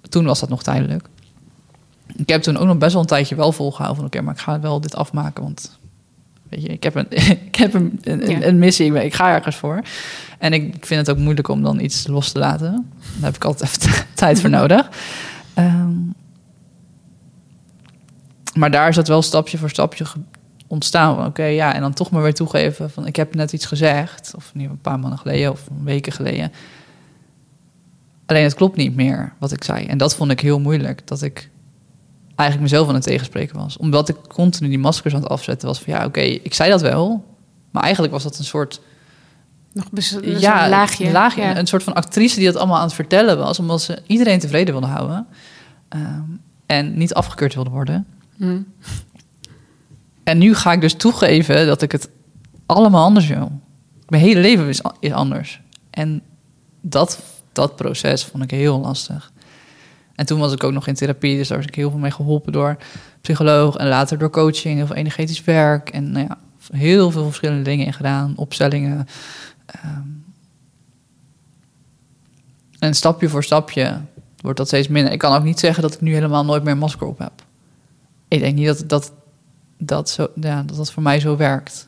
toen 0.09 0.25
was 0.25 0.39
dat 0.39 0.49
nog 0.49 0.63
tijdelijk. 0.63 1.07
Ik 2.15 2.29
heb 2.29 2.41
toen 2.41 2.57
ook 2.57 2.67
nog 2.67 2.77
best 2.77 2.91
wel 2.93 3.01
een 3.01 3.07
tijdje 3.07 3.35
wel 3.35 3.51
volgehouden 3.51 3.95
van 3.97 4.05
oké, 4.05 4.21
maar 4.21 4.33
ik 4.33 4.39
ga 4.39 4.59
wel 4.59 4.81
dit 4.81 4.95
afmaken, 4.95 5.43
want 5.43 5.77
weet 6.49 6.61
je, 6.61 6.67
ik 6.67 6.83
heb 6.83 6.95
een, 6.95 7.07
ik 7.47 7.55
heb 7.55 7.73
een, 7.73 7.99
een, 8.01 8.29
Ja. 8.29 8.41
een 8.41 8.59
missie, 8.59 8.85
ik 8.85 8.93
ben- 8.93 9.03
ik 9.05 9.13
ga 9.13 9.33
ergens 9.35 9.55
voor. 9.55 9.81
En 10.39 10.53
ik 10.53 10.85
vind 10.85 11.07
het 11.07 11.09
ook 11.17 11.23
moeilijk 11.23 11.47
om 11.47 11.61
dan 11.63 11.79
iets 11.79 12.07
los 12.07 12.31
te 12.31 12.39
laten. 12.39 12.71
Daar 13.15 13.25
heb 13.25 13.35
ik 13.35 13.43
altijd 13.43 13.69
even 13.83 14.05
tijd 14.13 14.41
voor 14.41 14.49
nodig. 14.49 14.89
Ehm, 15.53 15.89
maar 18.53 18.71
daar 18.71 18.89
is 18.89 18.95
dat 18.95 19.07
wel 19.07 19.21
stapje 19.21 19.57
voor 19.57 19.69
stapje 19.69 20.05
ontstaan 20.67 21.25
oké, 21.25 21.43
ja, 21.43 21.73
en 21.73 21.81
dan 21.81 21.93
toch 21.93 22.09
maar 22.09 22.21
weer 22.21 22.33
toegeven 22.33 22.89
van 22.89 23.07
ik 23.07 23.15
heb 23.15 23.35
net 23.35 23.53
iets 23.53 23.65
gezegd, 23.65 24.33
of 24.35 24.51
niet 24.53 24.69
een 24.69 24.81
paar 24.81 24.99
maanden 24.99 25.19
geleden 25.19 25.51
of 25.51 25.67
weken 25.83 26.11
geleden. 26.11 26.51
Alleen 28.25 28.43
het 28.43 28.53
klopt 28.53 28.75
niet 28.75 28.95
meer 28.95 29.33
wat 29.37 29.51
ik 29.51 29.63
zei. 29.63 29.85
En 29.85 29.97
dat 29.97 30.15
vond 30.15 30.31
ik 30.31 30.39
heel 30.39 30.59
moeilijk, 30.59 31.07
dat 31.07 31.21
ik 31.21 31.49
eigenlijk 32.35 32.71
mezelf 32.71 32.87
aan 32.87 32.93
het 32.93 33.03
tegenspreken 33.03 33.57
was. 33.57 33.77
Omdat 33.77 34.09
ik 34.09 34.15
continu 34.27 34.69
die 34.69 34.79
maskers 34.79 35.13
aan 35.13 35.21
het 35.21 35.29
afzetten 35.29 35.67
was 35.67 35.79
van 35.79 35.93
ja, 35.93 36.05
oké, 36.05 36.19
ik 36.21 36.53
zei 36.53 36.69
dat 36.69 36.81
wel, 36.81 37.25
maar 37.71 37.83
eigenlijk 37.83 38.13
was 38.13 38.23
dat 38.23 38.37
een 38.37 38.43
soort 38.43 38.81
Nog 39.73 39.89
ja, 40.21 40.63
een 40.63 40.69
laagje. 40.69 41.11
laagje 41.11 41.41
Ja. 41.41 41.57
een 41.57 41.67
soort 41.67 41.83
van 41.83 41.93
actrice 41.93 42.35
die 42.35 42.45
dat 42.45 42.55
allemaal 42.55 42.77
aan 42.77 42.85
het 42.85 42.93
vertellen 42.93 43.37
was, 43.37 43.59
omdat 43.59 43.81
ze 43.81 44.01
iedereen 44.07 44.39
tevreden 44.39 44.73
wilde 44.73 44.87
houden 44.87 45.27
Ehm, 45.91 46.21
en 46.65 46.97
niet 46.97 47.13
afgekeurd 47.13 47.53
wilde 47.53 47.69
worden. 47.69 48.07
Hm. 48.41 48.61
En 50.23 50.37
nu 50.37 50.55
ga 50.55 50.71
ik 50.71 50.81
dus 50.81 50.93
toegeven 50.93 51.67
dat 51.67 51.81
ik 51.81 51.91
het 51.91 52.09
allemaal 52.65 53.05
anders 53.05 53.27
wil. 53.27 53.51
Mijn 54.07 54.23
hele 54.23 54.39
leven 54.39 54.67
is, 54.67 54.81
is 54.99 55.11
anders. 55.11 55.61
En 55.89 56.21
dat, 56.81 57.19
dat 57.51 57.75
proces 57.75 58.25
vond 58.25 58.43
ik 58.43 58.51
heel 58.51 58.79
lastig. 58.79 59.31
En 60.15 60.25
toen 60.25 60.39
was 60.39 60.53
ik 60.53 60.63
ook 60.63 60.71
nog 60.71 60.87
in 60.87 60.93
therapie, 60.93 61.37
dus 61.37 61.47
daar 61.47 61.57
was 61.57 61.67
ik 61.67 61.75
heel 61.75 61.89
veel 61.89 61.99
mee 61.99 62.11
geholpen 62.11 62.51
door 62.51 62.77
psycholoog 63.21 63.75
en 63.75 63.87
later 63.87 64.17
door 64.17 64.29
coaching, 64.29 64.75
heel 64.75 64.85
veel 64.85 64.95
energetisch 64.95 65.43
werk 65.43 65.89
en 65.89 66.11
nou 66.11 66.27
ja, 66.27 66.37
heel 66.77 67.11
veel 67.11 67.25
verschillende 67.25 67.63
dingen 67.63 67.85
in 67.85 67.93
gedaan, 67.93 68.33
opstellingen. 68.35 69.07
Ehm. 69.65 70.07
en 72.79 72.93
stapje 72.93 73.29
voor 73.29 73.43
stapje 73.43 74.01
wordt 74.37 74.57
dat 74.57 74.67
steeds 74.67 74.87
minder. 74.87 75.13
Ik 75.13 75.19
kan 75.19 75.35
ook 75.35 75.43
niet 75.43 75.59
zeggen 75.59 75.81
dat 75.81 75.93
ik 75.93 76.01
nu 76.01 76.13
helemaal 76.13 76.45
nooit 76.45 76.63
meer 76.63 76.77
masker 76.77 77.07
op 77.07 77.17
heb. 77.17 77.49
Ik 78.31 78.39
denk 78.39 78.55
niet 78.55 78.65
dat 78.65 78.83
dat, 78.89 79.13
dat, 79.77 80.09
zo, 80.09 80.27
ja, 80.35 80.63
dat, 80.63 80.77
dat 80.77 80.91
voor 80.91 81.03
mij 81.03 81.19
zo 81.19 81.37
werkt. 81.37 81.87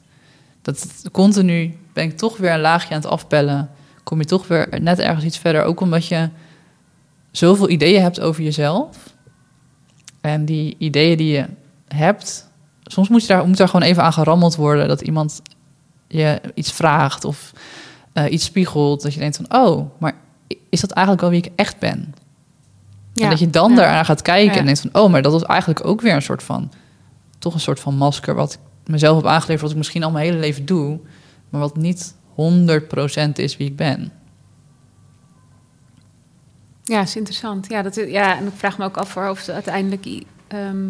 Dat 0.61 1.03
continu 1.11 1.77
ben 1.93 2.03
ik 2.03 2.17
toch 2.17 2.37
weer 2.37 2.51
een 2.51 2.59
laagje 2.59 2.93
aan 2.93 3.01
het 3.01 3.09
afpellen. 3.09 3.69
Kom 4.03 4.19
je 4.19 4.25
toch 4.25 4.47
weer 4.47 4.81
net 4.81 4.99
ergens 4.99 5.25
iets 5.25 5.37
verder. 5.37 5.63
Ook 5.63 5.79
omdat 5.79 6.07
je 6.07 6.29
zoveel 7.31 7.69
ideeën 7.69 8.01
hebt 8.01 8.19
over 8.19 8.43
jezelf. 8.43 9.13
En 10.21 10.45
die 10.45 10.75
ideeën 10.77 11.17
die 11.17 11.31
je 11.31 11.45
hebt, 11.87 12.49
soms 12.83 13.09
moet, 13.09 13.21
je 13.21 13.27
daar, 13.27 13.47
moet 13.47 13.57
daar 13.57 13.69
gewoon 13.69 13.87
even 13.87 14.03
aan 14.03 14.13
gerammeld 14.13 14.55
worden. 14.55 14.87
Dat 14.87 15.01
iemand 15.01 15.41
je 16.07 16.41
iets 16.53 16.71
vraagt 16.71 17.25
of 17.25 17.53
eh, 18.13 18.31
iets 18.31 18.45
spiegelt. 18.45 19.01
Dat 19.01 19.13
je 19.13 19.19
denkt 19.19 19.35
van, 19.35 19.61
oh, 19.61 19.89
maar 19.99 20.13
is 20.69 20.81
dat 20.81 20.91
eigenlijk 20.91 21.21
wel 21.21 21.39
wie 21.39 21.43
ik 21.43 21.51
echt 21.55 21.79
ben? 21.79 22.13
Ja. 23.13 23.23
En 23.23 23.29
dat 23.29 23.39
je 23.39 23.49
dan 23.49 23.69
Ja. 23.69 23.75
daaraan 23.75 24.05
gaat 24.05 24.21
kijken 24.21 24.53
Ja. 24.53 24.59
en 24.59 24.65
denkt 24.65 24.79
van... 24.81 25.01
oh, 25.01 25.11
maar 25.11 25.21
dat 25.21 25.31
was 25.31 25.43
eigenlijk 25.43 25.85
ook 25.85 26.01
weer 26.01 26.13
een 26.13 26.21
soort 26.21 26.43
van... 26.43 26.71
toch 27.39 27.53
een 27.53 27.59
soort 27.59 27.79
van 27.79 27.95
masker 27.95 28.35
wat 28.35 28.53
ik 28.53 28.59
mezelf 28.91 29.15
heb 29.15 29.25
aangeleverd... 29.25 29.61
wat 29.61 29.71
ik 29.71 29.77
misschien 29.77 30.03
al 30.03 30.11
mijn 30.11 30.25
hele 30.25 30.37
leven 30.37 30.65
doe... 30.65 30.99
maar 31.49 31.61
wat 31.61 31.77
niet 31.77 32.15
100% 32.31 32.33
is 33.33 33.57
wie 33.57 33.67
ik 33.67 33.75
ben. 33.75 34.11
Ja, 36.83 37.01
is 37.01 37.15
interessant. 37.15 37.67
Ja, 37.69 37.81
dat, 37.81 37.95
ja, 37.95 38.37
en 38.37 38.45
ik 38.45 38.53
vraag 38.55 38.77
me 38.77 38.85
ook 38.85 38.97
af 38.97 39.17
of 39.17 39.39
het 39.39 39.49
uiteindelijk. 39.49 40.05
ehm, 40.47 40.85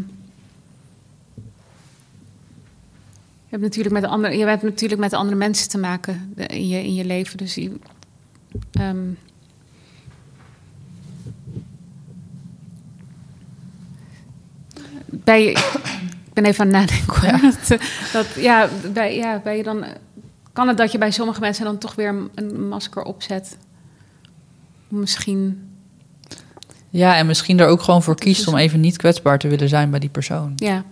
je, 3.45 3.59
hebt 3.59 3.61
natuurlijk 3.63 3.93
met 3.95 4.03
andere, 4.03 4.37
je 4.37 4.45
hebt 4.45 4.63
natuurlijk 4.63 5.01
met 5.01 5.13
andere 5.13 5.35
mensen 5.37 5.69
te 5.69 5.77
maken 5.77 6.33
de- 6.35 6.45
in 6.45 6.67
je, 6.67 6.83
in 6.83 6.93
je 6.93 7.05
leven. 7.05 7.37
Dus 7.37 7.55
je, 7.55 7.71
ehm, 8.71 8.97
bij 15.23 15.45
ik 16.25 16.33
ben 16.33 16.45
even 16.45 16.65
aan 16.65 16.73
het 16.73 16.89
nadenken. 16.89 17.41
Dat, 17.67 17.79
dat, 18.13 18.27
ja, 18.35 18.69
bij, 18.93 19.15
ja, 19.15 19.39
bij 19.43 19.57
je 19.57 19.63
dan, 19.63 19.85
kan 20.53 20.67
het 20.67 20.77
dat 20.77 20.91
je 20.91 20.97
bij 20.97 21.11
sommige 21.11 21.39
mensen 21.39 21.65
dan 21.65 21.77
toch 21.77 21.95
weer 21.95 22.15
een, 22.35 22.67
masker 22.67 23.03
opzet? 23.03 23.57
Misschien 24.87 25.69
Ja, 26.89 27.17
en 27.17 27.25
misschien 27.25 27.59
er 27.59 27.67
ook 27.67 27.81
gewoon 27.81 28.03
voor 28.03 28.15
kiest... 28.15 28.37
dus- 28.37 28.47
om 28.47 28.55
even 28.59 28.79
niet 28.79 28.97
kwetsbaar 28.97 29.39
te 29.39 29.47
willen 29.47 29.69
zijn 29.69 29.89
bij 29.89 29.99
die 29.99 30.09
persoon. 30.09 30.53
Ja, 30.55 30.83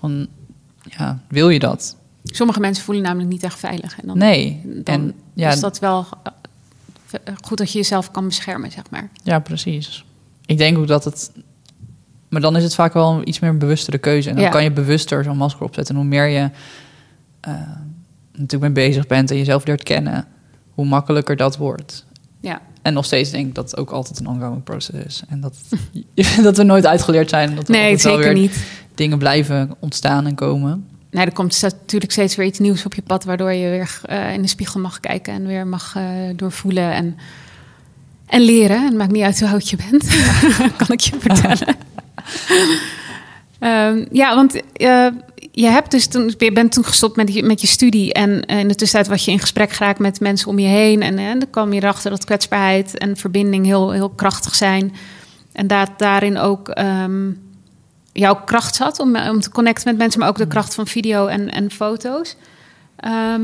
Van, 0.00 0.26
ja, 0.82 1.18
wil 1.28 1.48
je 1.48 1.58
dat? 1.58 1.96
sommige 2.24 2.60
mensen 2.60 2.84
voelen 2.84 3.02
namelijk 3.02 3.30
niet 3.30 3.42
echt 3.42 3.58
veilig. 3.58 4.00
En 4.00 4.06
dan, 4.06 4.18
Nee. 4.18 4.60
dan 4.64 4.94
en 4.94 5.14
ja, 5.34 5.50
is 5.52 5.60
dat 5.60 5.78
wel 5.78 6.06
eh, 7.10 7.34
goed 7.42 7.58
dat 7.58 7.72
je 7.72 7.78
jezelf 7.78 8.10
kan 8.10 8.24
beschermen, 8.26 8.70
zeg 8.70 8.82
maar. 8.90 9.10
Ja, 9.22 9.38
precies. 9.38 10.04
Ik 10.46 10.58
denk 10.58 10.78
ook 10.78 10.86
dat 10.86 11.04
het. 11.04 11.30
Maar 12.30 12.40
dan 12.40 12.56
is 12.56 12.62
het 12.62 12.74
vaak 12.74 12.92
wel 12.92 13.12
een 13.12 13.28
iets 13.28 13.38
meer 13.38 13.50
een 13.50 13.58
bewustere 13.58 13.98
keuze. 13.98 14.28
En 14.28 14.34
dan 14.34 14.44
Ja. 14.44 14.50
kan 14.50 14.62
je 14.62 14.70
bewuster 14.70 15.24
zo'n 15.24 15.36
masker 15.36 15.62
opzetten. 15.64 15.94
En 15.94 16.00
hoe 16.00 16.10
meer 16.10 16.26
je 16.26 16.50
eh, 17.40 17.52
natuurlijk 18.32 18.74
mee 18.74 18.86
bezig 18.88 19.06
bent 19.06 19.30
en 19.30 19.36
jezelf 19.36 19.66
leert 19.66 19.82
kennen, 19.82 20.26
hoe 20.74 20.86
makkelijker 20.86 21.36
dat 21.36 21.56
wordt. 21.56 22.04
Ja, 22.40 22.60
En 22.82 22.92
nog 22.94 23.04
steeds 23.04 23.30
denk 23.30 23.46
ik 23.46 23.54
dat 23.54 23.70
het 23.70 23.80
ook 23.80 23.90
altijd 23.90 24.20
een 24.20 24.26
ongoing 24.26 24.62
process 24.62 25.04
is. 25.06 25.22
En 25.28 25.40
dat, 25.40 25.56
dat 26.42 26.56
we 26.56 26.62
nooit 26.62 26.86
uitgeleerd 26.86 27.28
zijn. 27.30 27.48
en 27.50 27.54
Dat 27.56 27.68
nee, 27.68 27.96
zeker 27.98 28.18
weer 28.18 28.32
niet. 28.34 28.64
dingen 28.94 29.18
blijven 29.18 29.74
ontstaan 29.78 30.26
en 30.26 30.34
komen. 30.34 30.84
Nee, 31.10 31.24
er 31.24 31.32
komt 31.32 31.62
natuurlijk 31.62 32.12
steeds 32.12 32.36
weer 32.36 32.46
iets 32.46 32.58
nieuws 32.58 32.84
op 32.84 32.94
je 32.94 33.02
pad... 33.02 33.24
waardoor 33.24 33.52
je 33.52 33.68
weer 33.70 34.00
eh, 34.04 34.32
in 34.32 34.42
de 34.42 34.48
spiegel 34.48 34.80
mag 34.80 35.00
kijken 35.00 35.32
en 35.34 35.46
weer 35.46 35.66
mag 35.66 35.94
eh, 35.96 36.02
doorvoelen 36.36 36.92
en, 36.92 37.16
en 38.26 38.40
leren. 38.40 38.84
Het 38.84 38.94
maakt 38.94 39.12
niet 39.12 39.22
uit 39.22 39.40
hoe 39.40 39.48
oud 39.48 39.68
je 39.68 39.76
bent, 39.90 40.04
kan 40.86 40.88
ik 40.88 41.00
je 41.00 41.16
vertellen. 41.18 41.76
Ehm, 43.60 44.04
ja, 44.10 44.34
want 44.34 44.62
eh, 44.72 45.06
je, 45.52 45.66
hebt 45.66 45.90
dus 45.90 46.06
toen, 46.06 46.34
je 46.38 46.52
bent 46.52 46.72
toen 46.72 46.84
gestopt 46.84 47.16
met 47.16 47.34
je, 47.34 47.42
met 47.42 47.60
je 47.60 47.66
studie... 47.66 48.12
en 48.12 48.46
eh, 48.46 48.58
in 48.58 48.68
de 48.68 48.74
tussentijd 48.74 49.10
was 49.10 49.24
je 49.24 49.30
in 49.30 49.38
gesprek 49.38 49.70
geraakt 49.70 49.98
met 49.98 50.20
mensen 50.20 50.48
om 50.48 50.58
je 50.58 50.66
heen... 50.66 51.02
en, 51.02 51.18
eh, 51.18 51.26
dan 51.26 51.50
kwam 51.50 51.72
je 51.72 51.82
erachter 51.82 52.10
dat 52.10 52.24
kwetsbaarheid 52.24 52.98
en 52.98 53.16
verbinding 53.16 53.66
heel, 53.66 53.90
heel 53.90 54.08
krachtig 54.08 54.54
zijn... 54.54 54.94
en 55.52 55.66
dat 55.66 55.90
daarin 55.96 56.38
ook... 56.38 56.68
ehm, 56.68 57.30
jouw 58.12 58.34
kracht 58.44 58.74
zat 58.74 59.00
om, 59.00 59.16
om 59.16 59.40
te 59.40 59.50
connecten 59.50 59.88
met 59.88 59.98
mensen, 59.98 60.20
maar 60.20 60.28
ook 60.28 60.38
de 60.38 60.46
kracht 60.46 60.74
van 60.74 60.86
video 60.86 61.26
en, 61.26 61.50
en 61.50 61.70
foto's. 61.70 62.36
Ehm, 62.96 63.42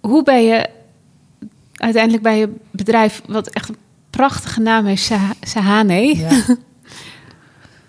hoe 0.00 0.22
ben 0.22 0.42
je 0.42 0.68
uiteindelijk 1.74 2.22
bij 2.22 2.38
je 2.38 2.54
bedrijf, 2.70 3.22
wat 3.26 3.48
echt 3.48 3.68
een 3.68 3.76
prachtige 4.10 4.60
naam 4.60 4.84
heeft, 4.84 5.02
Sa- 5.02 5.34
Sahane. 5.40 6.16
Ja. 6.16 6.30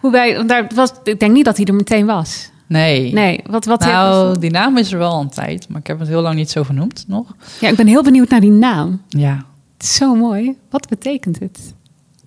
Want 0.01 0.49
daar 0.49 0.67
was, 0.75 0.91
ik 1.03 1.19
denk 1.19 1.33
niet 1.33 1.45
dat 1.45 1.57
hij 1.57 1.65
er 1.65 1.73
meteen 1.73 2.05
was. 2.05 2.49
Nee. 2.67 3.13
Nee, 3.13 3.39
wat, 3.49 3.65
wat 3.65 3.79
Nou, 3.79 4.39
die 4.39 4.51
naam 4.51 4.77
is 4.77 4.91
er 4.91 4.97
wel 4.97 5.19
een 5.19 5.29
tijd, 5.29 5.69
maar 5.69 5.79
ik 5.79 5.87
heb 5.87 5.99
het 5.99 6.07
heel 6.07 6.21
lang 6.21 6.35
niet 6.35 6.49
zo 6.49 6.63
genoemd 6.63 7.05
nog. 7.07 7.35
ja, 7.59 7.67
ik 7.69 7.75
ben 7.75 7.87
heel 7.87 8.03
benieuwd 8.03 8.29
naar 8.29 8.39
die 8.39 8.51
naam. 8.51 9.01
Ja. 9.07 9.45
Het 9.77 9.83
is 9.87 9.95
zo 9.95 10.15
mooi. 10.15 10.57
Wat 10.69 10.87
betekent 10.89 11.39
het? 11.39 11.59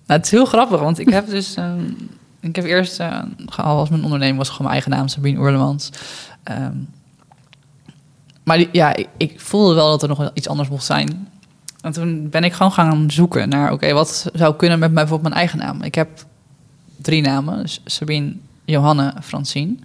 Nou, 0.05 0.19
het 0.19 0.25
is 0.25 0.31
heel 0.31 0.45
grappig, 0.45 0.79
want 0.79 0.99
ik 0.99 1.09
heb 1.09 1.29
dus... 1.29 1.55
ehm, 1.55 1.79
ik 2.39 2.55
heb 2.55 2.65
eerst 2.65 2.99
al 3.55 3.77
als 3.77 3.89
mijn 3.89 4.03
onderneming 4.03 4.37
was 4.37 4.47
gewoon 4.49 4.61
mijn 4.61 4.73
eigen 4.73 4.91
naam, 4.91 5.07
Sabine 5.07 5.39
Oerlemans. 5.39 5.89
Ehm, 6.43 6.75
maar 8.43 8.57
die- 8.57 8.69
ja, 8.71 8.95
ik, 8.95 9.07
ik 9.17 9.39
voelde 9.39 9.73
wel 9.73 9.89
dat 9.89 10.01
er 10.03 10.07
nog 10.09 10.31
iets 10.33 10.47
anders 10.47 10.69
mocht 10.69 10.83
zijn. 10.85 11.27
En 11.83 11.91
toen 11.91 12.29
ben 12.29 12.43
ik 12.43 12.53
gewoon 12.53 12.71
gaan 12.71 13.11
zoeken 13.11 13.49
naar... 13.49 13.71
oké, 13.71 13.93
wat 13.93 14.29
zou 14.33 14.55
kunnen 14.55 14.79
met 14.79 14.93
bijvoorbeeld 14.93 15.21
mijn 15.21 15.33
eigen 15.33 15.59
naam? 15.59 15.81
Ik 15.81 15.95
heb 15.95 16.25
drie 16.95 17.21
namen, 17.21 17.65
Sabine, 17.85 18.33
Johanne, 18.65 19.13
Francine. 19.21 19.75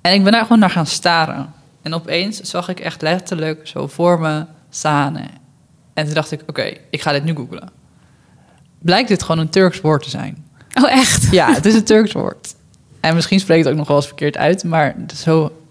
En 0.00 0.12
ik 0.12 0.22
ben 0.22 0.32
daar 0.32 0.42
gewoon 0.42 0.58
naar 0.58 0.70
gaan 0.70 0.86
staren. 0.86 1.52
En 1.82 1.94
opeens 1.94 2.40
zag 2.40 2.68
ik 2.68 2.80
echt 2.80 3.02
letterlijk 3.02 3.66
zo 3.66 3.86
voor 3.86 4.20
me 4.20 4.44
Sane. 4.70 5.24
En 5.94 6.04
toen 6.04 6.14
dacht 6.14 6.30
ik, 6.30 6.42
oké, 6.46 6.72
ik 6.90 7.02
ga 7.02 7.12
dit 7.12 7.24
nu 7.24 7.34
googlen. 7.34 7.70
Blijkt 8.78 9.08
dit 9.08 9.22
gewoon 9.22 9.38
een 9.38 9.48
Turks 9.48 9.80
woord 9.80 10.02
te 10.02 10.10
zijn? 10.10 10.44
Oh, 10.74 10.90
echt? 10.90 11.30
Ja, 11.30 11.52
het 11.52 11.66
is 11.66 11.74
een 11.74 11.84
Turks 11.84 12.12
woord. 12.12 12.54
En 13.00 13.14
misschien 13.14 13.40
spreekt 13.40 13.64
het 13.64 13.72
ook 13.72 13.78
nog 13.78 13.88
wel 13.88 13.96
eens 13.96 14.06
verkeerd 14.06 14.36
uit, 14.36 14.64
maar 14.64 14.96
zo... 15.14 15.63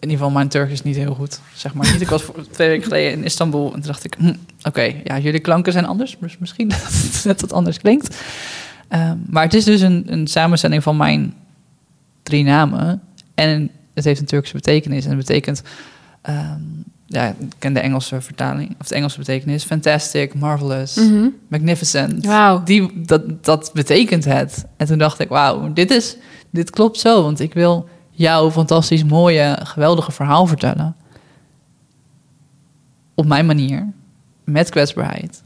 In 0.00 0.08
ieder 0.08 0.16
geval, 0.24 0.30
mijn 0.30 0.48
Turks 0.48 0.72
is 0.72 0.82
niet 0.82 0.96
heel 0.96 1.14
goed, 1.14 1.40
zeg 1.54 1.74
maar 1.74 1.92
niet. 1.92 2.00
Ik 2.00 2.08
was 2.08 2.22
voor 2.22 2.34
twee 2.50 2.68
weken 2.68 2.84
geleden 2.84 3.12
in 3.12 3.24
Istanbul 3.24 3.66
en 3.66 3.72
toen 3.72 3.82
dacht 3.82 4.04
ik... 4.04 4.14
hm, 4.18 4.34
oké, 4.62 4.94
ja, 5.04 5.18
jullie 5.18 5.40
klanken 5.40 5.72
zijn 5.72 5.86
anders, 5.86 6.16
dus 6.20 6.38
misschien 6.38 6.68
dat 6.68 6.78
het 6.82 7.20
net 7.24 7.40
wat 7.40 7.52
anders 7.52 7.78
klinkt. 7.78 8.16
Ehm, 8.88 9.16
maar 9.26 9.42
het 9.42 9.54
is 9.54 9.64
dus 9.64 9.80
een, 9.80 10.04
een 10.06 10.26
samenstelling 10.26 10.82
van 10.82 10.96
mijn 10.96 11.34
drie 12.22 12.44
namen. 12.44 13.00
En 13.34 13.70
het 13.94 14.04
heeft 14.04 14.20
een 14.20 14.26
Turkse 14.26 14.52
betekenis. 14.52 15.04
En 15.04 15.08
het 15.10 15.18
betekent... 15.18 15.62
ehm, 16.22 16.60
ja, 17.06 17.28
ik 17.28 17.34
ken 17.58 17.72
de 17.72 17.80
Engelse 17.80 18.20
vertaling, 18.20 18.74
of 18.80 18.86
de 18.86 18.94
Engelse 18.94 19.18
betekenis. 19.18 19.64
Fantastic, 19.64 20.34
marvelous, 20.34 20.94
Mhm. 20.94 21.26
magnificent. 21.48 22.26
Wauw. 22.26 22.62
Die, 22.62 23.02
dat, 23.06 23.44
dat 23.44 23.70
betekent 23.74 24.24
het. 24.24 24.64
En 24.76 24.86
toen 24.86 24.98
dacht 24.98 25.18
ik, 25.18 25.28
wauw, 25.28 25.72
dit, 25.72 25.90
is, 25.90 26.16
dit 26.50 26.70
klopt 26.70 26.98
zo. 26.98 27.22
Want 27.22 27.40
ik 27.40 27.54
wil 27.54 27.88
jouw 28.18 28.50
fantastisch 28.50 29.04
mooie, 29.04 29.58
geweldige 29.62 30.12
verhaal 30.12 30.46
vertellen. 30.46 30.96
Op 33.14 33.26
mijn 33.26 33.46
manier, 33.46 33.92
met 34.44 34.70
kwetsbaarheid. 34.70 35.42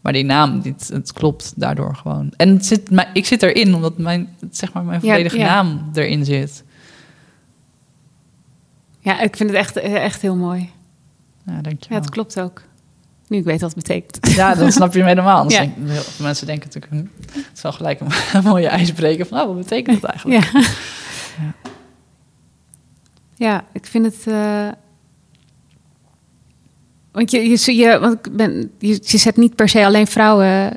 Maar 0.00 0.12
die 0.12 0.24
naam, 0.24 0.60
dit, 0.60 0.88
het 0.92 1.12
klopt 1.12 1.52
daardoor 1.56 1.96
gewoon. 1.96 2.32
En 2.36 2.48
het 2.48 2.66
zit, 2.66 2.90
maar 2.90 3.10
ik 3.12 3.26
zit 3.26 3.42
erin, 3.42 3.74
omdat 3.74 3.98
mijn, 3.98 4.36
zeg 4.50 4.72
maar 4.72 4.84
mijn 4.84 5.00
volledige 5.00 5.38
naam 5.38 5.90
erin 5.92 6.24
zit. 6.24 6.64
Ja, 8.98 9.20
ik 9.20 9.36
vind 9.36 9.50
het 9.50 9.58
echt, 9.58 9.76
echt 9.76 10.22
heel 10.22 10.36
mooi. 10.36 10.70
Ja, 11.46 11.52
dankjewel. 11.52 11.98
Ja, 11.98 12.04
het 12.04 12.10
klopt 12.10 12.40
ook. 12.40 12.62
Nu 13.28 13.38
ik 13.38 13.44
weet 13.44 13.60
wat 13.60 13.74
het 13.74 13.86
betekent. 13.86 14.34
Ja, 14.34 14.54
dat 14.54 14.72
snap 14.78 14.92
je 14.92 14.98
me 15.00 15.08
helemaal. 15.08 15.44
Mensen 16.18 16.46
denken 16.46 16.70
natuurlijk, 16.72 17.10
het 17.34 17.58
zal 17.58 17.72
gelijk 17.72 18.00
een, 18.00 18.42
mooie 18.50 18.68
ijsbreken. 18.68 19.26
Van, 19.26 19.40
oh, 19.40 19.46
wat 19.46 19.56
betekent 19.56 20.00
dat 20.00 20.10
eigenlijk? 20.10 20.44
Ja. 20.44 20.60
ja. 21.40 21.70
Ja, 23.42 23.64
ik 23.72 23.86
vind 23.86 24.04
het. 24.04 24.26
Eh, 24.26 24.68
want, 27.12 27.30
je, 27.30 27.74
je, 27.76 27.98
want 28.00 28.26
ik 28.26 28.36
ben, 28.36 28.70
je, 28.78 28.98
zet 29.02 29.36
niet 29.36 29.54
per 29.54 29.68
se 29.68 29.84
alleen 29.84 30.06
vrouwen 30.06 30.72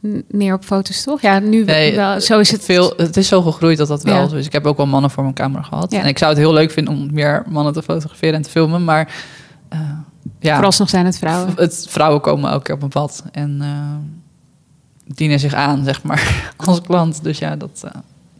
eh, 0.00 0.10
neer 0.28 0.54
op 0.54 0.64
foto's, 0.64 1.02
toch? 1.02 1.20
Ja, 1.20 1.38
nu 1.38 1.64
wel, 1.64 2.20
zo 2.20 2.38
is 2.38 2.50
het. 2.50 2.64
Veel, 2.64 2.92
het 2.96 3.16
is 3.16 3.28
zo 3.28 3.42
gegroeid 3.42 3.78
dat 3.78 3.88
dat 3.88 4.02
wel 4.02 4.14
ja. 4.14 4.28
zo 4.28 4.36
is. 4.36 4.46
Ik 4.46 4.52
heb 4.52 4.66
ook 4.66 4.76
wel 4.76 4.86
mannen 4.86 5.10
voor 5.10 5.22
mijn 5.22 5.34
camera 5.34 5.62
gehad. 5.62 5.92
En 5.92 6.06
ik 6.06 6.18
zou 6.18 6.30
het 6.30 6.40
heel 6.40 6.52
leuk 6.52 6.70
vinden 6.70 6.94
om 6.94 7.12
meer 7.12 7.44
mannen 7.48 7.72
te 7.72 7.82
fotograferen 7.82 8.34
en 8.34 8.42
te 8.42 8.50
filmen. 8.50 8.84
Maar 8.84 9.14
uh, 9.72 9.80
ja. 10.38 10.54
Vooralsnog 10.54 10.88
zijn 10.88 11.04
het 11.04 11.18
vrouwen. 11.18 11.52
Het, 11.56 11.86
vrouwen 11.88 12.20
komen 12.20 12.52
ook 12.52 12.68
op 12.68 12.78
mijn 12.78 12.90
pad. 12.90 13.24
En 13.32 13.62
dienen 15.06 15.40
zich 15.40 15.54
aan, 15.54 15.84
zeg 15.84 16.02
maar, 16.02 16.52
als 16.56 16.80
klant. 16.80 17.22
Dus 17.22 17.38
ja, 17.38 17.56
dat, 17.56 17.84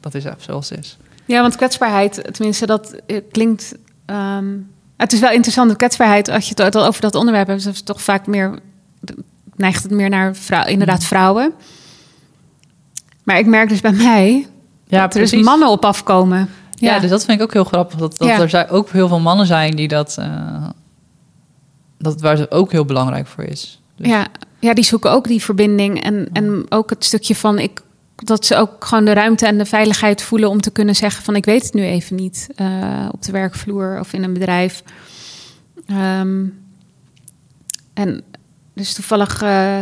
dat 0.01 0.14
is 0.14 0.24
even 0.24 0.43
zoals 0.43 0.68
het 0.68 0.78
is. 0.78 0.99
Ja, 1.24 1.40
want 1.40 1.56
kwetsbaarheid, 1.56 2.34
tenminste, 2.34 2.66
dat 2.66 2.94
eh, 3.06 3.20
klinkt. 3.30 3.74
Ehm, 4.06 4.56
het 4.96 5.12
is 5.12 5.20
wel 5.20 5.30
interessant, 5.30 5.70
de 5.70 5.76
kwetsbaarheid, 5.76 6.28
als 6.28 6.48
je 6.48 6.62
het 6.62 6.76
over 6.76 7.00
dat 7.00 7.14
onderwerp 7.14 7.46
hebt, 7.46 7.66
is 7.66 7.82
toch 7.82 8.02
vaak 8.02 8.26
meer. 8.26 8.58
neigt 9.56 9.82
het 9.82 9.92
meer 9.92 10.08
naar 10.08 10.36
vrouwen, 10.36 10.72
inderdaad 10.72 11.00
mm. 11.00 11.06
vrouwen. 11.06 11.52
Maar 13.22 13.38
ik 13.38 13.46
merk 13.46 13.68
dus 13.68 13.80
bij 13.80 13.92
mij 13.92 14.46
ja, 14.86 15.00
dat 15.00 15.14
er 15.14 15.20
dus 15.20 15.42
mannen 15.42 15.68
op 15.68 15.84
afkomen. 15.84 16.48
Ja. 16.74 16.98
dus 16.98 17.10
dat 17.10 17.24
vind 17.24 17.38
ik 17.38 17.44
ook 17.44 17.52
heel 17.52 17.64
grappig. 17.64 17.98
Dat, 17.98 18.18
dat 18.18 18.52
er 18.52 18.70
ook 18.70 18.90
heel 18.90 19.08
veel 19.08 19.20
mannen 19.20 19.46
zijn 19.46 19.76
die 19.76 19.88
dat. 19.88 20.16
Eh, 20.18 20.66
dat 21.98 22.20
waar 22.20 22.36
ze 22.36 22.50
ook 22.50 22.72
heel 22.72 22.84
belangrijk 22.84 23.26
voor 23.26 23.44
is. 23.44 23.82
Dus. 23.96 24.06
Ja, 24.06 24.26
ja, 24.58 24.74
die 24.74 24.84
zoeken 24.84 25.10
ook 25.10 25.26
die 25.26 25.42
verbinding. 25.42 26.02
En, 26.02 26.28
en 26.32 26.66
ook 26.68 26.90
het 26.90 27.04
stukje 27.04 27.34
van 27.34 27.58
ik 27.58 27.80
dat 28.24 28.46
ze 28.46 28.56
ook 28.56 28.84
gewoon 28.84 29.04
de 29.04 29.12
ruimte 29.12 29.46
en 29.46 29.58
de 29.58 29.64
veiligheid 29.64 30.22
voelen 30.22 30.48
om 30.48 30.60
te 30.60 30.70
kunnen 30.70 30.94
zeggen 30.94 31.24
van 31.24 31.36
ik 31.36 31.44
weet 31.44 31.62
het 31.62 31.74
nu 31.74 31.82
even 31.82 32.16
niet 32.16 32.48
eh, 32.56 33.08
op 33.10 33.22
de 33.22 33.32
werkvloer 33.32 33.98
of 34.00 34.12
in 34.12 34.22
een 34.22 34.32
bedrijf. 34.32 34.82
Um, 36.20 36.62
en 37.94 38.22
dus 38.74 38.94
toevallig 38.94 39.42
eh, 39.42 39.78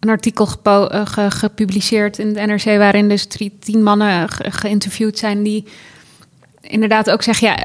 een 0.00 0.08
artikel 0.08 0.48
eh, 0.62 1.02
gepubliceerd 1.28 2.18
in 2.18 2.32
de 2.32 2.40
NRC 2.40 2.64
waarin 2.64 3.08
dus 3.08 3.26
drie, 3.26 3.56
tien 3.60 3.82
mannen 3.82 4.28
geïnterviewd 4.28 5.18
zijn 5.18 5.42
die 5.42 5.64
inderdaad 6.60 7.10
ook 7.10 7.22
zeggen 7.22 7.46
ja, 7.46 7.64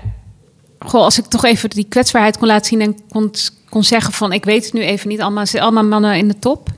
goh, 0.79 1.03
als 1.03 1.19
ik 1.19 1.25
toch 1.25 1.45
even 1.45 1.69
die 1.69 1.85
kwetsbaarheid 1.89 2.37
kon 2.37 2.47
laten 2.47 2.65
zien 2.65 2.81
en 2.81 2.99
kon, 3.09 3.31
kon 3.69 3.83
zeggen 3.83 4.13
van 4.13 4.31
ik 4.31 4.45
weet 4.45 4.63
het 4.63 4.73
nu 4.73 4.81
even 4.81 5.09
niet, 5.09 5.21
allemaal, 5.21 5.45
allemaal 5.53 5.83
mannen 5.83 6.17
in 6.17 6.27
de 6.27 6.39
top. 6.39 6.69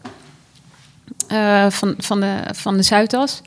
Eh, 1.28 1.66
van, 1.70 1.96
van, 1.98 2.20
de, 2.20 2.40
van 2.54 2.78
de 2.78 2.84
Zuidas. 2.84 3.42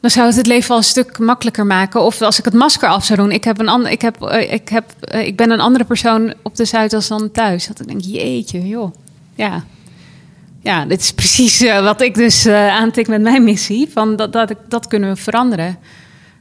Dan 0.00 0.10
zou 0.10 0.26
het 0.26 0.36
het 0.36 0.46
leven 0.46 0.68
wel 0.68 0.76
een 0.76 0.84
stuk 0.84 1.18
makkelijker 1.18 1.66
maken. 1.66 2.02
Of 2.02 2.22
als 2.22 2.38
ik 2.38 2.44
het 2.44 2.54
masker 2.54 2.88
af 2.88 3.04
zou 3.04 3.18
doen. 3.18 3.30
Ik, 3.30 3.44
heb 3.44 3.58
een 3.58 3.68
ander, 3.68 3.90
ik, 3.90 4.02
heb, 4.02 4.22
eh, 4.22 4.52
ik, 4.52 4.68
heb, 4.68 4.84
eh, 5.00 5.26
ik 5.26 5.36
ben 5.36 5.50
een 5.50 5.60
andere 5.60 5.84
persoon 5.84 6.34
op 6.42 6.56
de 6.56 6.64
Zuidas 6.64 7.08
dan 7.08 7.30
thuis. 7.30 7.66
Dat 7.66 7.80
ik 7.80 7.86
denk, 7.86 8.00
jeetje, 8.00 8.68
joh. 8.68 8.94
Ja, 9.34 9.64
ja 10.62 10.84
dit 10.84 11.00
is 11.00 11.12
precies 11.12 11.62
wat 11.62 12.00
ik 12.00 12.14
dus 12.14 12.46
aantik 12.46 13.08
met 13.08 13.20
mijn 13.20 13.44
missie. 13.44 13.88
Van 13.92 14.16
dat, 14.16 14.32
dat, 14.32 14.54
dat 14.68 14.86
kunnen 14.86 15.14
we 15.14 15.16
veranderen. 15.16 15.78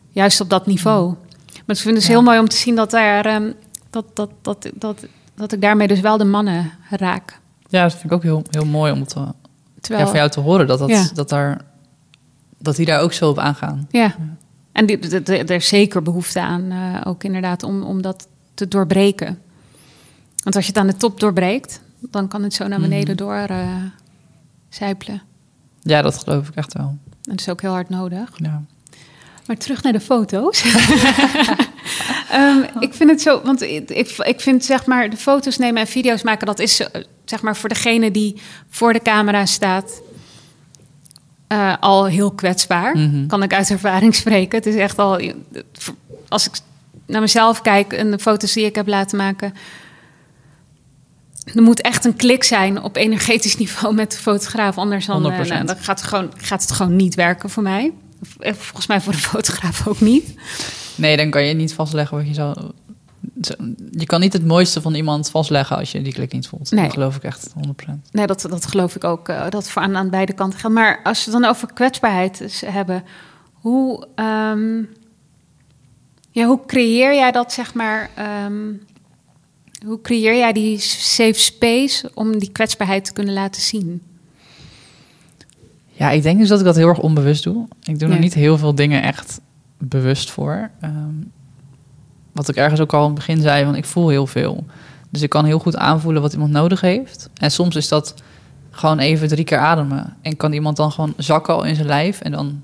Juist 0.10 0.42
op 0.42 0.50
dat 0.50 0.66
niveau. 0.66 1.08
Mm. 1.08 1.18
Maar 1.66 1.76
ik 1.76 1.82
vind 1.82 1.96
het 1.96 1.96
dus 1.96 2.08
heel 2.08 2.24
mooi 2.24 2.40
om 2.40 2.48
te 2.48 2.56
zien 2.56 2.76
dat, 2.76 2.92
daar, 2.92 3.26
ehm, 3.26 3.52
dat, 3.90 4.06
dat, 4.14 4.30
dat, 4.42 4.70
dat, 4.74 5.06
dat 5.36 5.52
ik 5.52 5.62
daarmee 5.62 5.88
dus 5.88 6.00
wel 6.00 6.18
de 6.18 6.26
mannen 6.26 6.72
raak. 6.90 7.40
Ja, 7.68 7.84
dat 7.84 7.92
vind 7.92 8.04
ik 8.06 8.12
ook 8.12 8.24
heel, 8.24 8.44
heel 8.50 8.66
mooi 8.66 8.92
om 8.92 9.06
te, 9.06 9.34
Terwijl... 9.82 10.04
Ja, 10.04 10.10
voor 10.10 10.18
jou 10.18 10.30
te 10.30 10.40
horen 10.40 10.68
dat, 10.68 10.80
dat, 10.80 11.12
dat, 11.14 11.30
daar, 11.30 11.62
dat 12.58 12.76
die 12.76 12.86
daar 12.86 13.02
ook 13.02 13.14
zo 13.14 13.30
op 13.30 13.38
aangaan. 13.38 13.88
Ja, 13.90 14.16
en 14.72 14.86
die, 14.86 15.24
er 15.26 15.52
is 15.52 15.68
zeker 15.68 16.02
behoefte 16.02 16.42
aan 16.42 16.72
eh, 16.72 17.02
ook 17.04 17.24
inderdaad 17.24 17.64
om, 17.64 17.84
om 17.84 18.02
dat 18.02 18.28
te 18.54 18.68
doorbreken. 18.68 19.40
Want 20.44 20.56
als 20.56 20.66
je 20.66 20.72
het 20.72 20.82
aan 20.82 20.88
de 20.88 20.98
top 20.98 21.20
doorbreekt, 21.20 21.82
dan 22.00 22.28
kan 22.28 22.44
het 22.44 22.54
zo 22.54 22.68
naar 22.68 22.80
beneden 22.80 23.16
mhm. 23.16 23.26
door 23.26 23.48
uh, 23.52 23.68
zijpelen. 24.70 25.22
Ja, 25.82 26.02
dat 26.02 26.18
geloof 26.18 26.48
ik 26.48 26.56
echt 26.56 26.74
wel. 26.74 26.88
En 26.88 27.20
dat 27.22 27.40
is 27.40 27.50
ook 27.50 27.62
heel 27.62 27.72
hard 27.72 27.90
nodig. 27.90 28.30
Ja. 28.36 28.64
Maar 29.50 29.58
terug 29.58 29.84
naar 29.84 29.94
de 29.94 30.00
foto's. 30.00 30.64
Ehm, 32.32 32.64
ik 32.80 32.94
vind 32.94 33.10
het 33.10 33.22
zo, 33.22 33.42
want 33.44 33.62
ik, 33.62 33.90
ik 34.18 34.42
vind 34.42 34.66
zeg 34.66 34.86
maar 34.86 35.10
de 35.10 35.18
foto's 35.18 35.58
nemen 35.58 35.82
en 35.82 35.88
video's 35.88 36.24
maken, 36.24 36.46
dat 36.48 36.60
is 36.60 36.80
eh, 36.80 37.02
zeg 37.26 37.42
maar 37.42 37.56
voor 37.56 37.70
degene 37.70 38.12
die 38.12 38.42
voor 38.70 38.94
de 38.94 39.02
camera 39.02 39.46
staat. 39.46 40.02
Eh, 41.48 41.74
al 41.80 42.06
heel 42.06 42.32
kwetsbaar. 42.32 42.98
Mhm. 42.98 43.28
Kan 43.28 43.44
ik 43.44 43.54
uit 43.54 43.70
ervaring 43.70 44.16
spreken. 44.16 44.58
Het 44.58 44.66
is 44.66 44.76
echt 44.76 45.00
al. 45.00 45.22
Als 46.28 46.48
ik 46.48 46.54
naar 47.06 47.22
mezelf 47.22 47.62
kijk 47.62 47.94
en 47.94 48.12
de 48.12 48.20
foto's 48.20 48.54
die 48.54 48.66
ik 48.66 48.76
heb 48.76 48.88
laten 48.88 49.18
maken. 49.18 49.54
Er 51.54 51.62
moet 51.62 51.82
echt 51.82 52.06
een 52.06 52.16
klik 52.16 52.44
zijn 52.44 52.82
op 52.82 52.96
energetisch 52.96 53.58
niveau 53.64 53.94
met 53.94 54.12
de 54.12 54.18
fotograaf. 54.18 54.78
Anders 54.78 55.06
dan, 55.06 55.32
uh, 55.32 55.62
gaat, 55.78 56.02
gewoon, 56.02 56.34
gaat 56.38 56.62
het 56.62 56.72
gewoon 56.72 56.96
niet 56.96 57.16
werken 57.16 57.50
voor 57.50 57.64
mij. 57.64 57.94
Eh, 58.40 58.54
volgens 58.54 58.88
mij 58.88 59.02
voor 59.02 59.14
een 59.14 59.20
fotograaf 59.36 59.88
ook 59.88 60.00
niet. 60.00 60.34
Nee, 60.96 61.18
dan 61.18 61.30
kan 61.30 61.46
je 61.46 61.54
niet 61.54 61.74
vastleggen 61.74 62.18
wat 62.18 62.28
je 62.28 62.34
zou. 62.34 62.72
Je 63.92 64.06
kan 64.06 64.20
niet 64.20 64.34
het 64.34 64.46
mooiste 64.46 64.82
van 64.82 64.94
iemand 64.94 65.30
vastleggen 65.30 65.78
als 65.78 65.92
je 65.92 66.02
die 66.02 66.14
klik 66.14 66.34
niet 66.34 66.48
voelt. 66.48 66.72
Nee. 66.72 66.84
Dat 66.84 66.94
geloof 66.94 67.16
ik 67.16 67.24
echt 67.24 67.54
100%. 67.90 67.92
Nee, 68.12 68.28
dat, 68.28 68.42
dat 68.50 68.66
geloof 68.66 68.96
ik 68.96 69.04
ook. 69.04 69.30
Eh, 69.30 69.50
dat 69.50 69.70
voor 69.70 69.82
aan, 69.82 69.98
aan 69.98 70.10
beide 70.10 70.34
kanten 70.34 70.60
geldt. 70.60 70.76
Maar 70.76 71.00
als 71.04 71.26
we 71.26 71.32
het 71.32 71.42
dan 71.42 71.50
over 71.50 71.74
kwetsbaarheid 71.74 72.38
dus 72.38 72.62
hebben, 72.66 73.04
hoe, 73.54 74.08
ehm, 74.16 74.84
ja, 76.32 76.46
hoe 76.46 76.66
creëer 76.66 77.16
jij 77.16 77.32
dat, 77.32 77.54
zeg 77.54 77.74
maar? 77.74 78.10
Ehm, 78.16 78.74
hoe 79.86 80.02
creëer 80.02 80.36
jij 80.36 80.54
die 80.54 80.80
safe 80.80 81.40
space 81.40 82.12
om 82.14 82.38
die 82.38 82.52
kwetsbaarheid 82.52 83.06
te 83.06 83.14
kunnen 83.14 83.34
laten 83.34 83.62
zien? 83.62 84.02
Ja, 86.00 86.10
ik 86.10 86.24
denk 86.24 86.40
dus 86.40 86.48
dat 86.48 86.60
ik 86.60 86.66
dat 86.66 86.76
heel 86.76 86.88
erg 86.88 87.00
onbewust 87.00 87.44
doe. 87.44 87.68
Ik 87.84 88.00
doe 88.00 88.08
nee. 88.08 88.18
er 88.18 88.24
niet 88.24 88.34
heel 88.34 88.58
veel 88.58 88.76
dingen 88.76 89.04
echt 89.04 89.42
bewust 89.78 90.32
voor. 90.32 90.70
Ehm, 90.82 91.14
wat 92.32 92.50
ik 92.50 92.56
ergens 92.56 92.80
ook 92.80 92.94
al 92.94 93.00
in 93.00 93.06
het 93.06 93.16
begin 93.16 93.42
zei, 93.42 93.66
want 93.66 93.78
ik 93.78 93.86
voel 93.86 94.10
heel 94.10 94.28
veel. 94.28 94.66
Dus 95.10 95.22
ik 95.22 95.30
kan 95.30 95.46
heel 95.46 95.60
goed 95.60 95.76
aanvoelen 95.76 96.22
wat 96.22 96.34
iemand 96.34 96.52
nodig 96.52 96.82
heeft. 96.82 97.30
En 97.34 97.52
soms 97.52 97.76
is 97.76 97.88
dat 97.88 98.14
gewoon 98.70 99.00
even 99.00 99.28
drie 99.28 99.44
keer 99.44 99.58
ademen. 99.58 100.18
En 100.22 100.38
kan 100.38 100.54
iemand 100.54 100.78
dan 100.78 100.92
gewoon 100.92 101.14
zakken 101.18 101.54
al 101.54 101.64
in 101.64 101.76
zijn 101.76 101.88
lijf. 101.88 102.22
En 102.22 102.32
dan 102.32 102.62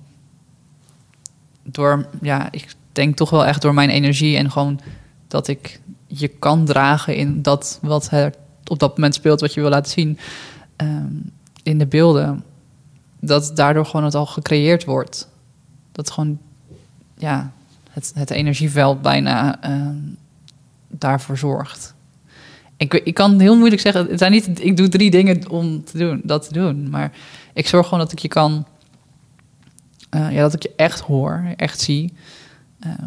door, 1.64 2.08
ja, 2.22 2.52
ik 2.52 2.74
denk 2.92 3.16
toch 3.16 3.30
wel 3.30 3.46
echt 3.46 3.62
door 3.62 3.74
mijn 3.74 3.90
energie 3.90 4.38
en 4.38 4.52
gewoon 4.52 4.80
dat 5.28 5.48
ik 5.48 5.80
je 6.08 6.28
kan 6.28 6.66
dragen 6.66 7.16
in 7.16 7.42
dat 7.42 7.80
wat 7.82 8.08
er 8.12 8.34
op 8.66 8.80
dat 8.80 8.96
moment 8.96 9.16
speelt, 9.16 9.42
wat 9.42 9.54
je 9.54 9.62
wil 9.62 9.70
laten 9.70 9.92
zien 9.92 10.18
ehm, 10.76 11.14
in 11.64 11.78
de 11.78 11.86
beelden 11.86 12.44
dat 13.28 13.52
daardoor 13.56 13.86
gewoon 13.86 14.06
het 14.06 14.16
al 14.16 14.26
gecreëerd 14.26 14.86
wordt. 14.86 15.30
Dat 15.92 16.12
gewoon 16.12 16.40
ja, 17.18 17.52
het, 17.90 18.12
het 18.16 18.30
energieveld 18.30 19.02
bijna 19.02 19.70
uh, 19.70 19.88
daarvoor 20.88 21.38
zorgt. 21.38 21.94
Ik, 22.78 22.94
ik 22.94 23.14
kan 23.14 23.40
heel 23.40 23.58
moeilijk 23.58 23.82
zeggen, 23.82 24.08
het 24.10 24.20
zijn 24.20 24.32
niet, 24.32 24.64
ik 24.64 24.78
doe 24.78 24.88
drie 24.88 25.12
dingen 25.12 25.50
om 25.50 25.84
te 25.84 25.98
doen, 25.98 26.22
dat 26.24 26.48
te 26.48 26.54
doen. 26.54 26.90
Maar 26.90 27.12
ik 27.54 27.68
zorg 27.68 27.86
gewoon 27.86 28.00
dat 28.00 28.12
ik 28.12 28.20
je 28.20 28.28
kan, 28.28 28.66
eh, 30.10 30.32
ja, 30.32 30.42
dat 30.42 30.54
ik 30.54 30.64
je 30.64 30.74
echt 30.76 31.00
hoor, 31.00 31.46
echt 31.56 31.80
zie. 31.80 32.14
Ehm, 32.80 33.06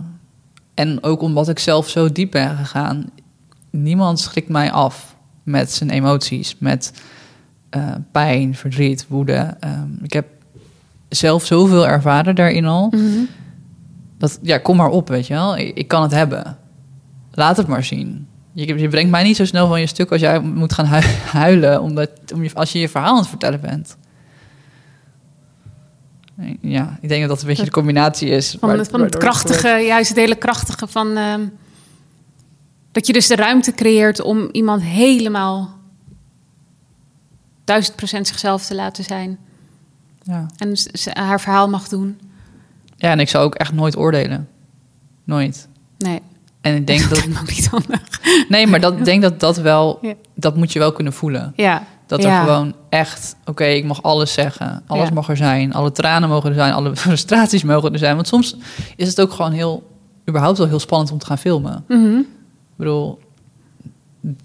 en 0.74 1.02
ook 1.02 1.20
omdat 1.20 1.48
ik 1.48 1.58
zelf 1.58 1.88
zo 1.88 2.12
diep 2.12 2.30
ben 2.30 2.56
gegaan, 2.56 3.10
niemand 3.70 4.20
schrikt 4.20 4.48
mij 4.48 4.72
af 4.72 5.16
met 5.42 5.72
zijn 5.72 5.90
emoties, 5.90 6.56
met 6.58 6.92
eh, 7.70 7.94
pijn, 8.12 8.54
verdriet, 8.54 9.06
woede. 9.08 9.56
Ehm, 9.60 9.88
ik 10.02 10.12
heb 10.12 10.26
zelf 11.08 11.44
zoveel 11.44 11.86
ervaren 11.86 12.34
daarin 12.34 12.64
al. 12.64 12.88
Mhm. 12.90 13.24
Dat, 14.18 14.38
ja, 14.42 14.58
kom 14.58 14.76
maar 14.76 14.90
op, 14.90 15.08
weet 15.08 15.26
je 15.26 15.34
wel. 15.34 15.56
Ik, 15.56 15.76
ik, 15.76 15.88
kan 15.88 16.02
het 16.02 16.10
hebben. 16.10 16.56
Laat 17.32 17.56
het 17.56 17.66
maar 17.66 17.84
zien. 17.84 18.26
Je, 18.52 18.78
je 18.78 18.88
brengt 18.88 19.10
mij 19.10 19.22
niet 19.22 19.36
zo 19.36 19.44
snel 19.44 19.68
van 19.68 19.80
je 19.80 19.86
stuk 19.86 20.10
als 20.10 20.20
jij 20.20 20.40
moet 20.40 20.72
gaan 20.72 20.86
huilen... 21.32 21.82
Omdat, 21.82 22.10
om 22.34 22.42
je, 22.42 22.50
als 22.54 22.72
je 22.72 22.78
je 22.78 22.88
verhaal 22.88 23.12
aan 23.12 23.18
het 23.18 23.28
vertellen 23.28 23.60
bent. 23.60 23.96
Ja, 26.60 26.98
ik 27.00 27.08
denk 27.08 27.20
dat 27.20 27.30
dat 27.30 27.40
een 27.40 27.46
beetje 27.46 27.64
de 27.64 27.70
combinatie 27.70 28.28
is. 28.28 28.56
Van, 28.60 28.86
van 28.86 29.00
het 29.00 29.16
krachtige, 29.16 29.68
juist 29.68 30.08
het 30.08 30.18
hele 30.18 30.34
krachtige 30.34 30.86
van... 30.86 31.16
Ehm, 31.16 31.46
dat 32.92 33.06
je 33.06 33.12
dus 33.12 33.26
de 33.26 33.36
ruimte 33.36 33.72
creëert 33.72 34.22
om 34.22 34.48
iemand 34.52 34.82
helemaal 34.82 35.77
duizend 37.68 37.96
procent 37.96 38.26
zichzelf 38.26 38.64
te 38.66 38.74
laten 38.74 39.04
zijn. 39.04 39.38
Ja. 40.22 40.46
En 40.56 40.76
haar 41.24 41.40
verhaal 41.40 41.68
mag 41.68 41.88
doen. 41.88 42.20
ja, 42.96 43.10
en 43.10 43.20
ik 43.20 43.28
zou 43.28 43.44
ook 43.44 43.54
echt 43.54 43.72
nooit 43.72 43.96
oordelen. 43.96 44.48
Nooit. 45.24 45.68
Nee, 45.98 46.20
En 46.60 46.74
ik 46.76 46.86
denk 46.86 47.08
dat... 47.10 47.18
ook 47.18 47.46
niet 47.50 47.66
handig. 47.68 48.20
Nee, 48.48 48.66
maar 48.66 48.80
dat, 48.80 48.92
ik 48.98 49.04
denk 49.04 49.22
dat 49.22 49.40
dat 49.40 49.56
wel... 49.56 49.98
Ja. 50.02 50.14
Dat 50.34 50.56
moet 50.56 50.72
je 50.72 50.78
wel 50.78 50.92
kunnen 50.92 51.12
voelen. 51.12 51.52
Ja. 51.56 51.84
Dat 52.06 52.18
er 52.24 52.30
Ja. 52.30 52.40
gewoon 52.44 52.74
echt... 52.88 53.36
Oké, 53.44 53.64
ik 53.64 53.84
mag 53.84 54.02
alles 54.02 54.32
zeggen. 54.32 54.82
Alles 54.86 55.08
Ja. 55.08 55.14
mag 55.14 55.28
er 55.28 55.36
zijn. 55.36 55.74
Alle 55.74 55.92
tranen 55.92 56.28
mogen 56.28 56.48
er 56.48 56.54
zijn. 56.54 56.72
Alle 56.72 56.96
frustraties 57.06 57.62
mogen 57.62 57.92
er 57.92 57.98
zijn. 57.98 58.14
Want 58.14 58.28
soms 58.28 58.56
is 58.96 59.08
het 59.08 59.20
ook 59.20 59.32
gewoon 59.32 59.52
heel... 59.52 59.90
überhaupt 60.28 60.58
wel 60.58 60.66
heel 60.66 60.78
spannend 60.80 61.10
om 61.12 61.18
te 61.18 61.26
gaan 61.26 61.38
filmen. 61.38 61.84
Mhm. 61.88 62.18
Ik 62.18 62.76
bedoel, 62.76 63.18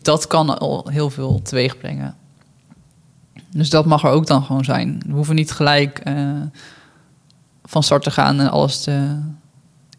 dat 0.01 0.27
kan 0.27 0.59
al 0.59 0.87
heel 0.89 1.09
veel 1.09 1.41
teweeg 1.41 1.77
brengen. 1.77 2.15
Dus 3.53 3.69
dat 3.69 3.85
mag 3.85 4.03
er 4.03 4.09
ook 4.09 4.27
dan 4.27 4.43
gewoon 4.43 4.63
zijn. 4.63 5.03
We 5.07 5.13
hoeven 5.13 5.35
niet 5.35 5.51
gelijk 5.51 5.99
eh, 5.99 6.41
van 7.63 7.83
start 7.83 8.03
te 8.03 8.11
gaan 8.11 8.39
en 8.39 8.49
alles 8.49 8.81
te, 8.81 9.19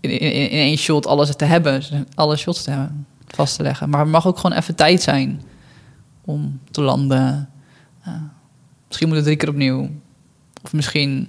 in, 0.01 0.11
in, 0.11 0.33
in 0.33 0.59
één 0.59 0.77
shot 0.77 1.07
alles 1.07 1.37
te 1.37 1.45
hebben, 1.45 1.83
alle 2.15 2.37
shots 2.37 2.63
te 2.63 2.71
hebben, 2.71 3.07
vast 3.27 3.57
te 3.57 3.63
leggen. 3.63 3.89
Maar 3.89 4.01
er 4.01 4.09
mag 4.09 4.27
ook 4.27 4.39
gewoon 4.39 4.57
even 4.57 4.75
tijd 4.75 5.03
zijn 5.03 5.43
om 6.25 6.61
te 6.71 6.81
landen. 6.81 7.49
Eh, 8.03 8.15
misschien 8.87 9.09
moet 9.09 9.17
het 9.17 9.25
drie 9.25 9.37
keer 9.37 9.49
opnieuw. 9.49 9.91
Of 10.63 10.73
misschien 10.73 11.29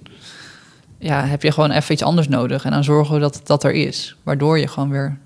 ja, 0.98 1.26
heb 1.26 1.42
je 1.42 1.52
gewoon 1.52 1.72
even 1.72 1.94
iets 1.94 2.04
anders 2.04 2.28
nodig. 2.28 2.66
En 2.66 2.72
dan 2.72 2.84
zorgen 2.84 3.14
we 3.14 3.20
dat 3.20 3.42
dat 3.44 3.64
er 3.64 3.72
is. 3.72 4.16
Waardoor 4.24 4.60
je 4.60 4.68
gewoon 4.68 4.90
weer 4.90 5.18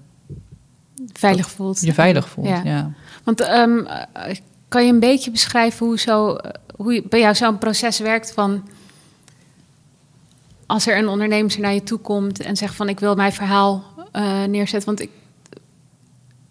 Veilig 1.14 1.50
voelt. 1.50 1.82
je 1.82 1.94
veilig 1.94 2.30
voelt. 2.30 2.48
Ja. 2.48 2.62
ja. 2.64 2.92
Want 3.24 3.42
eh, 3.42 3.66
kan 4.68 4.86
je 4.86 4.92
een 4.92 5.00
beetje 5.00 5.32
beschrijven 5.32 5.86
hoe, 5.86 6.00
zo, 6.00 6.38
hoe 6.80 7.04
bij 7.10 7.20
jou 7.20 7.36
zo'n 7.36 7.58
proces 7.58 8.00
werkt 8.00 8.32
van... 8.32 8.68
als 10.66 10.88
er 10.88 10.98
een 10.98 11.08
ondernemer 11.08 11.60
naar 11.60 11.74
je 11.74 11.84
toe 11.84 12.00
komt 12.00 12.40
en 12.40 12.58
zegt 12.58 12.76
van... 12.76 12.90
ik 12.90 13.00
wil 13.00 13.16
mijn 13.16 13.34
verhaal 13.34 13.84
eh, 14.12 14.44
neerzetten. 14.44 14.86
Want 14.86 15.02
ik, 15.02 15.10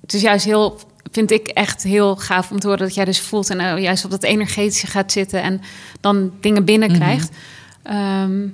het 0.00 0.12
is 0.12 0.20
juist 0.20 0.44
heel, 0.44 0.80
vind 1.10 1.30
ik 1.30 1.48
echt 1.48 1.82
heel 1.82 2.16
gaaf 2.16 2.50
om 2.50 2.60
te 2.60 2.66
horen... 2.66 2.82
dat 2.82 2.94
jij 2.94 3.04
dus 3.04 3.20
voelt 3.20 3.50
en 3.50 3.60
eh, 3.60 3.82
juist 3.82 4.04
op 4.04 4.10
dat 4.10 4.22
energetische 4.22 4.86
gaat 4.86 5.12
zitten... 5.12 5.42
en 5.42 5.60
dan 6.00 6.32
dingen 6.40 6.64
binnenkrijgt. 6.64 7.30
Ehm, 7.82 8.44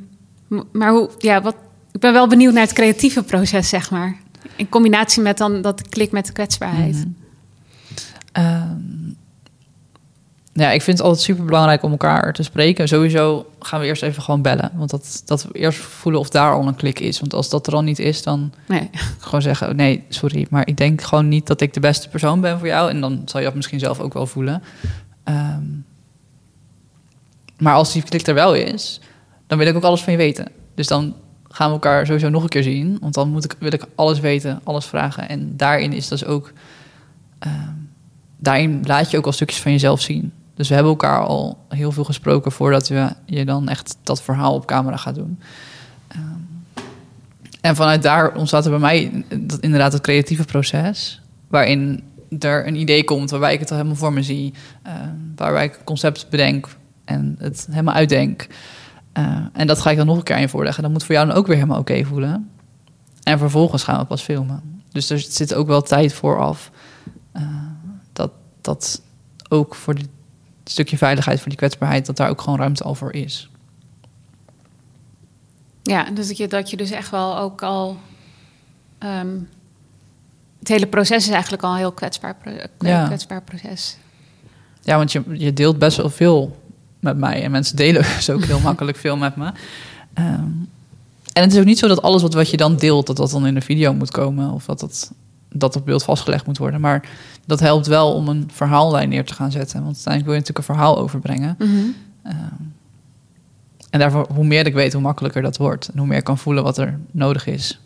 m- 0.48 0.68
maar 0.72 0.90
hoe, 0.90 1.10
ja, 1.18 1.42
wat, 1.42 1.56
ik 1.92 2.00
ben 2.00 2.12
wel 2.12 2.28
benieuwd 2.28 2.52
naar 2.52 2.62
het 2.62 2.72
creatieve 2.72 3.22
proces, 3.22 3.68
zeg 3.68 3.90
maar. 3.90 4.16
In 4.56 4.68
combinatie 4.68 5.22
met 5.22 5.38
dan 5.38 5.62
dat 5.62 5.88
klik 5.88 6.12
met 6.12 6.26
de 6.26 6.32
kwetsbaarheid. 6.32 6.94
Mhm. 6.94 7.08
Ehm, 8.32 9.12
ja, 10.56 10.70
ik 10.70 10.82
vind 10.82 10.98
het 10.98 11.06
altijd 11.06 11.24
super 11.24 11.44
belangrijk 11.44 11.82
om 11.82 11.90
elkaar 11.90 12.32
te 12.32 12.42
spreken. 12.42 12.88
Sowieso 12.88 13.46
gaan 13.60 13.80
we 13.80 13.86
eerst 13.86 14.02
even 14.02 14.22
gewoon 14.22 14.42
bellen. 14.42 14.70
Want 14.74 14.90
dat, 14.90 15.22
dat 15.24 15.42
we 15.42 15.58
eerst 15.58 15.78
voelen 15.78 16.20
of 16.20 16.28
daar 16.28 16.52
al 16.52 16.66
een 16.66 16.74
klik 16.74 17.00
is. 17.00 17.20
Want 17.20 17.34
als 17.34 17.48
dat 17.48 17.66
er 17.66 17.74
al 17.74 17.82
niet 17.82 17.98
is, 17.98 18.22
dan 18.22 18.52
Nee. 18.68 18.90
gewoon 19.18 19.42
zeggen: 19.42 19.68
oh, 19.68 19.74
nee, 19.74 20.04
sorry, 20.08 20.46
maar 20.50 20.66
ik 20.66 20.76
denk 20.76 21.02
gewoon 21.02 21.28
niet 21.28 21.46
dat 21.46 21.60
ik 21.60 21.74
de 21.74 21.80
beste 21.80 22.08
persoon 22.08 22.40
ben 22.40 22.58
voor 22.58 22.66
jou. 22.68 22.90
En 22.90 23.00
dan 23.00 23.22
zal 23.24 23.40
je 23.40 23.46
dat 23.46 23.54
misschien 23.54 23.78
zelf 23.78 24.00
ook 24.00 24.12
wel 24.12 24.26
voelen. 24.26 24.62
Ehm, 25.24 25.62
maar 27.58 27.74
als 27.74 27.92
die 27.92 28.02
klik 28.02 28.26
er 28.26 28.34
wel 28.34 28.54
is, 28.54 29.00
dan 29.46 29.58
wil 29.58 29.66
ik 29.66 29.76
ook 29.76 29.82
alles 29.82 30.02
van 30.02 30.12
je 30.12 30.18
weten. 30.18 30.48
Dus 30.74 30.86
dan 30.86 31.14
gaan 31.48 31.66
we 31.66 31.72
elkaar 31.72 32.06
sowieso 32.06 32.28
nog 32.28 32.42
een 32.42 32.48
keer 32.48 32.62
zien. 32.62 32.98
Want 33.00 33.14
dan 33.14 33.28
moet 33.30 33.44
ik, 33.44 33.56
wil 33.58 33.72
ik 33.72 33.86
alles 33.94 34.20
weten, 34.20 34.60
alles 34.64 34.86
vragen. 34.86 35.28
En 35.28 35.56
daarin 35.56 35.92
is 35.92 36.08
dus 36.08 36.24
ook. 36.24 36.52
ehm, 37.38 37.72
daarin 38.38 38.82
laat 38.86 39.10
je 39.10 39.18
ook 39.18 39.26
al 39.26 39.32
stukjes 39.32 39.60
van 39.60 39.72
jezelf 39.72 40.00
zien. 40.00 40.32
Dus 40.54 40.68
we 40.68 40.74
hebben 40.74 40.92
elkaar 40.92 41.20
al 41.20 41.58
heel 41.68 41.92
veel 41.92 42.04
gesproken 42.04 42.52
voordat 42.52 42.88
we 42.88 43.12
je 43.26 43.44
dan 43.44 43.68
echt 43.68 43.96
dat 44.02 44.22
verhaal 44.22 44.54
op 44.54 44.66
camera 44.66 44.96
gaat 44.96 45.14
doen. 45.14 45.38
Ehm, 46.08 46.22
en 47.60 47.76
vanuit 47.76 48.02
daar 48.02 48.34
ontstaat 48.34 48.64
er 48.64 48.70
bij 48.70 48.80
mij 48.80 49.24
inderdaad 49.60 49.92
het 49.92 50.02
creatieve 50.02 50.44
proces. 50.44 51.20
Waarin 51.48 52.02
er 52.38 52.66
een 52.66 52.76
idee 52.76 53.04
komt 53.04 53.30
waarbij 53.30 53.52
ik 53.52 53.60
het 53.60 53.70
al 53.70 53.76
helemaal 53.76 53.98
voor 53.98 54.12
me 54.12 54.22
zie. 54.22 54.54
ehm, 54.82 55.14
waarbij 55.36 55.64
ik 55.64 55.76
een 55.76 55.84
concept 55.84 56.26
bedenk 56.30 56.68
en 57.04 57.36
het 57.38 57.66
helemaal 57.70 57.94
uitdenk. 57.94 58.46
Eh, 59.12 59.36
en 59.52 59.66
dat 59.66 59.80
ga 59.80 59.90
ik 59.90 59.96
dan 59.96 60.06
nog 60.06 60.16
een 60.16 60.22
keer 60.22 60.34
aan 60.34 60.40
je 60.40 60.48
voorleggen. 60.48 60.82
Dat 60.82 60.92
moet 60.92 61.04
voor 61.04 61.14
jou 61.14 61.26
dan 61.26 61.36
ook 61.36 61.46
weer 61.46 61.56
helemaal 61.56 61.78
oké 61.78 62.04
voelen. 62.04 62.50
En 63.22 63.38
vervolgens 63.38 63.82
gaan 63.82 63.98
we 63.98 64.04
pas 64.04 64.22
filmen. 64.22 64.82
Dus 64.92 65.10
er 65.10 65.18
zit 65.18 65.54
ook 65.54 65.66
wel 65.66 65.82
tijd 65.82 66.12
vooraf. 66.12 66.70
eh 67.32 67.42
dat 68.12 68.30
dat 68.60 69.02
ook 69.48 69.74
voor 69.74 69.94
dit 69.94 70.08
stukje 70.64 70.96
veiligheid, 70.96 71.38
voor 71.38 71.48
die 71.48 71.58
kwetsbaarheid, 71.58 72.06
dat 72.06 72.16
daar 72.16 72.28
ook 72.28 72.40
gewoon 72.40 72.58
ruimte 72.58 72.84
al 72.84 72.94
voor 72.94 73.12
is. 73.12 73.48
Ja, 75.82 76.10
dus 76.10 76.26
dat 76.28 76.36
je, 76.36 76.48
dat 76.48 76.70
je 76.70 76.76
dus 76.76 76.90
echt 76.90 77.10
wel 77.10 77.38
ook 77.38 77.62
al... 77.62 77.98
ehm, 78.98 79.38
het 80.58 80.68
hele 80.68 80.86
proces 80.86 81.26
is 81.26 81.32
eigenlijk 81.32 81.62
al 81.62 81.70
een 81.70 81.76
heel 81.78 81.92
kwetsbaar, 81.92 82.36
Ja. 82.78 83.06
kwetsbaar 83.06 83.42
proces. 83.42 83.96
Ja, 84.80 84.96
want 84.96 85.12
je, 85.12 85.22
je 85.32 85.52
deelt 85.52 85.78
best 85.78 85.96
wel 85.96 86.10
veel 86.10 86.60
met 87.00 87.16
mij. 87.16 87.42
En 87.42 87.50
mensen 87.50 87.76
delen 87.76 88.02
dus 88.16 88.30
ook 88.30 88.44
heel 88.44 88.60
makkelijk 88.70 88.96
veel 88.96 89.16
met 89.16 89.36
me. 89.36 89.52
Ehm, 90.14 90.44
en 91.32 91.42
het 91.42 91.52
is 91.52 91.58
ook 91.58 91.64
niet 91.64 91.78
zo 91.78 91.88
dat 91.88 92.02
alles 92.02 92.22
wat, 92.22 92.34
wat 92.34 92.50
je 92.50 92.56
dan 92.56 92.76
deelt, 92.76 93.06
dat 93.06 93.16
dat 93.16 93.30
dan 93.30 93.46
in 93.46 93.54
de 93.54 93.60
video 93.60 93.94
moet 93.94 94.10
komen. 94.10 94.50
Of 94.50 94.64
dat 94.64 94.80
dat, 94.80 95.12
dat 95.54 95.76
op 95.76 95.84
beeld 95.84 96.02
vastgelegd 96.04 96.46
moet 96.46 96.58
worden. 96.58 96.80
Maar 96.80 97.08
dat 97.46 97.60
helpt 97.60 97.86
wel 97.86 98.14
om 98.14 98.28
een 98.28 98.50
verhaallijn 98.52 99.08
neer 99.08 99.24
te 99.24 99.34
gaan 99.34 99.50
zetten. 99.50 99.82
Want 99.82 99.94
uiteindelijk 99.94 100.24
wil 100.24 100.34
je 100.34 100.40
natuurlijk 100.40 100.68
een 100.68 100.74
verhaal 100.74 100.98
overbrengen. 100.98 101.56
Ehm, 102.22 102.36
en 103.90 103.98
daarvoor, 103.98 104.26
hoe 104.34 104.44
meer 104.44 104.66
ik 104.66 104.74
weet, 104.74 104.92
hoe 104.92 105.02
makkelijker 105.02 105.42
dat 105.42 105.56
wordt. 105.56 105.88
En 105.88 105.98
hoe 105.98 106.06
meer 106.06 106.18
ik 106.18 106.24
kan 106.24 106.38
voelen 106.38 106.62
wat 106.62 106.78
er 106.78 106.98
nodig 107.10 107.46
is. 107.46 107.80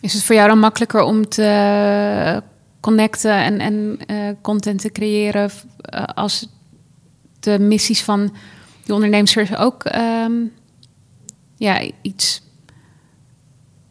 Is 0.00 0.12
het 0.12 0.22
voor 0.22 0.34
jou 0.34 0.48
dan 0.48 0.58
makkelijker 0.58 1.02
om 1.02 1.28
te 1.28 2.42
connecten 2.80 3.44
en, 3.44 3.58
en 3.58 3.98
eh, 4.06 4.16
content 4.40 4.80
te 4.80 4.92
creëren... 4.92 5.50
eh, 5.80 6.04
als 6.04 6.48
de 7.40 7.58
missies 7.58 8.04
van 8.04 8.34
die 8.84 8.94
ondernemers 8.94 9.56
ook 9.56 9.84
ehm, 9.84 10.32
ja, 11.56 11.90
iets 12.02 12.42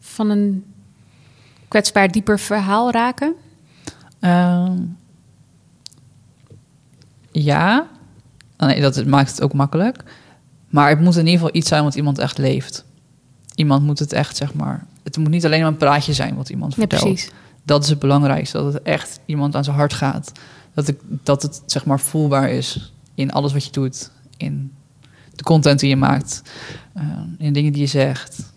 van 0.00 0.30
een 0.30 0.64
kwetsbaar 1.68 2.10
dieper 2.12 2.38
verhaal 2.38 2.90
raken? 2.90 3.34
Ehm, 4.20 4.76
ja, 7.32 7.86
Ah, 8.58 8.68
nee, 8.68 8.80
dat 8.80 9.04
maakt 9.06 9.30
het 9.30 9.42
ook 9.42 9.52
makkelijk. 9.52 10.02
Maar 10.68 10.88
het 10.88 11.00
moet 11.00 11.14
in 11.16 11.24
ieder 11.26 11.32
geval 11.40 11.54
iets 11.56 11.68
zijn 11.68 11.82
wat 11.84 11.94
iemand 11.94 12.18
echt 12.18 12.38
leeft. 12.38 12.84
Iemand 13.54 13.82
moet 13.82 13.98
het 13.98 14.12
echt, 14.12 14.36
zeg 14.36 14.54
maar... 14.54 14.86
Het 15.02 15.16
moet 15.16 15.28
niet 15.28 15.44
alleen 15.44 15.60
maar 15.60 15.68
een 15.68 15.76
praatje 15.76 16.12
zijn 16.12 16.34
wat 16.34 16.48
iemand 16.48 16.74
Ja, 16.74 16.78
vertelt. 16.80 17.02
precies. 17.02 17.30
Dat 17.62 17.82
is 17.82 17.88
het 17.88 17.98
belangrijkste. 17.98 18.58
Dat 18.58 18.72
het 18.72 18.82
echt 18.82 19.20
iemand 19.26 19.54
aan 19.54 19.64
zijn 19.64 19.76
hart 19.76 19.92
gaat. 19.92 20.32
Dat, 20.74 20.88
ik, 20.88 21.00
dat 21.22 21.42
het, 21.42 21.62
zeg 21.66 21.84
maar, 21.84 22.00
voelbaar 22.00 22.50
is 22.50 22.92
in 23.14 23.32
alles 23.32 23.52
wat 23.52 23.64
je 23.64 23.70
doet. 23.70 24.10
In 24.36 24.72
de 25.34 25.42
content 25.42 25.80
die 25.80 25.88
je 25.88 25.96
maakt. 25.96 26.42
eh, 26.92 27.02
in 27.38 27.52
dingen 27.52 27.72
die 27.72 27.80
je 27.82 27.86
zegt. 27.88 28.52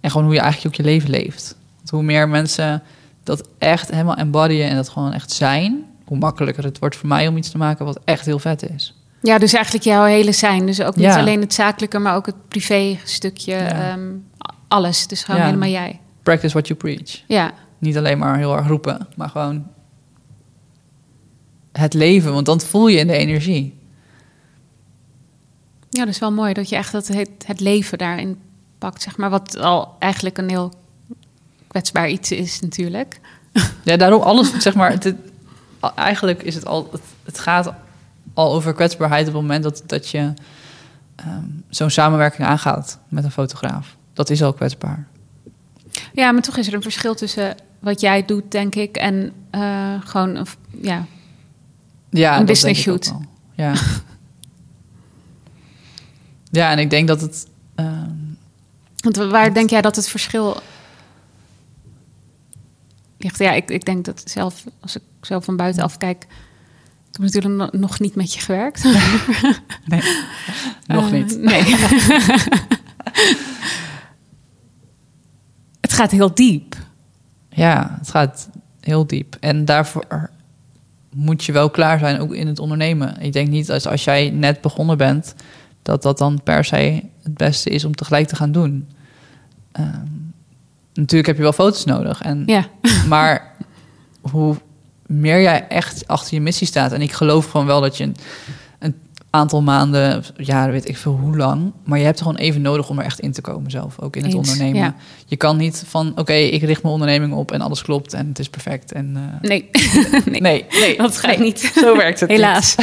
En 0.00 0.10
gewoon 0.10 0.26
hoe 0.26 0.34
je 0.34 0.40
eigenlijk 0.40 0.74
ook 0.74 0.84
je 0.84 0.90
leven 0.92 1.10
leeft. 1.10 1.56
Want 1.84 1.90
hoe 1.90 2.02
meer 2.02 2.28
mensen 2.28 2.82
dat 3.22 3.48
echt 3.58 3.90
helemaal 3.90 4.16
embodyen 4.16 4.68
en 4.68 4.76
dat 4.76 4.88
gewoon 4.88 5.12
echt 5.12 5.30
zijn... 5.32 5.84
hoe 6.04 6.18
makkelijker 6.18 6.64
het 6.64 6.78
wordt 6.78 6.96
voor 6.96 7.08
mij 7.08 7.28
om 7.28 7.36
iets 7.36 7.50
te 7.50 7.58
maken 7.58 7.84
wat 7.84 8.00
echt 8.04 8.24
heel 8.26 8.38
vet 8.38 8.70
is. 8.70 8.94
Ja, 9.22 9.38
dus 9.38 9.52
eigenlijk 9.52 9.84
jouw 9.84 10.04
hele 10.04 10.32
zijn. 10.32 10.66
Dus 10.66 10.80
ook 10.82 10.96
niet 10.96 11.04
Ja. 11.04 11.18
alleen 11.18 11.40
het 11.40 11.54
zakelijke, 11.54 11.98
maar 11.98 12.16
ook 12.16 12.26
het 12.26 12.48
privé 12.48 12.98
stukje. 13.04 13.52
Ja. 13.54 13.90
ehm, 13.92 14.12
alles. 14.68 15.06
Dus 15.06 15.22
gewoon 15.24 15.40
Ja. 15.40 15.46
helemaal 15.46 15.68
jij. 15.68 16.00
Practice 16.22 16.52
what 16.52 16.66
you 16.66 16.78
preach. 16.78 17.22
Ja, 17.26 17.52
Niet 17.78 17.96
alleen 17.96 18.18
maar 18.18 18.36
heel 18.36 18.56
erg 18.56 18.66
roepen, 18.66 19.06
maar 19.16 19.28
gewoon 19.28 19.66
het 21.72 21.94
leven. 21.94 22.32
Want 22.32 22.46
dan 22.46 22.60
voel 22.60 22.86
je 22.88 22.98
in 22.98 23.06
de 23.06 23.16
energie. 23.16 23.78
ja, 25.90 26.04
dat 26.04 26.14
is 26.14 26.18
wel 26.18 26.32
mooi 26.32 26.52
dat 26.52 26.68
je 26.68 26.76
echt 26.76 26.92
dat 26.92 27.06
het, 27.06 27.30
het 27.46 27.60
leven 27.60 27.98
daarin 27.98 28.38
pakt, 28.78 29.02
zeg 29.02 29.16
maar. 29.16 29.30
Wat 29.30 29.56
al 29.58 29.96
eigenlijk 29.98 30.38
een 30.38 30.48
heel 30.48 30.72
kwetsbaar 31.74 32.08
iets 32.08 32.30
is 32.30 32.60
natuurlijk. 32.60 33.20
Ja, 33.82 33.96
daarom 33.96 34.22
alles, 34.22 34.52
zeg 34.58 34.74
maar, 34.74 34.90
het, 34.90 35.14
eigenlijk 35.94 36.42
is 36.42 36.54
het 36.54 36.66
al, 36.66 36.88
het, 36.92 37.00
het 37.24 37.38
gaat 37.38 37.72
al 38.34 38.52
over 38.52 38.74
kwetsbaarheid 38.74 39.28
op 39.28 39.32
het 39.32 39.42
moment 39.42 39.62
dat, 39.62 39.82
dat 39.86 40.08
je 40.08 40.32
ehm, 41.16 41.44
zo'n 41.68 41.90
samenwerking 41.90 42.48
aangaat 42.48 42.98
met 43.08 43.24
een 43.24 43.30
fotograaf. 43.30 43.96
Dat 44.12 44.30
is 44.30 44.42
al 44.42 44.52
kwetsbaar. 44.52 45.06
Ja, 46.12 46.32
maar 46.32 46.42
toch 46.42 46.56
is 46.56 46.66
er 46.66 46.74
een 46.74 46.82
verschil 46.82 47.14
tussen 47.14 47.56
wat 47.78 48.00
jij 48.00 48.24
doet, 48.24 48.50
denk 48.50 48.74
ik, 48.74 48.96
en 48.96 49.32
eh, 49.50 49.94
gewoon 50.04 50.36
een, 50.36 50.46
ja, 50.80 51.06
Ja, 52.10 52.38
Een 52.38 52.46
business 52.46 52.80
shoot. 52.80 53.12
Ja. 53.54 53.72
ja, 56.60 56.70
en 56.70 56.78
ik 56.78 56.90
denk 56.90 57.08
dat 57.08 57.20
het. 57.20 57.46
ehm, 57.74 58.10
Want 58.96 59.16
waar 59.16 59.54
denk 59.54 59.70
jij 59.70 59.82
dat 59.82 59.96
het 59.96 60.08
verschil 60.08 60.56
ligt? 63.24 63.38
Ja, 63.38 63.52
ik, 63.52 63.70
ik 63.70 63.84
denk 63.84 64.04
dat 64.04 64.22
zelf, 64.24 64.64
als 64.80 64.96
ik 64.96 65.02
zo 65.22 65.40
van 65.40 65.56
buitenaf 65.56 65.96
kijk, 65.96 66.22
Ik 66.22 67.20
heb 67.20 67.20
natuurlijk 67.32 67.54
no- 67.54 67.80
nog 67.80 68.00
niet 68.00 68.14
met 68.14 68.34
je 68.34 68.40
gewerkt. 68.40 68.84
Nee, 69.84 70.02
nog 70.86 71.06
Eh, 71.06 71.12
niet. 71.12 71.38
Nee. 71.38 71.62
het 75.80 75.92
gaat 75.92 76.10
heel 76.10 76.34
diep. 76.34 76.76
Ja, 77.48 77.96
het 77.98 78.10
gaat 78.10 78.48
heel 78.80 79.06
diep. 79.06 79.36
En 79.40 79.64
daarvoor 79.64 80.30
moet 81.14 81.44
je 81.44 81.52
wel 81.52 81.70
klaar 81.70 81.98
zijn, 81.98 82.20
ook 82.20 82.34
in 82.34 82.46
het 82.46 82.58
ondernemen. 82.58 83.20
Ik 83.20 83.32
denk 83.32 83.48
niet 83.48 83.70
als, 83.70 83.86
als 83.86 84.04
jij 84.04 84.30
net 84.30 84.60
begonnen 84.60 84.98
bent, 84.98 85.34
dat 85.82 86.02
dat 86.02 86.18
dan 86.18 86.40
per 86.42 86.64
se 86.64 87.02
het 87.22 87.34
beste 87.34 87.70
is 87.70 87.84
om 87.84 87.94
tegelijk 87.94 88.28
te 88.28 88.36
gaan 88.36 88.52
doen. 88.52 88.88
Ehm, 89.72 90.06
natuurlijk 90.94 91.26
heb 91.26 91.36
je 91.36 91.42
wel 91.42 91.52
foto's 91.52 91.84
nodig. 91.84 92.22
En, 92.22 92.42
Ja. 92.46 92.66
Maar 93.08 93.52
hoe 94.20 94.56
meer 95.06 95.40
jij 95.40 95.68
echt 95.68 96.08
achter 96.08 96.34
je 96.34 96.40
missie 96.40 96.66
staat... 96.66 96.92
en 96.92 97.02
ik 97.02 97.12
geloof 97.12 97.50
gewoon 97.50 97.66
wel 97.66 97.80
dat 97.80 97.96
je 97.96 98.04
een, 98.04 98.16
een 98.78 98.94
aantal 99.30 99.62
maanden... 99.62 100.24
ja, 100.36 100.70
weet 100.70 100.88
ik 100.88 100.96
veel 100.96 101.12
hoe 101.12 101.36
lang... 101.36 101.72
maar 101.84 101.98
je 101.98 102.04
hebt 102.04 102.18
er 102.18 102.24
gewoon 102.24 102.40
even 102.40 102.60
nodig 102.60 102.88
om 102.88 102.98
er 102.98 103.04
echt 103.04 103.20
in 103.20 103.32
te 103.32 103.40
komen 103.40 103.70
zelf. 103.70 104.00
Ook 104.00 104.16
in 104.16 104.24
het 104.24 104.34
Eens, 104.34 104.48
ondernemen. 104.50 104.80
ja. 104.80 104.94
Je 105.26 105.36
kan 105.36 105.56
niet 105.56 105.84
van, 105.86 106.12
oké, 106.16 106.32
ik 106.32 106.62
richt 106.62 106.82
mijn 106.82 106.94
onderneming 106.94 107.32
op... 107.32 107.52
en 107.52 107.60
alles 107.60 107.82
klopt 107.82 108.12
en 108.12 108.28
het 108.28 108.38
is 108.38 108.48
perfect. 108.48 108.92
En, 108.92 109.16
eh, 109.16 109.48
Nee. 109.48 109.70
nee. 110.30 110.40
nee, 110.40 110.66
nee, 110.70 110.96
Dat 110.96 111.16
gaat 111.18 111.38
nee. 111.38 111.46
niet. 111.46 111.72
Zo 111.76 111.96
werkt 111.96 112.20
het. 112.20 112.30
Helaas. 112.36 112.74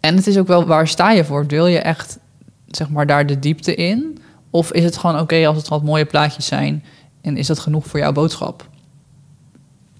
En 0.00 0.16
het 0.16 0.26
is 0.26 0.38
ook 0.38 0.46
wel, 0.46 0.66
waar 0.66 0.88
sta 0.88 1.10
je 1.10 1.24
voor? 1.24 1.46
Wil 1.46 1.66
je 1.66 1.78
echt, 1.78 2.18
zeg 2.66 2.88
maar, 2.88 3.06
daar 3.06 3.26
de 3.26 3.38
diepte 3.38 3.74
in? 3.74 4.17
Of 4.50 4.72
is 4.72 4.84
het 4.84 4.96
gewoon 4.96 5.20
oké 5.20 5.46
als 5.46 5.56
het 5.56 5.68
wat 5.68 5.82
mooie 5.82 6.04
plaatjes 6.04 6.46
zijn... 6.46 6.84
en 7.20 7.36
is 7.36 7.46
dat 7.46 7.58
genoeg 7.58 7.86
voor 7.86 8.00
jouw 8.00 8.12
boodschap? 8.12 8.68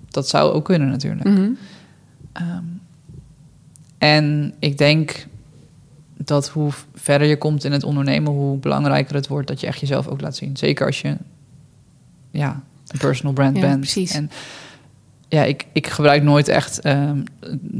Dat 0.08 0.28
zou 0.28 0.52
ook 0.52 0.64
kunnen 0.64 0.88
natuurlijk. 0.88 1.28
Mhm. 1.28 1.50
Ehm, 2.32 2.64
en 3.98 4.54
ik 4.58 4.78
denk 4.78 5.26
dat 6.16 6.48
hoe 6.48 6.70
verder 6.94 7.26
je 7.26 7.38
komt 7.38 7.64
in 7.64 7.72
het 7.72 7.84
ondernemen... 7.84 8.32
hoe 8.32 8.58
belangrijker 8.58 9.14
het 9.14 9.26
wordt 9.28 9.48
dat 9.48 9.60
je 9.60 9.66
echt 9.66 9.80
jezelf 9.80 10.06
ook 10.06 10.20
laat 10.20 10.36
zien. 10.36 10.56
Zeker 10.56 10.86
als 10.86 11.00
je 11.00 11.16
ja, 12.30 12.62
een 12.86 12.98
personal 12.98 13.32
brand 13.32 13.56
Ja, 13.56 13.62
bent. 13.62 13.80
precies. 13.80 14.12
En 14.12 14.30
ja, 15.28 15.44
ik, 15.44 15.66
ik 15.72 15.86
gebruik 15.86 16.22
nooit 16.22 16.48
echt 16.48 16.80
ehm, 16.80 17.18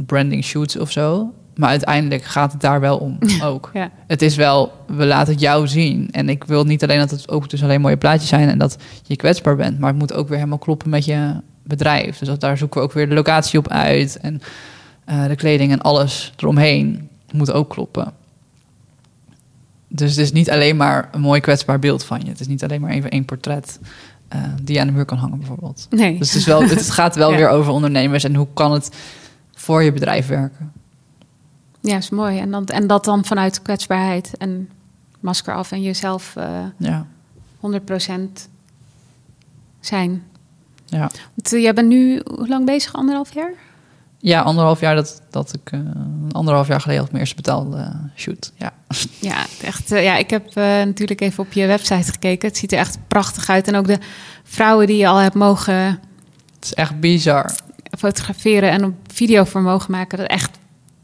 branding 0.07 0.45
shoots 0.45 0.77
of 0.77 0.91
zo... 0.91 1.33
Maar 1.59 1.69
uiteindelijk 1.69 2.25
gaat 2.25 2.53
het 2.53 2.61
daar 2.61 2.81
wel 2.81 2.99
om 2.99 3.19
ook. 3.43 3.71
Ja. 3.73 3.91
Het 4.07 4.23
is 4.23 4.37
wel, 4.37 4.73
we 4.87 5.05
laten 5.07 5.33
het 5.33 5.43
jou 5.43 5.69
zien. 5.69 6.11
En 6.11 6.29
ik 6.29 6.45
wil 6.45 6.65
niet 6.65 6.83
alleen 6.83 6.99
dat 6.99 7.11
het 7.11 7.29
ook 7.29 7.51
dus 7.51 7.63
alleen 7.63 7.81
mooie 7.81 7.97
plaatjes 7.97 8.29
zijn 8.29 8.49
en 8.49 8.59
dat 8.59 8.77
je 9.03 9.17
kwetsbaar 9.17 9.57
bent, 9.57 9.79
maar 9.79 9.89
het 9.91 9.99
moet 9.99 10.13
ook 10.13 10.29
weer 10.29 10.37
helemaal 10.37 10.59
kloppen 10.59 10.91
met 10.91 11.05
je 11.05 11.35
bedrijf. 11.63 12.19
Dus 12.19 12.29
dat, 12.29 12.41
daar 12.41 12.59
zoeken 12.59 12.81
we 12.81 12.87
ook 12.87 12.93
weer 12.93 13.09
de 13.09 13.15
locatie 13.15 13.59
op 13.59 13.69
uit 13.69 14.19
en 14.21 14.41
eh, 15.05 15.27
de 15.27 15.37
kleding 15.37 15.73
en 15.73 15.81
alles 15.81 16.33
eromheen 16.37 17.09
moet 17.33 17.53
ook 17.53 17.71
kloppen. 17.71 18.13
Dus 19.89 20.11
het 20.11 20.19
is 20.19 20.33
niet 20.33 20.51
alleen 20.51 20.77
maar 20.77 21.09
een 21.13 21.21
mooi 21.21 21.41
kwetsbaar 21.41 21.79
beeld 21.79 22.05
van 22.05 22.21
je. 22.21 22.29
Het 22.29 22.41
is 22.41 22.47
niet 22.47 22.65
alleen 22.65 22.81
maar 22.81 22.91
even 22.91 23.11
één 23.11 23.25
portret 23.25 23.81
eh, 24.29 24.43
die 24.63 24.75
je 24.75 24.81
aan 24.81 24.87
de 24.87 24.93
muur 24.93 25.05
kan 25.05 25.19
hangen 25.19 25.39
bijvoorbeeld. 25.39 25.87
Nee. 25.91 26.19
Dus 26.19 26.29
het, 26.29 26.41
is 26.41 26.47
wel, 26.47 26.63
het 26.63 26.91
gaat 26.91 27.17
wel 27.17 27.31
Ja. 27.33 27.37
weer 27.37 27.49
over 27.49 27.73
ondernemers 27.73 28.25
en 28.25 28.35
hoe 28.35 28.49
kan 28.55 28.73
het 28.73 28.91
voor 29.55 29.83
je 29.83 29.93
bedrijf 29.93 30.27
werken. 30.27 30.73
Ja, 31.89 31.97
is 31.97 32.11
mooi. 32.11 32.39
En, 32.39 32.51
dan, 32.51 32.67
en 32.67 32.87
dat 32.87 33.05
dan 33.05 33.25
vanuit 33.25 33.63
kwetsbaarheid 33.63 34.31
en 34.39 34.71
masker 35.21 35.55
af 35.55 35.73
en 35.73 35.83
jezelf 35.83 36.37
eh 36.37 36.65
Ja, 36.77 37.07
100% 37.61 37.71
zijn. 39.81 40.23
ja. 40.87 41.11
Want, 41.35 41.53
eh, 41.53 41.63
jij 41.63 41.75
bent 41.75 41.89
nu 41.89 42.23
hoe 42.25 42.49
lang 42.49 42.67
bezig? 42.67 42.93
Anderhalf 42.95 43.35
jaar? 43.35 43.53
Ja, 44.21 44.41
anderhalf 44.41 44.81
jaar 44.81 44.95
dat, 44.95 45.23
dat 45.31 45.55
ik... 45.55 45.73
eh, 45.73 45.81
anderhalf 46.33 46.69
jaar 46.69 46.81
geleden 46.81 47.01
had 47.03 47.11
mijn 47.11 47.21
eerste 47.23 47.37
betaalde 47.37 47.93
shoot. 48.17 48.53
Ja. 48.57 48.73
Ja, 49.21 49.45
echt. 49.63 49.89
ja, 49.89 50.17
ik 50.17 50.31
heb 50.31 50.55
natuurlijk 50.55 51.21
even 51.21 51.45
op 51.45 51.53
je 51.53 51.67
website 51.67 52.13
gekeken. 52.13 52.49
Het 52.49 52.57
ziet 52.57 52.73
er 52.73 52.79
echt 52.79 52.99
prachtig 53.09 53.49
uit. 53.49 53.69
En 53.69 53.75
ook 53.77 53.87
de 53.87 53.99
vrouwen 54.45 54.87
die 54.87 54.97
je 54.97 55.07
al 55.09 55.17
hebt 55.17 55.35
mogen 55.35 55.75
Het 55.75 56.65
is 56.65 56.75
echt 56.75 57.01
bizar. 57.01 57.51
fotograferen 57.99 58.71
en 58.71 58.85
op 58.85 58.95
video 59.13 59.45
voor 59.45 59.63
mogen 59.63 59.91
maken. 59.91 60.19
Dat 60.19 60.29
is 60.29 60.35
echt 60.35 60.58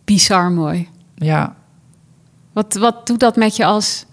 bizar 0.05 0.51
mooi. 0.51 0.89
Ja, 1.15 1.57
Wat, 2.53 2.75
wat 2.75 3.07
doet 3.07 3.21
dat 3.21 3.37
met 3.37 3.57
je 3.57 3.65
als... 3.65 4.05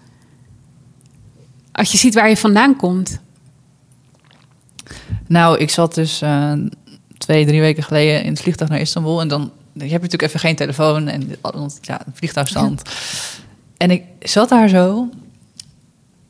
Als 1.72 1.92
je 1.92 1.98
ziet 1.98 2.14
waar 2.14 2.28
je 2.28 2.36
vandaan 2.36 2.76
komt. 2.76 3.20
nou, 5.26 5.58
ik 5.58 5.70
zat 5.70 5.94
dus 5.94 6.22
eh, 6.22 6.52
twee, 7.18 7.46
drie 7.46 7.60
weken 7.60 7.82
geleden 7.82 8.22
in 8.24 8.30
het 8.30 8.40
vliegtuig 8.40 8.70
naar 8.70 8.80
Istanbul. 8.80 9.20
En 9.20 9.28
dan 9.28 9.40
je 9.72 9.80
hebt 9.80 9.92
natuurlijk 9.92 10.22
even 10.22 10.40
geen 10.40 10.56
telefoon 10.56 11.08
en 11.08 11.34
ja, 11.80 12.00
vliegtuigstand. 12.12 12.82
en 13.76 13.90
ik 13.90 14.02
zat 14.20 14.48
daar 14.48 14.68
zo 14.68 15.08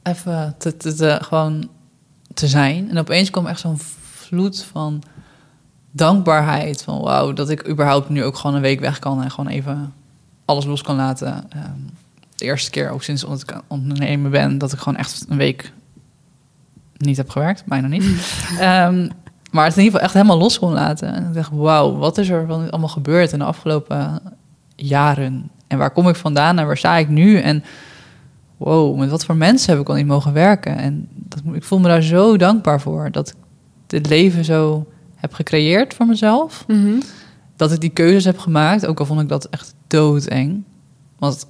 even 0.03 0.55
te, 0.59 0.77
te, 0.77 0.95
te- 0.95 1.19
gewoon 1.23 1.69
te 2.35 2.49
zijn. 2.49 2.91
En 2.91 2.99
opeens 2.99 3.31
kwam 3.31 3.47
echt 3.47 3.61
zo'n 3.61 3.79
vloed 4.03 4.63
van 4.63 5.03
dankbaarheid. 5.93 6.83
Van 6.83 7.01
wauw, 7.01 7.33
dat 7.33 7.51
ik 7.51 7.69
überhaupt 7.69 8.09
nu 8.09 8.25
ook 8.25 8.37
gewoon 8.37 8.57
een 8.57 8.63
week 8.63 8.81
weg 8.81 8.99
kan 8.99 9.23
en 9.23 9.31
gewoon 9.31 9.51
even 9.51 9.93
alles 10.45 10.65
los 10.65 10.83
kan 10.83 10.97
laten. 10.97 11.51
Ehm, 11.51 11.79
de 12.37 12.45
eerste 12.45 12.71
keer 12.71 12.91
ook 12.91 13.03
sinds 13.03 13.25
ik 13.25 13.61
ondernemen 13.67 14.31
ben, 14.31 14.59
dat 14.59 14.73
ik 14.73 14.79
gewoon 14.79 14.99
echt 14.99 15.27
een 15.29 15.37
week 15.37 15.73
niet 16.97 17.17
heb 17.17 17.31
gewerkt, 17.31 17.65
bijna 17.67 17.87
niet. 17.87 18.05
Ehm, 18.59 19.09
maar 19.51 19.65
het 19.65 19.77
in 19.77 19.83
ieder 19.83 20.01
geval 20.01 20.01
echt 20.01 20.13
helemaal 20.13 20.39
los 20.39 20.59
kon 20.59 20.73
laten. 20.73 21.15
En 21.15 21.27
ik 21.27 21.35
dacht, 21.35 21.51
wauw, 21.53 21.97
wat 21.97 22.19
is 22.19 22.29
er 22.29 22.47
van 22.47 22.71
allemaal 22.71 22.89
gebeurd 22.89 23.33
in 23.33 23.39
de 23.39 23.45
afgelopen 23.45 24.21
jaren? 24.77 25.51
En 25.67 25.79
waar 25.79 25.91
kom 25.91 26.09
ik 26.09 26.17
vandaan 26.17 26.59
en 26.59 26.67
waar 26.67 26.77
sta 26.77 26.97
ik 26.97 27.09
nu? 27.09 27.39
En 27.39 27.65
wow, 28.57 28.99
met 28.99 29.11
wat 29.11 29.25
voor 29.25 29.37
mensen 29.37 29.73
heb 29.73 29.81
ik 29.81 29.89
al 29.89 29.95
niet 29.95 30.07
mogen 30.07 30.33
werken? 30.33 30.77
En 30.77 31.09
dat, 31.11 31.43
ik 31.53 31.65
voel 31.65 31.79
me 31.79 31.89
daar 31.89 32.03
zo 32.03 32.37
dankbaar 32.37 32.81
voor. 32.81 33.11
Dat 33.11 33.29
ik 33.29 33.35
dit 33.87 34.09
leven 34.09 34.45
zo 34.45 34.87
heb 35.23 35.35
gecreëerd 35.35 35.95
voor 35.95 36.07
mezelf. 36.07 36.65
Mhm. 36.67 37.01
Dat 37.57 37.73
ik 37.73 37.81
die 37.81 37.91
keuzes 37.91 38.25
heb 38.25 38.39
gemaakt, 38.39 38.87
ook 38.87 38.99
al 38.99 39.07
vond 39.07 39.21
ik 39.21 39.29
dat 39.29 39.45
echt 39.45 39.75
doodeng. 39.87 40.65
Want 41.19 41.47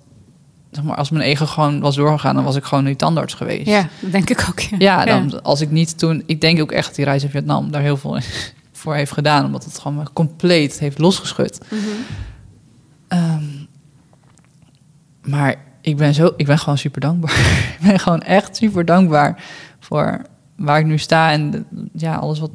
zeg 0.70 0.85
maar, 0.85 0.97
als 0.97 1.11
mijn 1.11 1.25
ego 1.25 1.47
gewoon 1.47 1.81
was 1.81 1.97
doorgegaan, 1.97 2.35
dan 2.35 2.45
was 2.45 2.57
ik 2.57 2.64
gewoon 2.64 2.85
nu 2.85 2.95
tandarts 2.95 3.35
geweest. 3.35 3.66
Ja, 3.66 3.89
dat 4.01 4.12
denk 4.12 4.31
ik 4.31 4.47
ook. 4.49 4.61
Ja, 4.61 4.77
Ja, 4.79 5.05
dan, 5.05 5.43
als 5.43 5.61
ik 5.61 5.70
niet 5.70 5.99
toen... 5.99 6.23
Ik 6.27 6.41
denk 6.41 6.61
ook 6.61 6.73
echt 6.73 6.95
die 6.95 7.05
reis 7.05 7.23
in 7.23 7.31
Vietnam 7.31 7.70
daar 7.70 7.83
heel 7.83 7.97
veel 7.97 8.18
voor 8.73 8.95
heeft 8.95 9.12
gedaan. 9.12 9.45
Omdat 9.45 9.64
het 9.64 9.79
gewoon 9.79 9.97
me 9.97 10.05
compleet 10.12 10.79
heeft 10.79 10.99
losgeschud. 10.99 11.61
Mhm. 11.70 11.81
Ehm, 13.09 13.45
maar 15.23 15.57
ik 15.81 15.97
ben, 15.97 16.14
zo, 16.14 16.33
ik 16.37 16.47
ben 16.47 16.59
gewoon 16.59 16.79
super 16.79 17.01
dankbaar. 17.01 17.39
ik 17.81 17.87
ben 17.87 17.99
gewoon 17.99 18.23
echt 18.23 18.57
super 18.57 18.85
dankbaar 18.85 19.45
voor 19.81 20.23
waar 20.57 20.79
ik 20.79 20.87
nu 20.87 20.99
sta. 20.99 21.33
En 21.33 21.66
ja, 21.93 22.14
alles 22.14 22.39
wat 22.39 22.51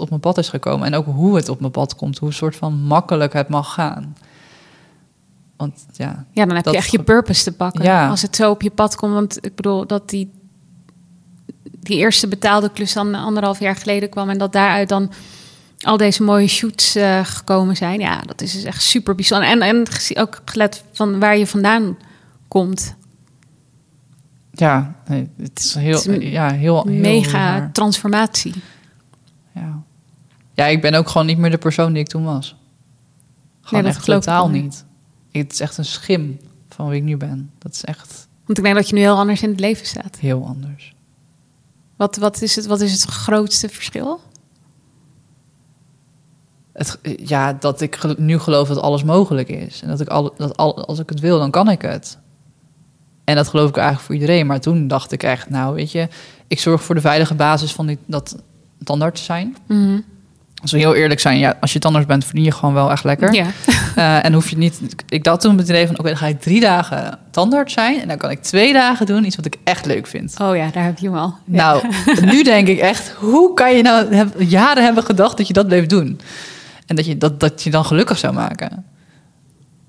op 0.00 0.08
mijn 0.08 0.20
pad 0.20 0.38
is 0.38 0.48
gekomen. 0.48 0.86
En 0.86 0.94
ook 0.94 1.06
hoe 1.06 1.36
het 1.36 1.48
op 1.48 1.60
mijn 1.60 1.72
pad 1.72 1.94
komt. 1.94 2.18
Hoe 2.18 2.32
soort 2.32 2.56
van 2.56 2.74
makkelijk 2.74 3.32
het 3.32 3.48
mag 3.48 3.74
gaan. 3.74 4.16
Want 5.56 5.86
ja, 5.92 6.26
Ja, 6.32 6.46
dan 6.46 6.56
heb 6.56 6.64
je 6.64 6.76
echt 6.76 6.90
je 6.90 7.02
purpose 7.02 7.44
te 7.44 7.52
pakken. 7.52 7.84
Ja. 7.84 8.08
Als 8.08 8.22
het 8.22 8.36
zo 8.36 8.50
op 8.50 8.62
je 8.62 8.70
pad 8.70 8.96
komt. 8.96 9.12
Want 9.12 9.44
ik 9.44 9.54
bedoel, 9.54 9.86
dat 9.86 10.08
die, 10.08 10.30
die 11.80 11.96
eerste 11.96 12.28
betaalde 12.28 12.70
klus 12.70 12.92
dan 12.92 13.14
anderhalf 13.14 13.60
jaar 13.60 13.76
geleden 13.76 14.08
kwam... 14.08 14.30
en 14.30 14.38
dat 14.38 14.52
daaruit 14.52 14.88
dan 14.88 15.10
al 15.80 15.96
deze 15.96 16.22
mooie 16.22 16.46
shoots 16.46 16.94
eh, 16.94 17.24
gekomen 17.24 17.76
zijn. 17.76 18.00
Ja, 18.00 18.20
dat 18.20 18.40
is 18.40 18.52
dus 18.52 18.64
echt 18.64 18.82
super 18.82 19.14
bijzonder. 19.14 19.48
En, 19.48 19.62
en 19.62 19.86
ook 20.14 20.42
gelet 20.44 20.84
van 20.92 21.18
waar 21.18 21.36
je 21.36 21.46
vandaan 21.46 21.96
komt. 22.48 22.94
ja 24.52 24.94
nee, 25.06 25.28
het 25.36 25.58
is 25.58 25.74
heel, 25.74 25.96
Het 25.96 26.06
is 26.06 26.14
een 26.14 26.30
ja, 26.30 26.50
heel, 26.50 26.82
heel 26.82 26.92
Mega 27.00 27.70
transformatie. 27.72 28.54
Ja. 29.54 29.82
Ja, 30.60 30.66
ik 30.66 30.80
ben 30.80 30.94
ook 30.94 31.08
gewoon 31.08 31.26
niet 31.26 31.38
meer 31.38 31.50
de 31.50 31.58
persoon 31.58 31.92
die 31.92 32.02
ik 32.02 32.08
toen 32.08 32.24
was. 32.24 32.56
Gewoon 33.60 33.84
dat 33.84 33.94
echt 33.94 34.04
totaal 34.04 34.48
niet. 34.48 34.84
Het 35.32 35.52
is 35.52 35.60
echt 35.60 35.78
een 35.78 35.84
schim 35.84 36.38
van 36.68 36.88
wie 36.88 36.98
ik 36.98 37.04
nu 37.04 37.16
ben. 37.16 37.50
Dat 37.58 37.72
is 37.72 37.84
echt 37.84 38.28
Want 38.44 38.58
ik 38.58 38.64
denk 38.64 38.76
dat 38.76 38.88
je 38.88 38.94
nu 38.94 39.00
heel 39.00 39.16
anders 39.16 39.42
in 39.42 39.50
het 39.50 39.60
leven 39.60 39.86
staat. 39.86 40.16
heel 40.18 40.46
anders. 40.46 40.94
Wat, 41.96 42.16
wat, 42.16 42.42
is, 42.42 42.56
het, 42.56 42.66
wat 42.66 42.80
is 42.80 42.92
het 42.92 43.02
grootste 43.10 43.68
verschil? 43.68 44.20
Het, 46.72 46.98
ja, 47.24 47.52
dat 47.52 47.80
ik 47.80 48.18
nu 48.18 48.38
geloof 48.38 48.68
dat 48.68 48.78
alles 48.78 49.04
mogelijk 49.04 49.48
is. 49.48 49.82
En 49.82 49.88
dat 49.88 50.00
ik 50.00 50.08
al, 50.08 50.34
dat 50.36 50.56
al, 50.56 50.84
als 50.84 50.98
ik 50.98 51.08
het 51.08 51.20
wil, 51.20 51.38
dan 51.38 51.50
kan 51.50 51.70
ik 51.70 51.82
het. 51.82 52.18
En 53.24 53.36
dat 53.36 53.48
geloof 53.48 53.68
ik 53.68 53.76
eigenlijk 53.76 54.06
voor 54.06 54.14
iedereen. 54.14 54.46
Maar 54.46 54.60
toen 54.60 54.88
dacht 54.88 55.12
ik 55.12 55.22
echt, 55.22 55.50
nou 55.50 55.74
weet 55.74 55.92
je, 55.92 56.08
ik 56.46 56.60
zorg 56.60 56.82
voor 56.82 56.94
de 56.94 57.00
veilige 57.00 57.34
basis 57.34 57.72
van 57.72 57.86
die, 57.86 57.98
dat 58.06 58.42
tandarts 58.84 59.24
zijn. 59.24 59.56
Mhm. 59.66 60.00
Als 60.62 60.72
we 60.72 60.78
heel 60.78 60.94
eerlijk 60.94 61.20
zijn, 61.20 61.38
ja, 61.38 61.56
als 61.60 61.72
je 61.72 61.78
tandarts 61.78 62.06
bent, 62.06 62.24
verdien 62.24 62.44
je 62.44 62.52
gewoon 62.52 62.74
wel 62.74 62.90
echt 62.90 63.04
lekker. 63.04 63.34
Ja. 63.34 63.46
Eh, 63.96 64.24
en 64.24 64.32
hoef 64.32 64.50
je 64.50 64.56
niet. 64.56 64.80
Ik 65.08 65.24
dacht 65.24 65.40
toen 65.40 65.54
met 65.54 65.60
het 65.60 65.76
idee 65.76 65.86
van: 65.86 65.98
oké, 65.98 66.08
dan 66.08 66.16
ga 66.16 66.26
ik 66.26 66.40
drie 66.40 66.60
dagen 66.60 67.18
tandarts 67.30 67.72
zijn. 67.72 68.00
En 68.00 68.08
dan 68.08 68.16
kan 68.16 68.30
ik 68.30 68.42
twee 68.42 68.72
dagen 68.72 69.06
doen 69.06 69.24
iets 69.24 69.36
wat 69.36 69.44
ik 69.44 69.56
echt 69.64 69.86
leuk 69.86 70.06
vind. 70.06 70.34
Oh 70.40 70.56
ja, 70.56 70.70
daar 70.72 70.84
heb 70.84 70.98
je 70.98 71.06
hem 71.06 71.16
al. 71.16 71.34
Ja. 71.44 71.56
Nou, 71.56 71.82
nu 72.32 72.42
denk 72.42 72.68
ik 72.68 72.78
echt: 72.78 73.10
hoe 73.10 73.54
kan 73.54 73.76
je 73.76 73.82
nou 73.82 74.14
heb, 74.14 74.34
jaren 74.38 74.84
hebben 74.84 75.04
gedacht 75.04 75.36
dat 75.36 75.46
je 75.46 75.52
dat 75.52 75.66
bleef 75.66 75.86
doen? 75.86 76.20
En 76.86 76.96
dat 76.96 77.06
je 77.06 77.18
dat, 77.18 77.40
dat 77.40 77.62
je 77.62 77.70
dan 77.70 77.84
gelukkig 77.84 78.18
zou 78.18 78.34
maken. 78.34 78.84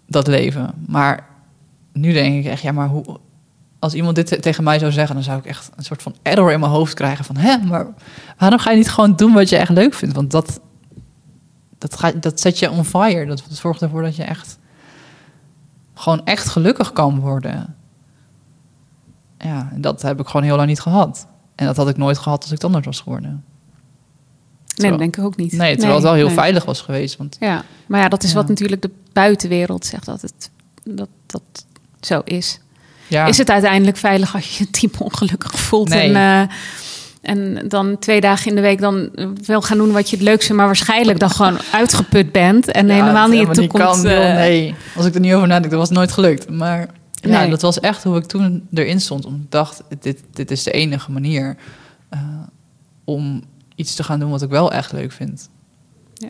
Dat 0.08 0.28
leven. 0.28 0.74
Maar 0.88 1.28
nu 1.94 2.14
denk 2.14 2.46
ik 2.46 2.52
echt, 2.52 2.62
ja, 2.62 2.72
maar 2.72 2.88
hoe. 2.88 3.20
Als 3.82 3.94
iemand 3.94 4.16
dit 4.16 4.28
te- 4.28 4.40
tegen 4.40 4.64
mij 4.64 4.80
zou 4.80 4.92
zeggen, 4.92 5.16
dan 5.16 5.24
zou 5.24 5.40
ik 5.40 5.46
echt 5.46 5.70
een 5.76 5.84
soort 5.84 6.02
van 6.02 6.16
error 6.22 6.52
in 6.52 6.60
mijn 6.60 6.72
hoofd 6.72 6.94
krijgen. 6.94 7.26
Van 7.26 7.36
hè, 7.38 7.58
maar 7.58 7.88
waarom 8.38 8.60
ga 8.60 8.72
je 8.72 8.78
niet 8.78 8.90
gewoon 8.90 9.16
doen 9.16 9.34
wat 9.34 9.50
je 9.50 9.58
echt 9.58 9.70
leuk 9.72 9.94
vindt? 9.94 10.16
Want 10.16 10.32
dat, 10.32 10.60
dat, 11.78 12.00
gaat, 12.00 12.22
dat 12.22 12.40
zet 12.40 12.60
je 12.60 12.72
on 12.72 12.86
fire. 12.86 13.26
Dat 13.26 13.44
zorgt 13.50 13.82
ervoor 13.82 14.02
dat 14.02 14.16
je 14.16 14.24
echt 14.24 14.60
gewoon 15.94 16.26
echt 16.26 16.50
gelukkig 16.50 16.92
kan 16.94 17.20
worden. 17.20 17.76
Ja, 19.38 19.70
en 19.74 19.82
dat 19.82 20.02
heb 20.02 20.20
ik 20.20 20.28
gewoon 20.28 20.44
heel 20.46 20.56
lang 20.56 20.68
niet 20.68 20.80
gehad. 20.80 21.28
En 21.56 21.66
dat 21.66 21.78
had 21.78 21.90
ik 21.90 21.98
nooit 21.98 22.18
gehad 22.18 22.42
als 22.44 22.52
ik 22.52 22.64
anders 22.64 22.86
was 22.86 23.00
geworden. 23.00 23.44
Nee, 24.76 24.90
dat 24.90 25.00
denk 25.00 25.18
ik 25.18 25.24
ook 25.24 25.36
niet. 25.36 25.52
Nee, 25.52 25.72
terwijl 25.74 25.94
het 25.96 26.04
wel 26.04 26.14
heel 26.14 26.26
nee. 26.26 26.36
veilig 26.36 26.66
was 26.66 26.82
geweest. 26.82 27.18
Want 27.18 27.38
Ja, 27.40 27.64
maar 27.88 28.00
ja, 28.02 28.08
dat 28.10 28.24
is 28.24 28.30
Ja. 28.30 28.36
wat 28.36 28.48
natuurlijk 28.48 28.82
de 28.82 28.92
buitenwereld 29.14 29.86
zegt 29.86 30.06
dat 30.06 30.22
het 30.22 30.50
dat, 30.84 31.10
dat 31.26 31.66
zo 32.00 32.22
is. 32.24 32.60
Ja, 33.12 33.26
Is 33.26 33.38
het 33.38 33.50
uiteindelijk 33.50 33.98
veilig 33.98 34.36
als 34.36 34.58
je 34.58 34.64
je 34.64 34.70
type 34.70 35.04
ongelukkig 35.04 35.52
voelt 35.60 35.90
Nee. 35.90 36.14
en, 36.14 36.16
eh, 36.16 36.56
en 37.22 37.68
dan 37.68 38.00
twee 38.00 38.22
dagen 38.22 38.50
in 38.50 38.56
de 38.56 38.62
week 38.62 38.80
dan 38.80 39.10
wil 39.46 39.62
gaan 39.62 39.78
doen 39.78 39.92
wat 39.92 40.10
je 40.10 40.16
het 40.16 40.26
leukste, 40.26 40.54
maar 40.54 40.66
waarschijnlijk 40.66 41.20
dan 41.20 41.30
gewoon 41.30 41.58
uitgeput 41.72 42.32
bent 42.32 42.72
en 42.72 42.88
Ja, 42.88 42.94
helemaal 42.94 43.28
niet 43.28 43.48
in 43.48 43.54
toekomst. 43.54 44.02
kan, 44.02 44.12
eh, 44.12 44.34
nee, 44.36 44.76
als 44.96 45.06
ik 45.06 45.14
er 45.16 45.20
niet 45.20 45.34
over 45.34 45.48
nadenk, 45.48 45.72
dat 45.72 45.80
was 45.80 45.90
nooit 45.90 46.12
gelukt. 46.12 46.50
Maar 46.50 46.80
ja, 47.14 47.40
Nee. 47.40 47.50
dat 47.50 47.62
was 47.62 47.80
echt 47.80 48.04
hoe 48.04 48.18
ik 48.18 48.26
toen 48.26 48.68
erin 48.74 49.02
stond. 49.02 49.26
Omdat 49.26 49.42
ik 49.44 49.52
dacht, 49.52 49.84
dit, 50.00 50.24
dit 50.34 50.52
is 50.52 50.64
de 50.64 50.72
enige 50.72 51.12
manier 51.12 51.56
eh, 52.10 52.20
om 53.06 53.44
iets 53.76 53.96
te 53.96 54.04
gaan 54.04 54.20
doen 54.20 54.30
wat 54.30 54.42
ik 54.42 54.50
wel 54.50 54.72
echt 54.72 54.92
leuk 54.92 55.12
vind. 55.12 55.50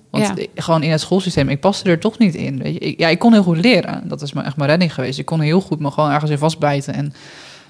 Want 0.09 0.27
ja. 0.37 0.45
gewoon 0.55 0.83
in 0.83 0.91
het 0.91 1.01
schoolsysteem, 1.01 1.49
ik 1.49 1.59
paste 1.59 1.89
er 1.89 1.99
toch 1.99 2.17
niet 2.17 2.35
in. 2.35 2.57
Weet 2.57 2.73
je? 2.73 2.79
Ik, 2.79 2.99
ja, 2.99 3.07
ik 3.07 3.19
kon 3.19 3.33
heel 3.33 3.43
goed 3.43 3.57
leren. 3.57 4.07
Dat 4.07 4.21
is 4.21 4.33
mijn, 4.33 4.45
echt 4.45 4.55
mijn 4.57 4.69
redding 4.69 4.93
geweest. 4.93 5.19
Ik 5.19 5.25
kon 5.25 5.39
heel 5.39 5.61
goed 5.61 5.79
me 5.79 5.91
gewoon 5.91 6.11
ergens 6.11 6.31
in 6.31 6.37
vastbijten 6.37 6.93
en 6.93 7.13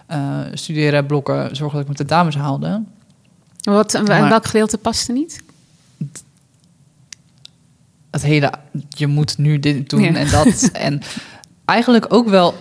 eh, 0.08 0.40
studeren, 0.54 1.06
blokken, 1.06 1.56
zorgen 1.56 1.72
dat 1.72 1.80
ik 1.80 1.86
mijn 1.86 2.08
tentamens 2.08 2.36
haalde. 2.36 2.84
Wat, 3.62 3.94
en 3.94 4.04
Maar- 4.04 4.30
welk 4.30 4.46
gedeelte 4.46 4.78
paste 4.78 5.12
niet? 5.12 5.42
het 8.12 8.22
hele, 8.22 8.52
je 8.90 9.08
moet 9.08 9.38
nu 9.38 9.60
dit 9.60 9.90
doen 9.90 10.02
Ja. 10.02 10.14
en 10.14 10.30
dat. 10.30 10.70
en 10.74 11.02
eigenlijk 11.66 12.14
ook 12.14 12.28
wel, 12.30 12.54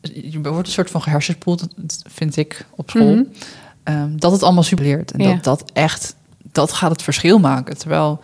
je 0.00 0.40
wordt 0.42 0.66
een 0.66 0.72
soort 0.72 0.90
van 0.90 1.02
gehersenspoeld, 1.02 1.66
vind 2.08 2.36
ik, 2.36 2.66
op 2.70 2.90
school. 2.90 3.14
Mhm. 3.14 3.24
Ehm, 3.82 4.16
dat 4.16 4.32
het 4.32 4.42
allemaal 4.42 4.62
super 4.62 4.84
leert. 4.84 5.10
En 5.12 5.20
Ja. 5.20 5.34
dat 5.34 5.44
dat 5.44 5.70
echt, 5.72 6.14
dat 6.52 6.72
gaat 6.72 6.90
het 6.90 7.02
verschil 7.02 7.38
maken. 7.38 7.78
Terwijl, 7.78 8.22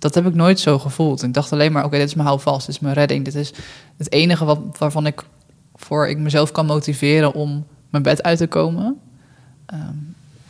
dat 0.00 0.14
heb 0.14 0.26
ik 0.26 0.34
nooit 0.34 0.60
zo 0.60 0.78
gevoeld. 0.78 1.22
Ik 1.22 1.34
dacht 1.34 1.52
alleen 1.52 1.72
maar, 1.72 1.84
oké, 1.84 1.96
dit 1.96 2.06
is 2.06 2.14
mijn 2.14 2.28
houvast, 2.28 2.66
dit 2.66 2.74
is 2.74 2.80
mijn 2.80 2.94
redding. 2.94 3.24
Dit 3.24 3.34
is 3.34 3.52
het 3.96 4.12
enige 4.12 4.44
wat, 4.44 4.58
waarvan 4.78 5.06
ik, 5.06 5.22
voor 5.74 6.08
ik 6.08 6.18
mezelf 6.18 6.52
kan 6.52 6.66
motiveren 6.66 7.34
om 7.34 7.66
mijn 7.90 8.02
bed 8.02 8.22
uit 8.22 8.38
te 8.38 8.46
komen. 8.46 9.00
Ehm, 9.66 9.94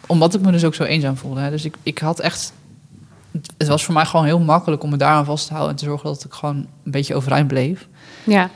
omdat 0.07 0.35
ik 0.35 0.41
me 0.41 0.51
dus 0.51 0.65
ook 0.65 0.75
zo 0.75 0.83
eenzaam 0.83 1.17
voelde. 1.17 1.41
Hè. 1.41 1.51
Dus 1.51 1.65
ik, 1.65 1.77
ik 1.83 1.99
had 1.99 2.21
echt 2.21 2.53
het 3.57 3.69
was 3.69 3.85
voor 3.85 3.95
mij 3.95 4.05
gewoon 4.05 4.27
heel 4.27 4.39
makkelijk 4.39 4.83
om 4.83 4.91
me 4.91 4.97
daaraan 4.97 5.25
vast 5.25 5.47
te 5.47 5.53
houden 5.53 5.73
en 5.73 5.79
te 5.79 5.85
zorgen 5.85 6.07
dat 6.07 6.25
ik 6.25 6.33
gewoon 6.33 6.57
een 6.57 6.91
beetje 6.91 7.15
overeind 7.15 7.49
bleef. 7.49 7.89
Ja, 8.25 8.51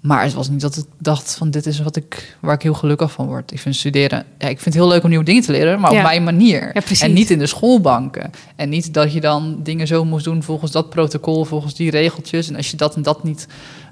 Maar 0.00 0.22
het 0.22 0.34
was 0.34 0.48
niet 0.48 0.60
dat 0.60 0.76
ik 0.76 0.84
dacht 0.98 1.34
van 1.34 1.50
dit 1.50 1.66
is 1.66 1.80
wat 1.80 1.96
ik, 1.96 2.36
waar 2.40 2.54
ik 2.54 2.62
heel 2.62 2.74
gelukkig 2.74 3.12
van 3.12 3.26
word. 3.26 3.52
Ik 3.52 3.58
vind 3.58 3.76
studeren, 3.76 4.24
ja, 4.38 4.48
ik 4.48 4.60
vind 4.60 4.64
het 4.64 4.74
heel 4.74 4.88
leuk 4.88 5.02
om 5.02 5.08
nieuwe 5.08 5.24
dingen 5.24 5.42
te 5.42 5.52
leren, 5.52 5.80
maar 5.80 5.92
Ja. 5.92 5.96
op 5.98 6.02
mijn 6.02 6.24
manier. 6.24 6.70
Ja, 6.74 6.82
en 7.00 7.12
niet 7.12 7.30
in 7.30 7.38
de 7.38 7.46
schoolbanken. 7.46 8.30
En 8.56 8.68
niet 8.68 8.94
dat 8.94 9.12
je 9.12 9.20
dan 9.20 9.60
dingen 9.62 9.86
zo 9.86 10.04
moest 10.04 10.24
doen 10.24 10.42
volgens 10.42 10.72
dat 10.72 10.90
protocol, 10.90 11.44
volgens 11.44 11.74
die 11.74 11.90
regeltjes. 11.90 12.48
En 12.48 12.56
als 12.56 12.70
je 12.70 12.76
dat 12.76 12.94
en 12.96 13.02
dat 13.02 13.24
niet 13.24 13.46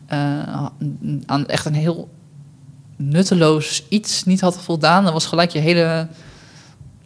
eh, 0.06 0.66
aan 1.26 1.46
echt 1.46 1.64
een 1.66 1.74
heel 1.74 2.08
nutteloos 2.96 3.84
iets 3.88 4.24
niet 4.24 4.40
had 4.40 4.58
voldaan, 4.62 5.04
dan 5.04 5.12
was 5.12 5.26
gelijk 5.26 5.50
je 5.50 5.58
hele 5.58 6.08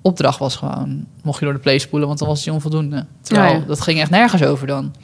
opdracht 0.03 0.39
was 0.39 0.57
gewoon, 0.57 1.07
mocht 1.23 1.39
je 1.39 1.45
door 1.45 1.55
de 1.55 1.61
play 1.61 1.79
spoelen, 1.79 2.09
want 2.09 2.19
dan 2.21 2.29
was 2.29 2.45
die 2.45 2.53
onvoldoende. 2.53 3.07
Terwijl 3.21 3.67
dat 3.67 3.81
ging 3.81 4.01
echt 4.01 4.11
nergens 4.11 4.43
over 4.43 4.67
dan. 4.67 4.95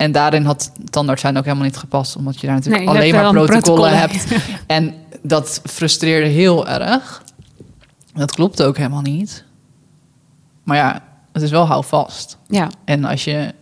En 0.00 0.12
daarin 0.12 0.44
had 0.44 0.72
tandarts 0.90 1.20
zijn 1.20 1.36
ook 1.38 1.44
helemaal 1.44 1.64
niet 1.64 1.76
gepast, 1.76 2.16
omdat 2.16 2.40
je 2.40 2.46
daar 2.46 2.56
natuurlijk 2.56 2.84
Nee, 2.84 2.94
alleen 2.94 3.14
maar 3.14 3.32
protocollen 3.32 3.90
protocol. 3.90 4.36
hebt. 4.38 4.48
En 4.66 4.94
dat 5.22 5.60
frustreerde 5.64 6.26
heel 6.28 6.68
erg. 6.68 7.22
Dat 8.14 8.32
klopte 8.32 8.64
ook 8.64 8.76
helemaal 8.76 9.00
niet. 9.00 9.44
Maar 10.62 10.76
ja, 10.76 11.02
het 11.32 11.42
is 11.42 11.50
wel 11.50 11.66
houvast. 11.66 12.38
ja, 12.48 12.68
En 12.84 13.04
als 13.04 13.24
je 13.24 13.54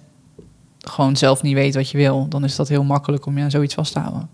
gewoon 0.79 1.17
zelf 1.17 1.43
niet 1.43 1.55
weet 1.55 1.75
wat 1.75 1.91
je 1.91 1.99
wil, 1.99 2.29
dan 2.29 2.45
is 2.45 2.57
dat 2.57 2.69
heel 2.69 2.85
makkelijk 2.85 3.27
om 3.27 3.37
je 3.39 3.45
aan 3.45 3.51
zoiets 3.51 3.75
vast 3.75 3.93
te 3.93 3.99
houden. 3.99 4.29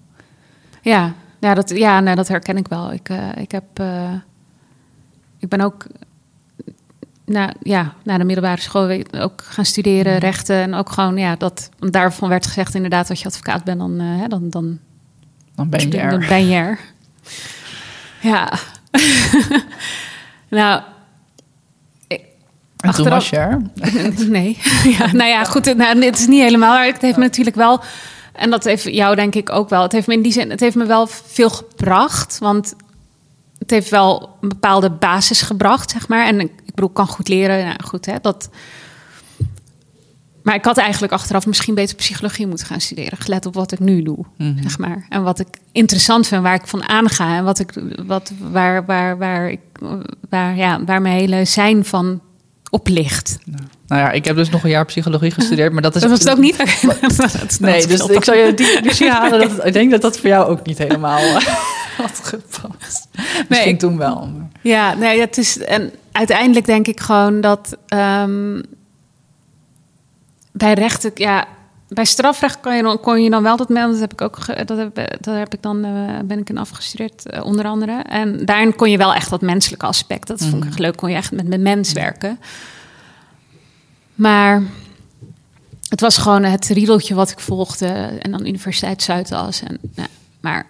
ja. 0.83 1.13
Ja, 1.41 1.55
dat, 1.55 1.71
ja 1.71 2.15
dat 2.15 2.29
herken 2.29 2.57
ik 2.57 2.69
wel. 2.69 2.93
Ik, 2.93 3.09
eh, 3.09 3.37
ik 3.37 3.51
heb... 3.53 3.65
eh, 3.75 4.13
ik 5.39 5.49
ben 5.49 5.61
ook... 5.61 5.87
Na, 7.27 7.53
ja, 7.63 7.95
na 8.03 8.19
de 8.19 8.25
middelbare 8.25 8.61
school 8.61 9.03
ook 9.19 9.43
gaan 9.45 9.65
studeren, 9.65 10.19
rechten. 10.19 10.57
En 10.57 10.75
ook 10.75 10.91
gewoon, 10.91 11.17
ja, 11.17 11.37
dat... 11.37 11.69
Want 11.79 11.93
daarvan 11.93 12.29
werd 12.29 12.47
gezegd 12.47 12.75
inderdaad, 12.75 13.11
als 13.11 13.21
je 13.21 13.27
advocaat 13.27 13.65
bent, 13.65 13.79
dan, 13.79 14.01
eh, 14.01 14.07
hè, 14.21 14.29
dan, 14.29 14.51
dan 14.51 14.79
Dan 15.55 15.69
ben 15.69 15.81
je 15.81 15.89
Dan 15.89 16.01
er. 16.01 16.27
ben 16.29 16.47
je 16.47 16.55
er. 16.55 16.79
Ja. 18.21 18.53
nou. 20.49 20.83
En 22.09 22.91
toen 22.91 22.91
achteraf- 22.91 23.13
was 23.13 23.31
je 23.31 23.37
er. 23.37 23.63
Nee. 24.29 24.59
ja, 24.99 25.13
nou 25.13 25.29
ja, 25.31 25.45
goed. 25.45 25.77
Nou, 25.77 26.05
het 26.05 26.19
is 26.19 26.27
niet 26.27 26.43
helemaal. 26.43 26.75
Maar 26.75 26.87
het 26.87 27.01
heeft 27.03 27.17
me 27.17 27.23
natuurlijk 27.23 27.57
wel. 27.57 27.81
En 28.33 28.51
dat 28.51 28.65
heeft 28.65 28.85
jou 28.85 29.15
denk 29.17 29.35
ik 29.35 29.51
ook 29.53 29.69
wel. 29.69 29.83
Het 29.83 29.93
heeft 29.93 30.07
me 30.07 30.15
in 30.15 30.23
die 30.23 30.33
zin. 30.33 30.51
Het 30.51 30.61
heeft 30.61 30.77
me 30.77 30.85
wel 30.87 31.07
veel 31.07 31.51
gebracht. 31.51 32.39
Want 32.39 32.75
het 33.59 33.71
heeft 33.71 33.91
wel 33.91 34.37
een 34.41 34.49
bepaalde 34.49 34.91
basis 34.91 35.43
gebracht, 35.43 35.91
zeg 35.91 36.09
maar. 36.09 36.27
En 36.27 36.51
ik, 36.75 36.81
bedoel, 36.81 36.91
kan 36.91 37.07
goed 37.07 37.29
leren. 37.29 37.59
Ja, 37.59 37.77
goed, 37.85 38.07
hè. 38.07 38.15
Dat. 38.23 38.49
Maar 40.43 40.55
ik 40.55 40.65
had 40.65 40.77
eigenlijk 40.79 41.13
achteraf 41.13 41.47
misschien 41.47 41.75
beter 41.75 41.97
psychologie 41.97 42.47
moeten 42.47 42.67
gaan 42.67 42.81
studeren. 42.81 43.19
Gelet 43.19 43.47
op 43.47 43.55
wat 43.55 43.73
ik 43.73 43.79
nu 43.79 44.03
doe, 44.03 44.25
Mhm. 44.39 44.63
zeg 44.63 44.79
maar. 44.79 45.07
En 45.09 45.23
wat 45.23 45.39
ik 45.39 45.47
interessant 45.73 46.27
vind, 46.27 46.43
waar 46.43 46.55
ik 46.55 46.67
van 46.67 46.89
aanga. 46.89 47.37
En 47.37 47.45
wat 47.45 47.59
ik, 47.59 47.73
wat, 48.07 48.33
waar, 48.51 48.85
waar, 48.85 49.19
waar, 49.19 49.51
ik, 49.51 49.61
waar, 50.31 50.57
ja, 50.57 50.85
waar 50.85 51.03
mijn 51.03 51.17
hele 51.17 51.45
zijn 51.45 51.85
van 51.85 52.21
op 52.75 52.89
ligt. 52.89 53.39
Nou 53.87 54.03
ja, 54.03 54.11
ik 54.11 54.25
heb 54.25 54.37
dus 54.37 54.51
nog 54.51 54.65
een 54.65 54.71
jaar 54.71 54.85
psychologie 54.85 55.31
gestudeerd, 55.31 55.73
maar 55.73 55.83
dat 55.83 55.95
is... 55.95 56.01
Dat 56.01 56.11
was 56.11 56.19
het 56.19 56.31
ook 56.31 56.39
niet? 56.39 56.57
Dat 57.17 57.57
Nee, 57.61 57.87
dus 57.87 58.07
ik 58.07 58.25
zou 58.25 58.39
je 58.39 58.55
die 58.55 58.79
illusie 58.79 59.11
halen. 59.11 59.41
Dat, 59.41 59.67
ik 59.67 59.73
denk 59.73 59.91
dat 59.91 60.03
dat 60.03 60.19
voor 60.19 60.29
jou 60.29 60.49
ook 60.49 60.67
niet 60.67 60.79
helemaal 60.79 61.19
eh, 61.19 61.47
had 62.03 62.21
gepast. 62.23 63.09
Misschien 63.49 63.73
ik- 63.73 63.79
toen 63.79 63.97
wel. 63.99 64.27
Maar. 64.27 64.49
Ja, 64.61 64.95
nee, 64.95 65.21
het 65.21 65.39
is. 65.39 65.59
En 65.59 65.93
uiteindelijk 66.13 66.67
denk 66.67 66.87
ik 66.87 67.01
gewoon 67.01 67.41
dat. 67.41 67.77
ehm, 67.87 68.63
bij 70.53 70.73
rechten, 70.73 71.11
ja. 71.15 71.47
Bij 71.89 72.05
strafrecht 72.05 72.61
kon 72.61 72.77
je 72.77 72.83
dan, 72.83 73.01
kon 73.01 73.23
je 73.23 73.31
dan 73.31 73.43
wel 73.43 73.57
dat 73.57 73.69
melden. 73.69 73.93
Dat 73.93 74.01
heb 74.01 74.13
ik 74.13 74.21
ook. 74.21 74.67
Dat 74.67 74.79
heb, 74.79 74.95
dat 75.21 75.35
heb 75.37 75.55
ik 75.55 75.63
dan. 75.63 75.85
eh, 75.85 76.19
ben 76.25 76.39
ik 76.39 76.49
in 76.51 76.59
afgestudeerd, 76.59 77.27
eh, 77.31 77.45
onder 77.45 77.65
andere. 77.65 77.93
En 78.03 78.45
daarin 78.45 78.75
kon 78.75 78.91
je 78.91 78.97
wel 78.97 79.15
echt 79.15 79.31
dat 79.31 79.41
menselijke 79.41 79.87
aspect. 79.87 80.27
Dat 80.27 80.41
vond 80.45 80.63
ik 80.63 80.69
echt 80.69 80.79
leuk. 80.79 80.97
Kon 80.97 81.11
je 81.11 81.17
echt 81.17 81.33
met, 81.33 81.47
met 81.49 81.61
mens 81.61 81.93
werken. 81.93 82.39
Maar. 84.15 84.63
Het 85.89 86.01
was 86.03 86.17
gewoon 86.19 86.43
het 86.43 86.67
riedeltje 86.67 87.15
wat 87.15 87.31
ik 87.31 87.41
volgde. 87.41 87.87
En 88.21 88.31
dan 88.31 88.47
Universiteit 88.47 89.03
Zuidas. 89.03 89.63
En, 89.63 89.79
ja, 89.95 90.07
maar 90.41 90.67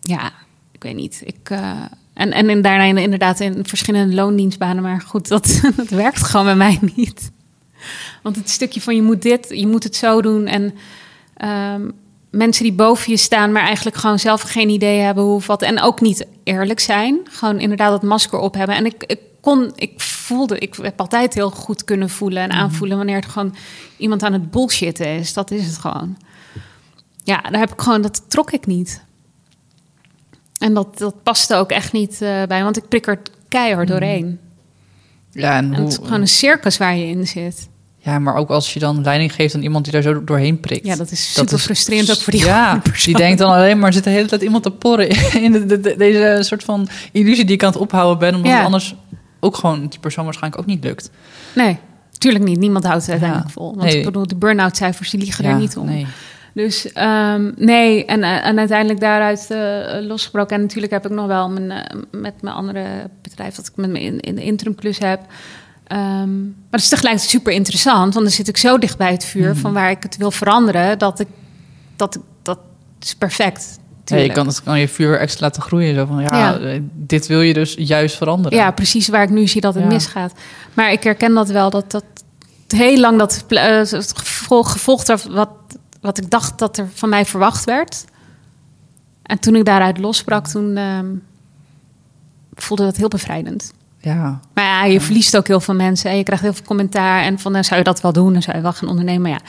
ja, 0.00 0.30
ik 0.72 0.82
weet 0.82 0.94
niet. 0.94 1.20
Ik, 1.24 1.50
eh, 1.50 1.70
en, 2.14 2.32
en 2.32 2.50
in- 2.50 2.62
daarna 2.62 2.84
in- 2.84 2.96
inderdaad 2.98 3.40
in 3.40 3.66
verschillende 3.66 4.14
loondienstbanen. 4.14 4.82
Maar 4.82 5.00
goed, 5.00 5.28
dat, 5.28 5.60
dat 5.76 5.88
werkt 5.88 6.22
gewoon 6.22 6.46
bij 6.46 6.56
mij 6.56 6.78
niet. 6.96 7.30
Want 8.22 8.36
het 8.36 8.50
stukje 8.50 8.80
van 8.80 8.94
je 8.94 9.02
moet 9.02 9.22
dit, 9.22 9.46
je 9.48 9.66
moet 9.66 9.84
het 9.84 9.96
zo 9.96 10.22
doen. 10.22 10.46
En 10.46 10.74
ehm, 11.36 11.90
mensen 12.30 12.62
die 12.62 12.72
boven 12.72 13.10
je 13.10 13.16
staan, 13.16 13.52
maar 13.52 13.62
eigenlijk 13.62 13.96
gewoon 13.96 14.18
zelf 14.18 14.40
geen 14.40 14.68
idee 14.68 14.98
hebben 14.98 15.24
hoe 15.24 15.34
of 15.34 15.46
wat. 15.46 15.62
En 15.62 15.80
ook 15.80 16.00
niet 16.00 16.26
eerlijk 16.44 16.80
zijn. 16.80 17.20
Gewoon 17.30 17.60
inderdaad 17.60 17.90
dat 17.90 18.02
masker 18.02 18.38
op 18.38 18.54
hebben. 18.54 18.76
En 18.76 18.86
ik, 18.86 19.04
ik 19.06 19.20
kon, 19.40 19.72
ik 19.74 20.00
voelde, 20.00 20.58
ik 20.58 20.76
heb 20.82 21.00
altijd 21.00 21.34
heel 21.34 21.50
goed 21.50 21.84
kunnen 21.84 22.10
voelen 22.10 22.42
en 22.42 22.52
aanvoelen 22.52 22.96
wanneer 22.96 23.16
het 23.16 23.26
gewoon 23.26 23.54
iemand 23.96 24.22
aan 24.22 24.32
het 24.32 24.50
bullshitten 24.50 25.06
is. 25.06 25.32
Dat 25.32 25.50
is 25.50 25.66
het 25.66 25.78
gewoon. 25.78 26.16
Ja, 27.24 27.40
daar 27.40 27.60
heb 27.60 27.72
ik 27.72 27.80
gewoon, 27.80 28.02
dat 28.02 28.30
trok 28.30 28.52
ik 28.52 28.66
niet. 28.66 29.04
En 30.58 30.74
dat, 30.74 30.98
dat 30.98 31.22
paste 31.22 31.54
ook 31.54 31.70
echt 31.70 31.92
niet 31.92 32.22
eh, 32.22 32.42
bij, 32.42 32.62
want 32.62 32.76
ik 32.76 32.88
prik 32.88 33.06
er 33.06 33.22
keihard 33.48 33.88
doorheen. 33.88 34.40
Ja, 35.36 35.56
en 35.56 35.64
En 35.64 35.74
hoe, 35.74 35.84
het 35.84 35.98
is 36.00 36.04
gewoon 36.04 36.20
een 36.20 36.28
circus 36.28 36.76
waar 36.76 36.96
je 36.96 37.06
in 37.06 37.26
zit. 37.26 37.68
ja, 37.98 38.18
maar 38.18 38.34
ook 38.34 38.48
als 38.48 38.72
je 38.74 38.78
dan 38.80 39.02
leiding 39.02 39.32
geeft 39.34 39.54
aan 39.54 39.62
iemand 39.62 39.84
die 39.84 39.92
daar 39.92 40.02
zo 40.02 40.24
doorheen 40.24 40.60
prikt. 40.60 40.86
Ja, 40.86 40.96
dat 40.96 41.10
is 41.10 41.32
super 41.34 41.58
frustrerend 41.58 42.10
ook 42.10 42.16
voor 42.20 42.32
die 42.32 42.44
Ja, 42.44 42.78
persoon. 42.82 43.12
die 43.14 43.22
denkt 43.22 43.38
dan 43.38 43.50
alleen 43.52 43.78
maar, 43.78 43.92
zit 43.92 44.04
de 44.04 44.10
hele 44.10 44.28
tijd 44.28 44.42
iemand 44.42 44.62
te 44.62 44.70
porren 44.70 45.08
in 45.44 45.52
de, 45.52 45.66
de- 45.66 45.80
de- 45.80 45.94
deze 45.96 46.38
soort 46.40 46.64
van 46.64 46.88
illusie 47.12 47.44
die 47.44 47.54
ik 47.54 47.62
aan 47.62 47.72
het 47.72 47.78
ophouden 47.80 48.18
ben. 48.18 48.34
Omdat 48.34 48.50
Ja. 48.52 48.62
anders 48.62 48.94
ook 49.40 49.56
gewoon 49.56 49.86
die 49.88 49.98
persoon 50.00 50.24
waarschijnlijk 50.24 50.62
ook 50.62 50.68
niet 50.68 50.84
lukt. 50.84 51.10
Nee. 51.54 51.78
Tuurlijk 52.18 52.44
niet, 52.44 52.58
niemand 52.58 52.84
houdt 52.84 53.00
het 53.00 53.10
uiteindelijk 53.10 53.48
Ja. 53.48 53.54
vol. 53.54 53.70
Want 53.74 53.82
Nee. 53.88 53.98
ik 53.98 54.04
bedoel, 54.04 54.26
de 54.26 54.36
burn-out 54.36 54.76
cijfers 54.76 55.10
die 55.10 55.20
liegen 55.20 55.44
er 55.44 55.54
niet 55.58 55.76
om. 55.76 55.86
Nee. 55.86 56.06
Dus 56.56 56.92
ehm, 56.92 57.52
nee, 57.56 58.04
en, 58.04 58.22
eh, 58.22 58.46
en 58.46 58.58
uiteindelijk 58.58 59.00
daaruit 59.00 59.46
eh, 59.50 60.06
losgebroken. 60.06 60.56
En 60.56 60.62
natuurlijk 60.62 60.92
heb 60.92 61.04
ik 61.04 61.10
nog 61.10 61.26
wel 61.26 61.50
mijn, 61.50 61.70
eh, 61.70 61.96
met 62.10 62.42
mijn 62.42 62.54
andere 62.54 62.84
bedrijf, 63.22 63.54
dat 63.54 63.66
ik 63.66 63.72
met 63.76 63.90
me 63.90 64.00
in, 64.00 64.20
in 64.20 64.34
de 64.34 64.42
interimklus 64.42 64.98
heb. 64.98 65.20
Ehm, 65.86 66.42
maar 66.44 66.50
het 66.70 66.80
is 66.80 66.88
tegelijkertijd 66.88 67.30
super 67.30 67.52
interessant, 67.52 68.14
want 68.14 68.26
dan 68.26 68.34
zit 68.34 68.48
ik 68.48 68.56
zo 68.56 68.78
dicht 68.78 68.98
bij 68.98 69.12
het 69.12 69.24
vuur 69.24 69.50
Mhm. 69.50 69.56
van 69.60 69.72
waar 69.72 69.90
ik 69.90 70.02
het 70.02 70.16
wil 70.16 70.30
veranderen, 70.30 70.98
dat 70.98 71.20
ik 71.20 71.28
dat, 71.96 72.18
dat 72.42 72.58
is 73.00 73.14
perfect. 73.14 73.78
Ja, 74.04 74.16
je 74.16 74.32
kan, 74.32 74.46
het 74.46 74.62
kan 74.62 74.78
je 74.80 74.88
vuur 74.88 75.18
extra 75.18 75.44
laten 75.46 75.62
groeien. 75.62 75.94
Zo 75.94 76.06
van, 76.06 76.22
ja, 76.22 76.36
Ja. 76.38 76.78
dit 76.92 77.26
wil 77.26 77.40
je 77.40 77.52
dus 77.54 77.74
juist 77.78 78.16
veranderen. 78.16 78.58
Ja, 78.58 78.70
precies 78.70 79.08
waar 79.08 79.22
ik 79.22 79.30
nu 79.30 79.46
zie 79.46 79.60
dat 79.60 79.74
het 79.74 79.82
Ja. 79.82 79.88
misgaat. 79.88 80.32
Maar 80.74 80.92
ik 80.92 81.02
herken 81.02 81.34
dat 81.34 81.48
wel, 81.48 81.70
dat 81.70 81.90
dat 81.90 82.04
heel 82.68 82.98
lang 83.00 83.18
dat 83.18 83.44
eh, 83.48 83.62
het 83.78 84.12
gevolg, 84.16 84.72
gevolgd 84.72 85.26
wat, 85.28 85.48
wat 86.06 86.18
ik 86.18 86.30
dacht 86.30 86.58
dat 86.58 86.78
er 86.78 86.88
van 86.94 87.08
mij 87.08 87.24
verwacht 87.24 87.64
werd. 87.64 88.04
En 89.22 89.38
toen 89.38 89.54
ik 89.56 89.64
daaruit 89.64 89.98
losbrak, 89.98 90.46
toen 90.46 90.76
ehm, 90.76 91.06
voelde 92.54 92.84
dat 92.84 92.96
heel 92.96 93.08
bevrijdend. 93.08 93.72
ja. 94.00 94.40
Maar 94.54 94.64
ja, 94.64 94.84
je 94.84 95.00
verliest 95.00 95.36
ook 95.36 95.46
heel 95.46 95.60
veel 95.60 95.74
mensen 95.74 96.10
en 96.10 96.16
je 96.16 96.22
krijgt 96.22 96.42
heel 96.42 96.52
veel 96.54 96.64
commentaar. 96.64 97.22
En 97.22 97.38
van, 97.38 97.52
nou, 97.52 97.64
zou 97.64 97.78
je 97.78 97.84
dat 97.84 98.00
wel 98.00 98.12
doen? 98.12 98.32
Dan 98.32 98.42
zou 98.42 98.56
je 98.56 98.62
wel 98.62 98.72
gaan 98.72 98.88
ondernemen. 98.88 99.22
Maar 99.22 99.30
ja, 99.30 99.40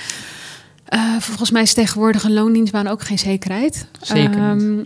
Eh, 0.88 1.00
volgens 1.20 1.52
mij 1.52 1.62
is 1.62 1.74
tegenwoordig 1.74 2.24
een 2.24 2.34
loondienstbaan 2.34 2.88
ook 2.88 3.02
geen 3.02 3.20
zekerheid. 3.20 3.88
Zeker. 4.02 4.40
Ehm, 4.40 4.84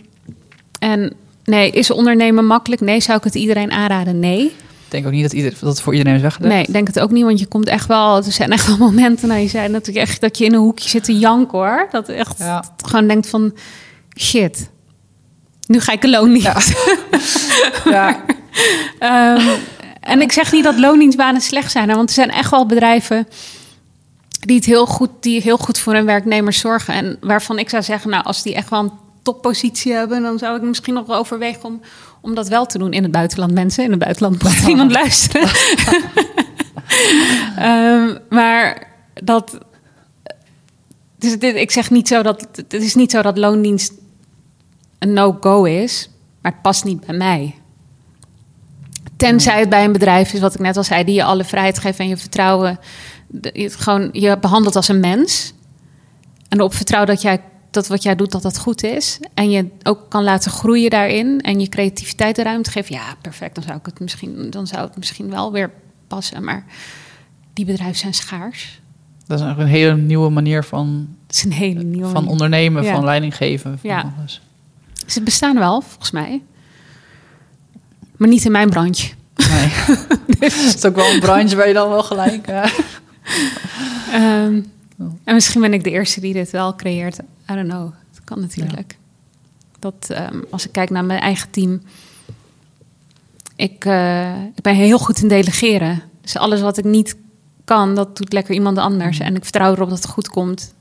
en 0.78 1.12
nee, 1.44 1.70
is 1.70 1.90
ondernemen 1.90 2.46
makkelijk? 2.46 2.80
Nee, 2.80 3.00
zou 3.00 3.18
ik 3.18 3.24
het 3.24 3.34
iedereen 3.34 3.72
aanraden? 3.72 4.18
Nee. 4.18 4.52
Ik 4.94 4.98
denk 5.02 5.06
ook 5.12 5.20
niet 5.20 5.30
dat, 5.30 5.32
ieder, 5.38 5.50
dat 5.60 5.68
het 5.68 5.80
voor 5.80 5.92
iedereen 5.92 6.14
is 6.14 6.22
weggelegd. 6.22 6.54
Nee, 6.54 6.62
ik 6.62 6.72
denk 6.72 6.86
het 6.86 7.00
ook 7.00 7.10
niet, 7.10 7.24
want 7.24 7.38
je 7.38 7.46
komt 7.46 7.66
echt 7.68 7.86
wel. 7.86 8.16
Er 8.16 8.32
zijn 8.32 8.50
echt 8.52 8.66
wel 8.66 8.76
momenten, 8.90 9.28
nou, 9.28 9.40
je 9.40 9.48
zei 9.48 9.72
dat, 9.72 9.86
je 9.86 10.00
echt, 10.00 10.20
dat 10.20 10.38
je 10.38 10.44
in 10.44 10.52
een 10.52 10.60
hoekje 10.60 10.88
zit 10.88 11.04
te 11.04 11.18
janken 11.18 11.58
hoor. 11.58 11.88
Dat 11.90 12.06
je 12.06 12.12
echt 12.12 12.38
Ja. 12.38 12.64
gewoon 12.84 13.06
denkt 13.08 13.28
van 13.28 13.52
shit. 14.18 14.70
Nu 15.66 15.80
ga 15.80 15.92
ik 15.92 16.02
een 16.02 16.10
loondienst. 16.10 16.72
Ja. 17.84 18.24
Ehm, 18.98 19.48
en 20.00 20.20
ik 20.20 20.32
zeg 20.32 20.52
niet 20.52 20.64
dat 20.64 20.78
loondienstbanen 20.78 21.40
slecht 21.40 21.72
zijn, 21.72 21.88
want 21.88 22.08
er 22.08 22.14
zijn 22.14 22.30
echt 22.30 22.50
wel 22.50 22.66
bedrijven 22.66 23.28
die 24.40 24.56
het 24.56 24.64
heel 24.64 24.86
goed, 24.86 25.10
die 25.20 25.40
heel 25.40 25.58
goed 25.58 25.78
voor 25.78 25.94
hun 25.94 26.04
werknemers 26.06 26.58
zorgen. 26.58 26.94
En 26.94 27.16
waarvan 27.20 27.58
ik 27.58 27.68
zou 27.68 27.82
zeggen, 27.82 28.10
nou, 28.10 28.24
als 28.24 28.42
die 28.42 28.54
echt 28.54 28.68
wel 28.70 28.80
een 28.80 28.92
toppositie 29.22 29.92
hebben, 29.92 30.22
dan 30.22 30.38
zou 30.38 30.56
ik 30.56 30.62
misschien 30.62 30.94
nog 30.94 31.06
wel 31.06 31.16
overwegen 31.18 31.64
om, 31.64 31.80
om 32.22 32.34
dat 32.34 32.48
wel 32.48 32.66
te 32.66 32.78
doen 32.78 32.92
in 32.92 33.02
het 33.02 33.12
buitenland. 33.12 33.52
Mensen 33.52 33.84
in 33.84 33.90
het 33.90 33.98
buitenland 33.98 34.42
moet 34.42 34.68
iemand 34.68 34.92
luisteren. 34.92 35.48
Ehm, 37.56 38.16
maar 38.30 38.86
dat. 39.14 39.58
Dus 41.18 41.38
dit, 41.38 41.54
ik 41.56 41.70
zeg 41.70 41.90
niet 41.90 42.08
zo 42.08 42.22
dat. 42.22 42.48
Het 42.56 42.72
is 42.72 42.94
niet 42.94 43.10
zo 43.10 43.22
dat 43.22 43.38
loondienst 43.38 43.92
een 44.98 45.12
no-go 45.12 45.64
is, 45.64 46.10
maar 46.42 46.52
het 46.52 46.62
past 46.62 46.84
niet 46.84 47.06
bij 47.06 47.16
mij. 47.16 47.54
Tenzij 49.16 49.60
het 49.60 49.68
bij 49.68 49.84
een 49.84 49.92
bedrijf 49.92 50.32
is, 50.32 50.40
wat 50.40 50.54
ik 50.54 50.60
net 50.60 50.76
al 50.76 50.84
zei, 50.84 51.04
die 51.04 51.14
je 51.14 51.24
alle 51.24 51.44
vrijheid 51.44 51.78
geeft 51.78 51.98
en 51.98 52.08
je 52.08 52.16
vertrouwen. 52.16 52.78
de- 53.26 53.50
Je, 53.52 53.70
gewoon, 53.70 54.08
je 54.12 54.38
behandelt 54.38 54.76
als 54.76 54.88
een 54.88 55.00
mens. 55.00 55.52
En 56.48 56.58
erop 56.58 56.74
vertrouwen 56.74 57.10
dat, 57.14 57.22
jij, 57.22 57.40
dat 57.72 57.86
wat 57.86 58.02
jij 58.02 58.14
doet, 58.16 58.30
dat 58.32 58.42
dat 58.42 58.58
goed 58.58 58.82
is. 58.84 59.18
En 59.34 59.50
je 59.50 59.66
ook 59.82 60.00
kan 60.08 60.22
laten 60.22 60.50
groeien 60.50 60.90
daarin. 60.90 61.40
En 61.40 61.60
je 61.60 61.68
creativiteit 61.68 62.36
de 62.36 62.42
ruimte 62.42 62.70
geeft. 62.70 62.88
Ja, 62.88 63.14
perfect. 63.20 63.54
Dan 63.54 63.64
zou, 63.64 63.76
ik 63.78 63.86
het 63.86 64.00
misschien, 64.00 64.50
dan 64.50 64.66
zou 64.66 64.82
het 64.86 64.96
misschien 64.96 65.30
wel 65.30 65.52
weer 65.52 65.70
passen. 66.06 66.44
Maar 66.44 66.64
die 67.52 67.64
bedrijven 67.64 67.96
zijn 67.98 68.14
schaars. 68.14 68.80
Dat 69.26 69.40
is 69.40 69.46
een 69.46 69.66
hele 69.66 69.96
nieuwe 69.96 70.30
manier 70.30 70.64
van, 70.64 71.08
Het 71.26 71.36
is 71.36 71.44
een 71.44 71.52
hele 71.52 71.82
nieuwe 71.82 72.04
van 72.04 72.12
manier. 72.14 72.30
ondernemen, 72.30 72.82
Ja. 72.82 72.94
van 72.94 73.04
leiding 73.04 73.36
geven. 73.36 73.78
Van 73.78 73.90
Ja. 73.90 74.12
alles. 74.18 74.40
Ze 75.06 75.22
bestaan 75.22 75.58
wel, 75.58 75.80
volgens 75.80 76.10
mij. 76.10 76.42
Maar 78.16 78.28
niet 78.28 78.44
in 78.44 78.52
mijn 78.52 78.70
branche. 78.70 79.10
Nee. 79.36 79.48
Het 80.40 80.74
is 80.76 80.84
ook 80.84 80.94
wel 80.94 81.10
een 81.12 81.20
branche 81.20 81.56
waar 81.56 81.68
je 81.68 81.74
dan 81.74 81.88
wel 81.88 82.02
gelijk... 82.02 82.46
eh, 82.46 82.64
Ehm, 84.12 84.60
en 85.24 85.34
misschien 85.34 85.60
ben 85.60 85.72
ik 85.72 85.84
de 85.84 85.90
eerste 85.90 86.20
die 86.20 86.32
dit 86.32 86.50
wel 86.50 86.74
creëert. 86.76 87.18
I 87.50 87.54
don't 87.54 87.68
know. 87.68 87.92
Dat 88.10 88.24
kan 88.24 88.40
natuurlijk. 88.40 88.98
Dat 89.78 90.06
ehm, 90.08 90.40
als 90.50 90.66
ik 90.66 90.72
kijk 90.72 90.90
naar 90.90 91.04
mijn 91.04 91.20
eigen 91.20 91.50
team. 91.50 91.82
Ik, 93.56 93.84
eh, 93.84 94.44
ik 94.44 94.62
ben 94.62 94.74
heel 94.74 94.98
goed 94.98 95.22
in 95.22 95.28
delegeren. 95.28 96.02
Dus 96.20 96.36
alles 96.36 96.60
wat 96.60 96.78
ik 96.78 96.84
niet 96.84 97.16
kan, 97.64 97.94
dat 97.94 98.16
doet 98.16 98.32
lekker 98.32 98.54
iemand 98.54 98.78
anders. 98.78 99.18
En 99.18 99.36
ik 99.36 99.42
vertrouw 99.42 99.72
erop 99.72 99.88
dat 99.88 100.02
het 100.02 100.10
goed 100.10 100.28
komt. 100.28 100.74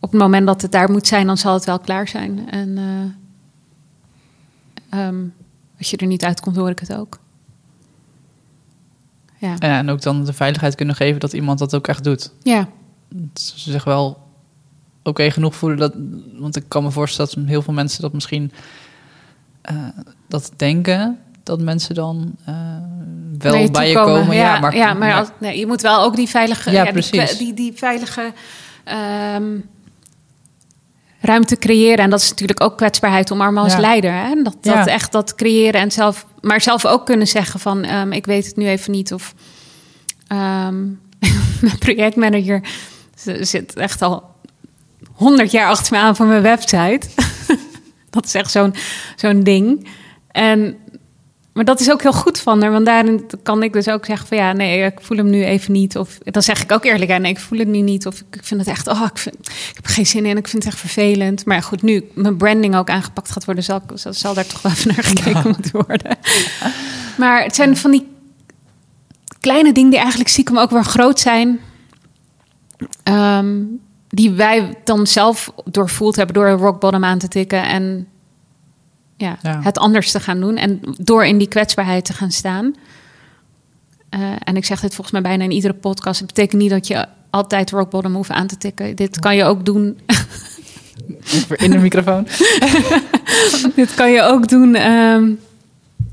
Op 0.00 0.10
het 0.10 0.20
moment 0.20 0.46
dat 0.46 0.62
het 0.62 0.72
daar 0.72 0.90
moet 0.90 1.06
zijn, 1.06 1.26
dan 1.26 1.38
zal 1.38 1.54
het 1.54 1.64
wel 1.64 1.78
klaar 1.78 2.08
zijn. 2.08 2.50
En 2.50 2.78
eh, 2.78 3.10
ehm, 5.06 5.24
als 5.78 5.90
je 5.90 5.96
er 5.96 6.06
niet 6.06 6.24
uitkomt, 6.24 6.56
hoor 6.56 6.70
ik 6.70 6.78
het 6.78 6.94
ook. 6.94 7.20
Ja. 9.38 9.54
ja, 9.58 9.78
en 9.78 9.90
ook 9.90 10.02
dan 10.02 10.24
de 10.24 10.32
veiligheid 10.32 10.74
kunnen 10.74 10.94
geven 10.94 11.20
dat 11.20 11.32
iemand 11.32 11.58
dat 11.58 11.74
ook 11.74 11.88
echt 11.88 12.04
doet. 12.04 12.32
ja. 12.42 12.68
Ze 13.34 13.70
zich 13.70 13.84
wel 13.84 14.22
oké 15.02 15.30
genoeg 15.30 15.54
voelen. 15.54 15.78
Dat, 15.78 15.92
want 16.38 16.56
ik 16.56 16.64
kan 16.68 16.82
me 16.82 16.90
voorstellen 16.90 17.30
dat 17.34 17.44
heel 17.44 17.62
veel 17.62 17.74
mensen 17.74 18.02
dat 18.02 18.12
misschien 18.12 18.52
eh, 19.62 19.76
dat 20.28 20.52
denken. 20.56 21.18
Dat 21.42 21.60
mensen 21.60 21.94
dan 21.94 22.34
eh, 22.44 22.54
wel 23.38 23.54
je 23.54 23.70
bij 23.70 23.88
je 23.88 23.94
komen. 23.94 24.36
Ja, 24.36 24.54
Ja, 24.54 24.60
maar, 24.60 24.76
ja, 24.76 24.94
maar 24.94 25.14
als- 25.14 25.28
nee, 25.40 25.58
je 25.58 25.66
moet 25.66 25.80
wel 25.80 26.02
ook 26.02 26.16
die 26.16 26.28
veilige, 26.28 26.70
Ja, 26.70 26.92
die, 26.92 27.36
die, 27.38 27.54
die 27.54 27.72
veilige 27.74 28.32
ehm, 28.84 29.58
ruimte 31.20 31.56
creëren. 31.56 32.04
En 32.04 32.10
dat 32.10 32.20
is 32.20 32.30
natuurlijk 32.30 32.60
ook 32.62 32.76
kwetsbaarheid 32.76 33.32
omarmen 33.32 33.62
als 33.62 33.72
Ja. 33.72 33.80
leider. 33.80 34.12
Hè? 34.12 34.42
Dat, 34.42 34.56
dat 34.60 34.86
echt 34.86 35.12
dat 35.12 35.34
creëren 35.34 35.80
en 35.80 35.90
zelf, 35.90 36.26
maar 36.40 36.60
zelf 36.60 36.86
ook 36.86 37.06
kunnen 37.06 37.26
zeggen 37.26 37.60
van, 37.60 37.82
ehm, 37.84 38.12
ik 38.12 38.26
weet 38.26 38.46
het 38.46 38.56
nu 38.56 38.66
even 38.68 38.92
niet. 38.92 39.12
Of 39.12 39.34
ehm, 40.26 40.80
mijn 41.66 41.78
projectmanager 41.78 42.62
ze 43.18 43.44
zit 43.44 43.76
echt 43.76 44.02
al 44.02 44.30
honderd 45.22 45.50
jaar 45.50 45.68
achter 45.68 45.92
me 45.92 45.98
aan 45.98 46.16
voor 46.16 46.26
mijn 46.26 46.42
website. 46.42 47.00
dat 48.10 48.24
is 48.24 48.34
echt 48.34 48.50
zo'n 48.50 48.74
zo'n 49.16 49.40
ding. 49.40 49.88
En 50.30 50.76
maar 51.52 51.64
dat 51.64 51.80
is 51.80 51.90
ook 51.90 52.02
heel 52.02 52.12
goed 52.12 52.40
van 52.40 52.62
haar, 52.62 52.72
want 52.72 52.86
daarin 52.86 53.26
kan 53.42 53.62
ik 53.62 53.72
dus 53.72 53.88
ook 53.88 54.04
zeggen 54.04 54.28
van 54.28 54.36
ja, 54.36 54.52
nee, 54.52 54.84
ik 54.84 55.00
voel 55.00 55.16
hem 55.16 55.30
nu 55.30 55.44
even 55.44 55.72
niet. 55.72 55.96
Of 55.96 56.18
dan 56.24 56.42
zeg 56.42 56.62
ik 56.62 56.72
ook 56.72 56.84
eerlijk, 56.84 57.10
ja, 57.10 57.18
nee, 57.18 57.32
ik 57.32 57.40
voel 57.40 57.58
het 57.58 57.68
nu 57.68 57.80
niet. 57.80 58.06
Of 58.06 58.20
ik, 58.30 58.44
vind 58.44 58.60
het 58.60 58.68
echt, 58.68 58.88
oh, 58.88 59.06
ik, 59.12 59.18
vind, 59.18 59.36
ik 59.48 59.72
heb 59.74 59.84
er 59.84 59.90
geen 59.90 60.06
zin 60.06 60.26
in, 60.26 60.36
ik 60.36 60.48
vind 60.48 60.64
het 60.64 60.72
echt 60.72 60.80
vervelend. 60.80 61.44
Maar 61.44 61.62
goed, 61.62 61.82
nu 61.82 62.10
mijn 62.14 62.36
branding 62.36 62.76
ook 62.76 62.90
aangepakt 62.90 63.30
gaat 63.30 63.44
worden, 63.44 63.64
zal, 63.64 63.82
zal, 63.94 64.12
zal 64.12 64.34
daar 64.34 64.46
toch 64.46 64.62
wel 64.62 64.72
even 64.72 64.94
naar 64.94 65.04
gekeken 65.04 65.50
moeten 65.50 65.86
worden. 65.86 66.18
Maar 67.16 67.42
het 67.42 67.54
zijn 67.54 67.76
van 67.76 67.90
die 67.90 68.06
kleine 69.40 69.72
dingen 69.72 69.90
die 69.90 69.98
eigenlijk 69.98 70.30
stiekem 70.30 70.58
ook 70.58 70.70
weer 70.70 70.84
groot 70.84 71.20
zijn. 71.20 71.60
ehm, 73.02 73.60
die 74.14 74.30
wij 74.30 74.74
dan 74.84 75.06
zelf 75.06 75.52
doorvoeld 75.64 76.16
hebben 76.16 76.34
door 76.34 76.46
een 76.46 76.56
rock 76.56 76.80
bottom 76.80 77.04
aan 77.04 77.18
te 77.18 77.28
tikken 77.28 77.62
en 77.62 78.06
ja, 79.16 79.38
Ja. 79.42 79.60
het 79.62 79.78
anders 79.78 80.10
te 80.10 80.20
gaan 80.20 80.40
doen. 80.40 80.56
En 80.56 80.80
door 81.00 81.24
in 81.24 81.38
die 81.38 81.48
kwetsbaarheid 81.48 82.04
te 82.04 82.12
gaan 82.12 82.30
staan. 82.30 82.74
Eh, 84.08 84.20
en 84.38 84.56
ik 84.56 84.64
zeg 84.64 84.80
dit 84.80 84.94
volgens 84.94 85.10
mij 85.12 85.22
bijna 85.22 85.44
in 85.44 85.50
iedere 85.50 85.74
podcast. 85.74 86.18
Het 86.18 86.26
betekent 86.34 86.60
niet 86.62 86.70
dat 86.70 86.86
je 86.86 87.06
altijd 87.30 87.70
rock 87.70 87.90
bottom 87.90 88.14
hoeft 88.14 88.30
aan 88.30 88.46
te 88.46 88.58
tikken. 88.58 88.96
Dit 88.96 89.18
kan 89.18 89.36
je 89.36 89.44
ook 89.44 89.64
doen. 89.64 89.98
In 91.56 91.70
de 91.70 91.78
microfoon. 91.78 92.26
dit 93.76 93.94
kan 93.94 94.10
je 94.12 94.22
ook 94.22 94.48
doen. 94.48 94.74
ehm, 94.74 95.30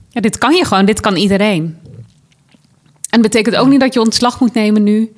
ja, 0.09 0.21
dit 0.21 0.37
kan 0.37 0.55
je 0.55 0.65
gewoon. 0.65 0.85
Dit 0.85 0.99
kan 0.99 1.15
iedereen. 1.15 1.77
En 3.09 3.21
betekent 3.21 3.55
ook 3.55 3.67
niet 3.67 3.79
dat 3.79 3.93
je 3.93 3.99
ontslag 3.99 4.39
moet 4.39 4.53
nemen 4.53 4.83
nu. 4.83 5.13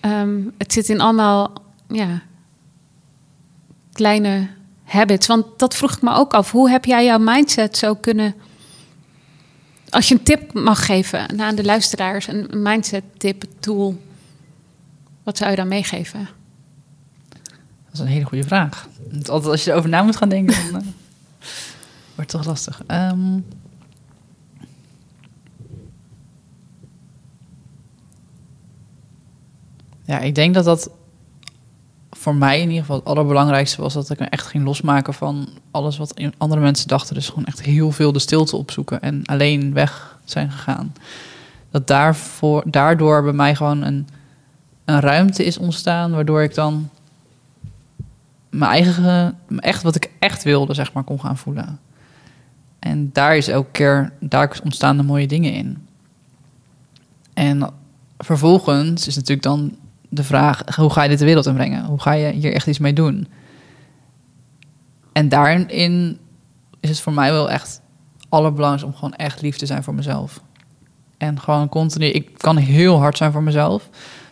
Ehm, 0.00 0.36
het 0.58 0.72
zit 0.72 0.88
in 0.88 1.00
allemaal 1.00 1.52
ja, 1.88 2.22
kleine 3.92 4.48
habits. 4.84 5.26
Want 5.26 5.58
dat 5.58 5.76
vroeg 5.76 5.92
ik 5.92 6.02
me 6.02 6.14
ook 6.14 6.34
af. 6.34 6.50
Hoe 6.50 6.70
heb 6.70 6.84
jij 6.84 7.04
jouw 7.04 7.18
mindset 7.18 7.76
zo 7.76 7.94
kunnen... 7.94 8.34
Als 9.90 10.08
je 10.08 10.14
een 10.14 10.22
tip 10.22 10.52
mag 10.52 10.86
geven 10.86 11.40
aan 11.40 11.54
de 11.54 11.64
luisteraars... 11.64 12.28
een 12.28 12.48
mindset 12.62 13.04
tip, 13.16 13.44
tool... 13.60 14.02
wat 15.22 15.36
zou 15.36 15.50
je 15.50 15.56
dan 15.56 15.68
meegeven? 15.68 16.28
Dat 17.84 17.92
is 17.92 17.98
een 17.98 18.06
hele 18.06 18.24
goede 18.24 18.44
vraag. 18.44 18.88
Want 19.10 19.28
altijd 19.28 19.52
als 19.52 19.64
je 19.64 19.70
erover 19.70 19.90
na 19.90 20.02
moet 20.02 20.16
gaan 20.16 20.28
denken, 20.28 20.72
dan 20.72 20.80
eh, 20.80 20.86
wordt 22.14 22.32
het 22.32 22.40
toch 22.40 22.44
lastig. 22.44 22.82
Ehm, 22.86 23.38
ja, 30.04 30.18
ik 30.18 30.34
denk 30.34 30.54
dat 30.54 30.64
dat 30.64 30.90
voor 32.26 32.34
mij 32.34 32.60
in 32.60 32.68
ieder 32.68 32.80
geval 32.80 32.96
het 32.96 33.04
allerbelangrijkste 33.04 33.80
was 33.80 33.94
dat 33.94 34.10
ik 34.10 34.18
me 34.18 34.26
echt 34.26 34.46
ging 34.46 34.64
losmaken 34.64 35.14
van 35.14 35.48
alles 35.70 35.96
wat 35.96 36.20
andere 36.38 36.60
mensen 36.60 36.88
dachten. 36.88 37.14
Dus 37.14 37.28
gewoon 37.28 37.44
echt 37.44 37.62
heel 37.62 37.90
veel 37.90 38.12
de 38.12 38.18
stilte 38.18 38.56
opzoeken 38.56 39.02
en 39.02 39.24
alleen 39.24 39.72
weg 39.72 40.18
zijn 40.24 40.50
gegaan. 40.50 40.92
Dat 40.94 41.06
dat 41.70 41.86
daarvoor, 41.86 42.62
daardoor 42.66 43.22
bij 43.22 43.32
mij 43.32 43.54
gewoon 43.54 43.82
een, 43.82 44.08
een 44.84 45.00
ruimte 45.00 45.44
is 45.44 45.58
ontstaan, 45.58 46.10
waardoor 46.10 46.42
ik 46.42 46.54
dan 46.54 46.90
mijn 48.50 48.70
eigen, 48.70 49.38
echt 49.58 49.82
wat 49.82 49.94
ik 49.94 50.10
echt 50.18 50.42
wilde, 50.42 50.74
zeg 50.74 50.92
maar, 50.92 51.04
kon 51.04 51.20
gaan 51.20 51.36
voelen. 51.36 51.78
En 52.78 53.10
daar 53.12 53.36
is 53.36 53.48
elke 53.48 53.70
keer, 53.70 54.12
daar 54.20 54.60
ontstaan 54.64 54.96
de 54.96 55.02
mooie 55.02 55.26
dingen 55.26 55.52
in. 55.52 55.86
En 57.34 57.70
vervolgens 58.18 59.06
is 59.06 59.14
natuurlijk 59.14 59.42
dan 59.42 59.76
de 60.16 60.24
vraag: 60.24 60.62
hoe 60.76 60.90
ga 60.90 61.02
je 61.02 61.08
dit 61.08 61.18
de 61.18 61.24
wereld 61.24 61.46
inbrengen? 61.46 61.84
Hoe 61.84 62.00
ga 62.00 62.12
je 62.12 62.32
hier 62.32 62.52
echt 62.52 62.66
iets 62.66 62.78
mee 62.78 62.92
doen? 62.92 63.28
En 65.12 65.28
daarin 65.28 65.70
is 66.80 66.88
het 66.88 67.00
voor 67.00 67.12
mij 67.12 67.32
wel 67.32 67.50
echt 67.50 67.80
allerbelangrijkste 68.28 68.86
om 68.86 68.94
gewoon 68.94 69.14
echt 69.14 69.42
lief 69.42 69.56
te 69.56 69.66
zijn 69.66 69.82
voor 69.82 69.94
mezelf. 69.94 70.42
En 71.18 71.40
gewoon 71.40 71.68
continu, 71.68 72.06
ik 72.06 72.38
kan 72.38 72.56
heel 72.56 72.98
hard 72.98 73.16
zijn 73.16 73.32
voor 73.32 73.42
mezelf. 73.42 73.88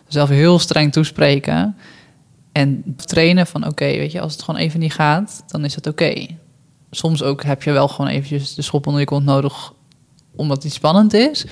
Zelf 0.07 0.29
heel 0.29 0.59
streng 0.59 0.91
toespreken. 0.91 1.75
En 2.51 2.95
trainen 2.95 3.47
van 3.47 3.67
oké, 3.67 3.85
weet 3.85 4.11
je, 4.11 4.21
als 4.21 4.33
het 4.33 4.43
gewoon 4.43 4.59
even 4.59 4.79
niet 4.79 4.93
gaat, 4.93 5.43
dan 5.47 5.65
is 5.65 5.75
het 5.75 5.87
oké. 5.87 6.25
Soms 6.91 7.23
ook 7.23 7.43
heb 7.43 7.63
je 7.63 7.71
wel 7.71 7.87
gewoon 7.87 8.11
eventjes 8.11 8.55
de 8.55 8.61
schop 8.61 8.87
onder 8.87 9.01
je 9.01 9.07
kont 9.07 9.25
nodig, 9.25 9.73
omdat 10.35 10.63
het 10.63 10.73
spannend 10.73 11.13
is. 11.13 11.45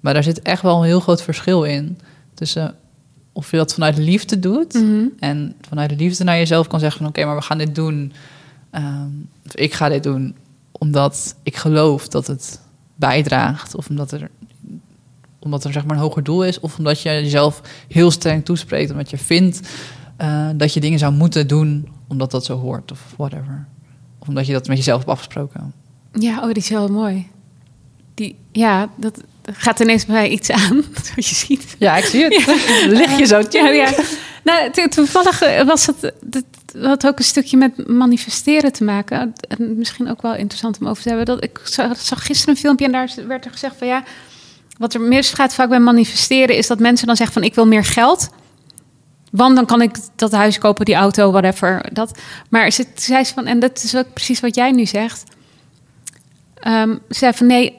Maar 0.00 0.14
daar 0.14 0.22
zit 0.22 0.42
echt 0.42 0.62
wel 0.62 0.78
een 0.78 0.84
heel 0.84 1.00
groot 1.00 1.22
verschil 1.22 1.62
in. 1.64 1.98
Tussen 2.34 2.74
of 3.34 3.50
je 3.50 3.56
dat 3.56 3.74
vanuit 3.74 3.98
liefde 3.98 4.38
doet. 4.38 4.74
Mhm. 4.74 5.06
En 5.18 5.54
vanuit 5.68 5.88
de 5.88 5.96
liefde 5.96 6.24
naar 6.24 6.36
jezelf 6.36 6.66
kan 6.66 6.80
zeggen 6.80 6.98
van 6.98 7.08
oké, 7.08 7.24
maar 7.24 7.36
we 7.36 7.42
gaan 7.42 7.58
dit 7.58 7.74
doen. 7.74 8.12
Ehm, 8.70 9.08
of 9.46 9.54
ik 9.54 9.74
ga 9.74 9.88
dit 9.88 10.02
doen 10.02 10.34
omdat 10.72 11.36
ik 11.42 11.56
geloof 11.56 12.08
dat 12.08 12.26
het 12.26 12.60
bijdraagt. 12.94 13.74
Of 13.74 13.88
omdat 13.88 14.12
er, 14.12 14.30
omdat 15.38 15.64
er 15.64 15.72
zeg 15.72 15.84
maar 15.84 15.96
een 15.96 16.02
hoger 16.02 16.22
doel 16.22 16.44
is. 16.44 16.60
Of 16.60 16.78
omdat 16.78 17.00
je 17.00 17.10
jezelf 17.10 17.60
heel 17.88 18.10
streng 18.10 18.44
toespreekt. 18.44 18.90
Omdat 18.90 19.10
je 19.10 19.18
vindt 19.18 19.60
eh, 20.16 20.48
dat 20.56 20.74
je 20.74 20.80
dingen 20.80 20.98
zou 20.98 21.12
moeten 21.12 21.46
doen 21.46 21.88
omdat 22.08 22.30
dat 22.30 22.44
zo 22.44 22.58
hoort. 22.58 22.92
Of 22.92 23.14
whatever. 23.16 23.66
Of 24.18 24.28
omdat 24.28 24.46
je 24.46 24.52
dat 24.52 24.68
met 24.68 24.76
jezelf 24.76 24.98
hebt 24.98 25.10
afgesproken. 25.10 25.72
Ja, 26.12 26.38
oh, 26.38 26.46
die 26.46 26.56
is 26.56 26.68
wel 26.68 26.88
mooi. 26.88 27.26
Die, 28.14 28.36
ja, 28.52 28.88
dat 28.96 29.22
gaat 29.52 29.80
ineens 29.80 30.06
bij 30.06 30.14
mij 30.14 30.28
iets 30.28 30.50
aan, 30.50 30.84
zoals 31.06 31.28
je 31.28 31.34
ziet. 31.34 31.76
Ja, 31.78 31.96
ik 31.96 32.04
zie 32.04 32.24
het. 32.24 32.46
Lig 32.86 33.18
je 33.18 33.24
zo. 33.26 33.42
Ja, 33.50 33.68
ja. 33.68 33.90
Nou, 34.44 34.70
to- 34.70 34.88
toevallig 34.88 35.42
eh, 35.42 35.64
was 35.64 35.86
het, 35.86 36.00
het 36.30 36.44
had 36.82 37.06
ook 37.06 37.18
een 37.18 37.24
stukje 37.24 37.56
met 37.56 37.88
manifesteren 37.88 38.72
te 38.72 38.84
maken. 38.84 39.32
En 39.48 39.78
misschien 39.78 40.10
ook 40.10 40.22
wel 40.22 40.34
interessant 40.34 40.78
om 40.80 40.88
over 40.88 41.02
te 41.02 41.08
hebben. 41.08 41.26
Dat 41.26 41.44
ik 41.44 41.60
zag, 41.64 42.00
zag 42.00 42.26
gisteren 42.26 42.54
een 42.54 42.60
filmpje 42.60 42.84
en 42.84 42.92
daar 42.92 43.10
werd 43.26 43.44
er 43.44 43.50
gezegd 43.50 43.74
van 43.78 43.86
ja, 43.86 44.02
wat 44.78 44.94
er 44.94 45.00
misgaat 45.00 45.54
vaak 45.54 45.68
bij 45.68 45.80
manifesteren 45.80 46.56
is 46.56 46.66
dat 46.66 46.78
mensen 46.78 47.06
dan 47.06 47.16
zeggen 47.16 47.34
van 47.34 47.44
ik 47.44 47.54
wil 47.54 47.66
meer 47.66 47.84
geld. 47.84 48.28
Want 49.30 49.56
dan 49.56 49.66
kan 49.66 49.82
ik 49.82 49.96
dat 50.16 50.32
huis 50.32 50.58
kopen, 50.58 50.84
die 50.84 50.94
auto, 50.94 51.30
whatever. 51.30 51.88
Dat. 51.92 52.18
Maar 52.48 52.70
ze 52.70 52.84
zei 52.94 53.24
ze 53.24 53.34
van, 53.34 53.46
en 53.46 53.58
dat 53.58 53.82
is 53.82 53.96
ook 53.96 54.12
precies 54.12 54.40
wat 54.40 54.54
jij 54.54 54.70
nu 54.70 54.86
zegt. 54.86 55.24
Ehm, 56.54 56.90
ze 56.90 57.18
zei 57.18 57.32
van 57.32 57.46
nee, 57.46 57.76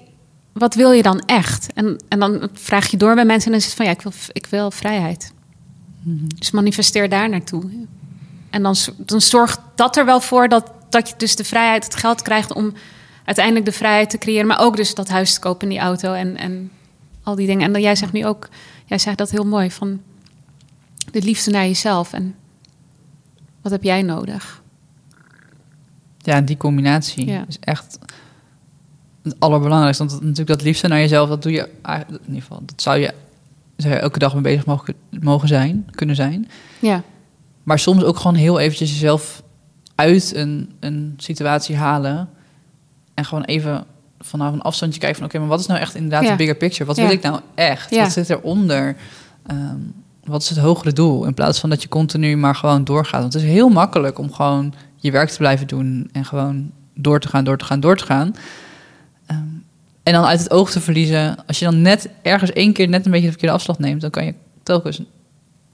wat 0.58 0.74
wil 0.76 0.92
je 0.92 1.02
dan 1.02 1.20
echt? 1.20 1.74
En, 1.74 2.00
en 2.08 2.20
dan 2.20 2.50
vraag 2.54 2.88
je 2.88 2.98
door 2.98 3.16
bij 3.16 3.26
mensen 3.26 3.46
en 3.46 3.52
dan 3.52 3.60
is 3.60 3.66
het 3.66 3.76
van 3.76 3.86
ja, 3.86 3.92
ik 3.92 4.02
wil, 4.02 4.12
ik 4.32 4.46
wil 4.46 4.72
vrijheid. 4.72 5.34
Dus 6.36 6.52
manifesteer 6.52 7.10
daar 7.10 7.30
naartoe. 7.30 7.64
En 8.50 8.64
dan, 8.64 8.76
dan 8.98 9.22
zorgt 9.22 9.60
dat 9.76 9.98
er 9.98 10.06
wel 10.06 10.22
voor 10.22 10.50
dat, 10.50 10.72
dat 10.90 11.10
je 11.10 11.14
dus 11.18 11.36
de 11.36 11.44
vrijheid, 11.44 11.84
het 11.84 11.96
geld 11.96 12.22
krijgt 12.22 12.54
om 12.54 12.74
uiteindelijk 13.26 13.66
de 13.66 13.72
vrijheid 13.72 14.10
te 14.10 14.18
creëren. 14.18 14.48
Maar 14.48 14.60
ook 14.60 14.76
dus 14.76 14.96
dat 14.96 15.10
huis 15.10 15.34
te 15.34 15.40
kopen 15.40 15.62
in 15.62 15.70
die 15.70 15.84
auto 15.84 16.14
en, 16.14 16.38
en 16.38 16.72
al 17.24 17.36
die 17.36 17.48
dingen. 17.48 17.66
En 17.66 17.72
dan, 17.74 17.82
jij 17.82 17.96
zegt 17.96 18.12
nu 18.12 18.26
ook, 18.26 18.50
jij 18.86 18.98
zegt 18.98 19.18
dat 19.18 19.32
heel 19.32 19.46
mooi, 19.46 19.72
van 19.72 20.02
de 21.12 21.22
liefde 21.22 21.52
naar 21.52 21.66
jezelf. 21.66 22.14
En 22.14 22.36
wat 23.62 23.72
heb 23.72 23.84
jij 23.84 24.02
nodig? 24.02 24.62
Ja, 26.18 26.42
die 26.42 26.58
combinatie 26.58 27.26
Ja. 27.26 27.46
is 27.48 27.60
echt 27.60 27.98
het 29.26 29.40
allerbelangrijkste. 29.40 30.06
Want 30.06 30.20
natuurlijk 30.22 30.48
dat 30.48 30.62
liefde 30.62 30.88
naar 30.88 31.00
jezelf, 31.00 31.30
dat 31.30 31.42
doe 31.44 31.52
je 31.52 31.70
eigenlijk- 31.82 32.22
in 32.24 32.28
ieder 32.28 32.42
geval. 32.42 32.62
Dat 32.66 32.82
zou 32.82 32.98
je, 32.98 33.14
zou 33.76 33.94
je 33.94 34.00
elke 34.00 34.20
dag 34.20 34.34
mee 34.34 34.42
bezig 34.44 34.66
mogen, 34.66 34.94
mogen 35.20 35.48
zijn, 35.48 35.88
kunnen 35.92 36.16
zijn. 36.16 36.50
Ja, 36.80 37.04
Maar 37.64 37.80
soms 37.80 38.04
ook 38.04 38.18
gewoon 38.18 38.36
heel 38.36 38.60
eventjes 38.60 38.92
jezelf 38.92 39.44
uit 39.96 40.36
een, 40.36 40.70
een 40.80 41.14
situatie 41.18 41.76
halen. 41.76 42.30
En 43.14 43.26
gewoon 43.26 43.44
even 43.44 43.86
vanaf 44.20 44.54
een 44.54 44.62
afstandje 44.62 45.00
kijken 45.00 45.18
van... 45.18 45.28
oké, 45.28 45.40
maar 45.40 45.48
wat 45.48 45.60
is 45.60 45.66
nou 45.66 45.80
echt 45.80 45.96
inderdaad 45.96 46.24
Ja. 46.24 46.30
de 46.30 46.36
bigger 46.36 46.56
picture? 46.56 46.86
Wat 46.86 46.96
Ja. 46.96 47.04
wil 47.04 47.12
ik 47.12 47.22
nou 47.22 47.40
echt? 47.56 47.90
Ja. 47.90 48.02
Wat 48.02 48.12
zit 48.12 48.30
eronder? 48.30 48.96
Ehm 49.46 49.78
wat 50.24 50.42
is 50.42 50.50
het 50.50 50.58
hogere 50.58 50.94
doel? 50.94 51.26
In 51.26 51.34
plaats 51.34 51.60
van 51.60 51.70
dat 51.70 51.82
je 51.82 51.88
continu 51.90 52.38
maar 52.38 52.56
gewoon 52.56 52.84
doorgaat. 52.84 53.22
Want 53.22 53.34
het 53.34 53.42
is 53.44 53.50
heel 53.50 53.70
makkelijk 53.70 54.18
om 54.20 54.32
gewoon 54.34 54.74
je 54.96 55.12
werk 55.12 55.30
te 55.30 55.38
blijven 55.38 55.68
doen... 55.68 56.10
en 56.12 56.26
gewoon 56.26 56.72
door 56.96 57.20
te 57.20 57.28
gaan, 57.28 57.44
door 57.44 57.58
te 57.58 57.66
gaan, 57.66 57.80
door 57.80 57.98
te 57.98 58.06
gaan. 58.06 58.36
En 60.06 60.14
dan 60.14 60.26
uit 60.26 60.40
het 60.40 60.52
oog 60.52 60.72
te 60.72 60.82
verliezen. 60.82 61.36
Als 61.48 61.60
je 61.60 61.66
dan 61.66 61.82
net 61.82 62.10
ergens 62.22 62.52
één 62.52 62.74
keer 62.74 62.88
net 62.88 63.06
een 63.06 63.12
beetje 63.12 63.26
de 63.26 63.32
verkeerde 63.32 63.56
afslag 63.56 63.80
neemt... 63.80 64.02
dan 64.02 64.10
kan 64.10 64.26
je 64.26 64.34
telkens 64.64 65.02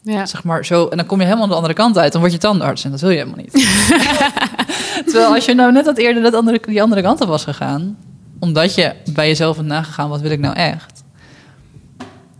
ja. 0.01 0.25
zeg 0.25 0.43
maar 0.43 0.65
zo. 0.65 0.87
En 0.87 0.97
dan 0.97 1.05
kom 1.05 1.17
je 1.17 1.23
helemaal 1.23 1.43
aan 1.43 1.49
de 1.49 1.55
andere 1.55 1.73
kant 1.73 1.97
uit. 1.97 2.11
Dan 2.11 2.21
word 2.21 2.33
je 2.33 2.39
tandarts 2.39 2.83
en 2.83 2.91
dat 2.91 3.01
wil 3.01 3.09
je 3.09 3.17
helemaal 3.17 3.37
niet. 3.37 3.51
Terwijl 5.11 5.33
als 5.33 5.45
je 5.45 5.53
nou 5.53 5.71
net 5.71 5.85
wat 5.85 5.97
eerder 5.97 6.23
dat 6.23 6.33
andere, 6.33 6.61
die 6.65 6.81
andere 6.81 7.01
kant 7.01 7.21
op 7.21 7.27
was 7.27 7.43
gegaan, 7.43 7.97
omdat 8.39 8.75
je 8.75 8.95
bij 9.13 9.27
jezelf 9.27 9.55
hebt 9.55 9.67
nagegaan, 9.67 10.09
wat 10.09 10.21
wil 10.21 10.31
ik 10.31 10.39
nou 10.39 10.55
echt? 10.55 11.03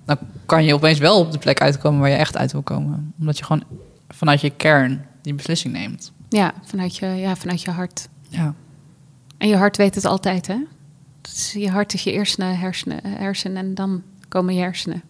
Dan 0.05 0.17
kan 0.45 0.63
je 0.63 0.73
opeens 0.73 0.99
wel 0.99 1.19
op 1.19 1.31
de 1.31 1.37
plek 1.37 1.61
uitkomen 1.61 1.99
waar 1.99 2.09
je 2.09 2.15
echt 2.15 2.37
uit 2.37 2.51
wil 2.51 2.61
komen. 2.61 3.13
Omdat 3.19 3.37
je 3.37 3.43
gewoon 3.43 3.63
vanuit 4.09 4.41
je 4.41 4.49
kern 4.49 5.05
die 5.21 5.33
beslissing 5.33 5.73
neemt. 5.73 6.11
ja, 6.29 6.53
vanuit 6.63 6.95
je, 6.95 7.05
ja, 7.05 7.35
vanuit 7.35 7.61
je 7.61 7.71
hart. 7.71 8.07
Ja. 8.29 8.53
En 9.37 9.47
je 9.47 9.55
hart 9.55 9.77
weet 9.77 9.95
het 9.95 10.05
altijd, 10.05 10.47
hè? 10.47 10.55
Je 11.53 11.69
hart 11.69 11.93
is 11.93 12.03
je 12.03 12.11
eerste 12.11 12.43
hersenen, 12.43 12.99
hersen 13.03 13.57
en 13.57 13.75
dan 13.75 14.03
komen 14.27 14.53
je 14.53 14.61
hersenen. 14.61 15.01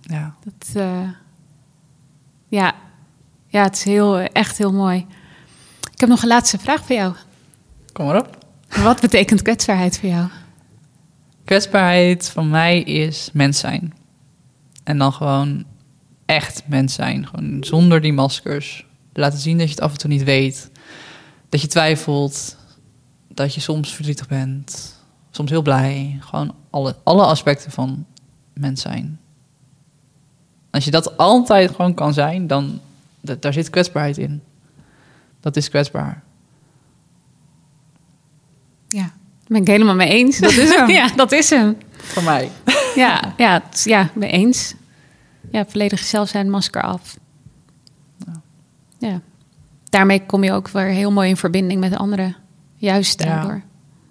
Ja. 0.00 0.34
Dat, 0.44 0.76
eh, 0.76 1.08
ja. 2.48 2.74
ja, 3.46 3.62
het 3.62 3.74
is 3.74 3.84
heel, 3.84 4.18
echt 4.18 4.58
heel 4.58 4.72
mooi. 4.72 5.06
Ik 5.92 6.00
heb 6.00 6.08
nog 6.08 6.22
een 6.22 6.28
laatste 6.28 6.58
vraag 6.58 6.84
voor 6.84 6.96
jou. 6.96 7.14
Kom 7.92 8.06
maar 8.06 8.20
op. 8.20 8.38
Wat 8.68 9.00
betekent 9.00 9.42
kwetsbaarheid 9.42 9.98
voor 9.98 10.08
jou? 10.08 10.28
Kwetsbaarheid 11.44 12.28
van 12.30 12.50
mij 12.50 12.80
is 12.80 13.30
mens 13.32 13.58
zijn. 13.58 13.94
En 14.84 14.98
dan 14.98 15.12
gewoon 15.12 15.64
echt 16.26 16.62
mens 16.66 16.94
zijn. 16.94 17.26
Gewoon 17.26 17.64
zonder 17.64 18.00
die 18.00 18.12
maskers. 18.12 18.86
Laten 19.12 19.38
zien 19.38 19.58
dat 19.58 19.66
je 19.66 19.74
het 19.74 19.82
af 19.82 19.92
en 19.92 19.98
toe 19.98 20.10
niet 20.10 20.24
weet. 20.24 20.70
Dat 21.48 21.60
je 21.60 21.66
twijfelt. 21.66 22.56
Dat 23.28 23.54
je 23.54 23.60
soms 23.60 23.94
verdrietig 23.94 24.28
bent. 24.28 24.97
Soms 25.30 25.50
heel 25.50 25.62
blij. 25.62 26.16
Gewoon 26.20 26.54
alle, 26.70 26.96
alle 27.04 27.24
aspecten 27.24 27.70
van 27.70 28.06
mens 28.52 28.80
zijn. 28.80 29.18
Als 30.70 30.84
je 30.84 30.90
dat 30.90 31.16
altijd 31.16 31.70
gewoon 31.70 31.94
kan 31.94 32.12
zijn, 32.12 32.46
dan 32.46 32.80
da- 33.20 33.36
daar 33.40 33.52
zit 33.52 33.70
kwetsbaarheid 33.70 34.18
in. 34.18 34.42
Dat 35.40 35.56
is 35.56 35.68
kwetsbaar. 35.68 36.22
Ja, 38.88 39.02
daar 39.02 39.46
ben 39.48 39.60
ik 39.60 39.66
helemaal 39.66 39.94
mee 39.94 40.08
eens. 40.08 40.38
Dat 40.38 40.50
is 40.50 40.74
hem. 40.74 40.88
ja, 41.00 41.08
dat 41.16 41.32
is 41.32 41.50
hem. 41.50 41.76
Voor 41.96 42.22
mij. 42.22 42.50
Ja, 42.94 43.34
ja, 43.36 43.62
ja, 43.84 44.08
mee 44.14 44.30
eens. 44.30 44.74
Ja, 45.50 45.66
volledig 45.66 45.98
zelf 45.98 46.28
zijn, 46.28 46.50
masker 46.50 46.82
af. 46.82 47.18
Ja. 48.98 49.20
Daarmee 49.84 50.26
kom 50.26 50.44
je 50.44 50.52
ook 50.52 50.68
weer 50.68 50.84
heel 50.86 51.12
mooi 51.12 51.28
in 51.28 51.36
verbinding 51.36 51.80
met 51.80 51.90
de 51.90 51.96
anderen. 51.98 52.36
Juist 52.76 53.22
Ja. 53.22 53.62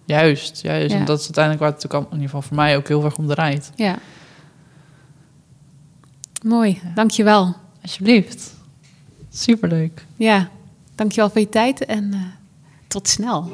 Juist, 0.07 0.61
juist. 0.61 0.91
Ja. 0.91 0.97
En 0.99 1.05
dat 1.05 1.19
is 1.19 1.23
uiteindelijk 1.25 1.63
waar 1.63 1.73
het 1.73 1.83
natuurlijk 1.83 1.93
al- 2.03 2.17
in 2.17 2.21
ieder 2.21 2.35
geval 2.35 2.41
voor 2.47 2.55
mij 2.55 2.77
ook 2.77 2.87
heel 2.87 3.03
erg 3.03 3.17
om 3.17 3.27
draait. 3.27 3.71
Ja. 3.75 3.95
Mooi, 6.43 6.81
dankjewel. 6.95 7.55
Alsjeblieft. 7.81 8.53
Superleuk. 9.33 10.05
Ja, 10.15 10.49
dankjewel 10.95 11.29
voor 11.29 11.39
je 11.39 11.49
tijd 11.49 11.85
en 11.85 12.13
eh, 12.13 12.19
tot 12.87 13.07
snel. 13.07 13.51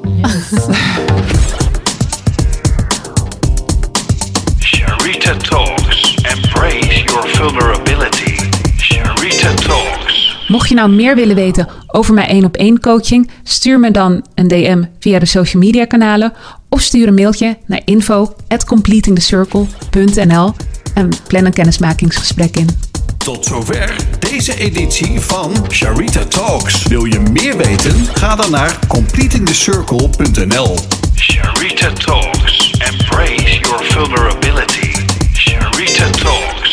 Sharita 4.60 5.36
Talks. 5.36 6.14
Embrace 6.22 7.04
your 7.04 7.28
vulnerability. 7.28 8.36
Sharita 8.78 9.54
Talks. 9.54 10.03
Mocht 10.48 10.68
je 10.68 10.74
nou 10.74 10.90
meer 10.90 11.14
willen 11.14 11.36
weten 11.36 11.68
over 11.86 12.14
mijn 12.14 12.28
één 12.28 12.44
op 12.44 12.56
één 12.56 12.80
coaching, 12.80 13.30
stuur 13.42 13.80
me 13.80 13.90
dan 13.90 14.24
een 14.34 14.48
DM 14.48 14.82
via 14.98 15.18
de 15.18 15.26
social 15.26 15.62
media 15.62 15.84
kanalen 15.84 16.32
of 16.68 16.80
stuur 16.80 17.08
een 17.08 17.14
mailtje 17.14 17.56
naar 17.66 17.80
info@completingthecircle.nl 17.84 20.54
en 20.94 21.08
plan 21.26 21.44
een 21.44 21.52
kennismakingsgesprek 21.52 22.56
in. 22.56 22.68
Tot 23.18 23.44
zover 23.44 23.96
deze 24.18 24.58
editie 24.58 25.20
van 25.20 25.52
Sharita 25.70 26.24
Talks. 26.24 26.86
Wil 26.86 27.04
je 27.04 27.20
meer 27.20 27.56
weten? 27.56 28.06
Ga 28.14 28.36
dan 28.36 28.50
naar 28.50 28.78
completingthecircle.nl. 28.88 30.76
Sharita 31.14 31.92
Talks. 31.92 32.70
Embrace 32.70 33.58
your 33.60 33.84
vulnerability. 33.84 34.92
Sharita 35.32 35.32
Sharita 35.32 36.10
Talks. 36.10 36.63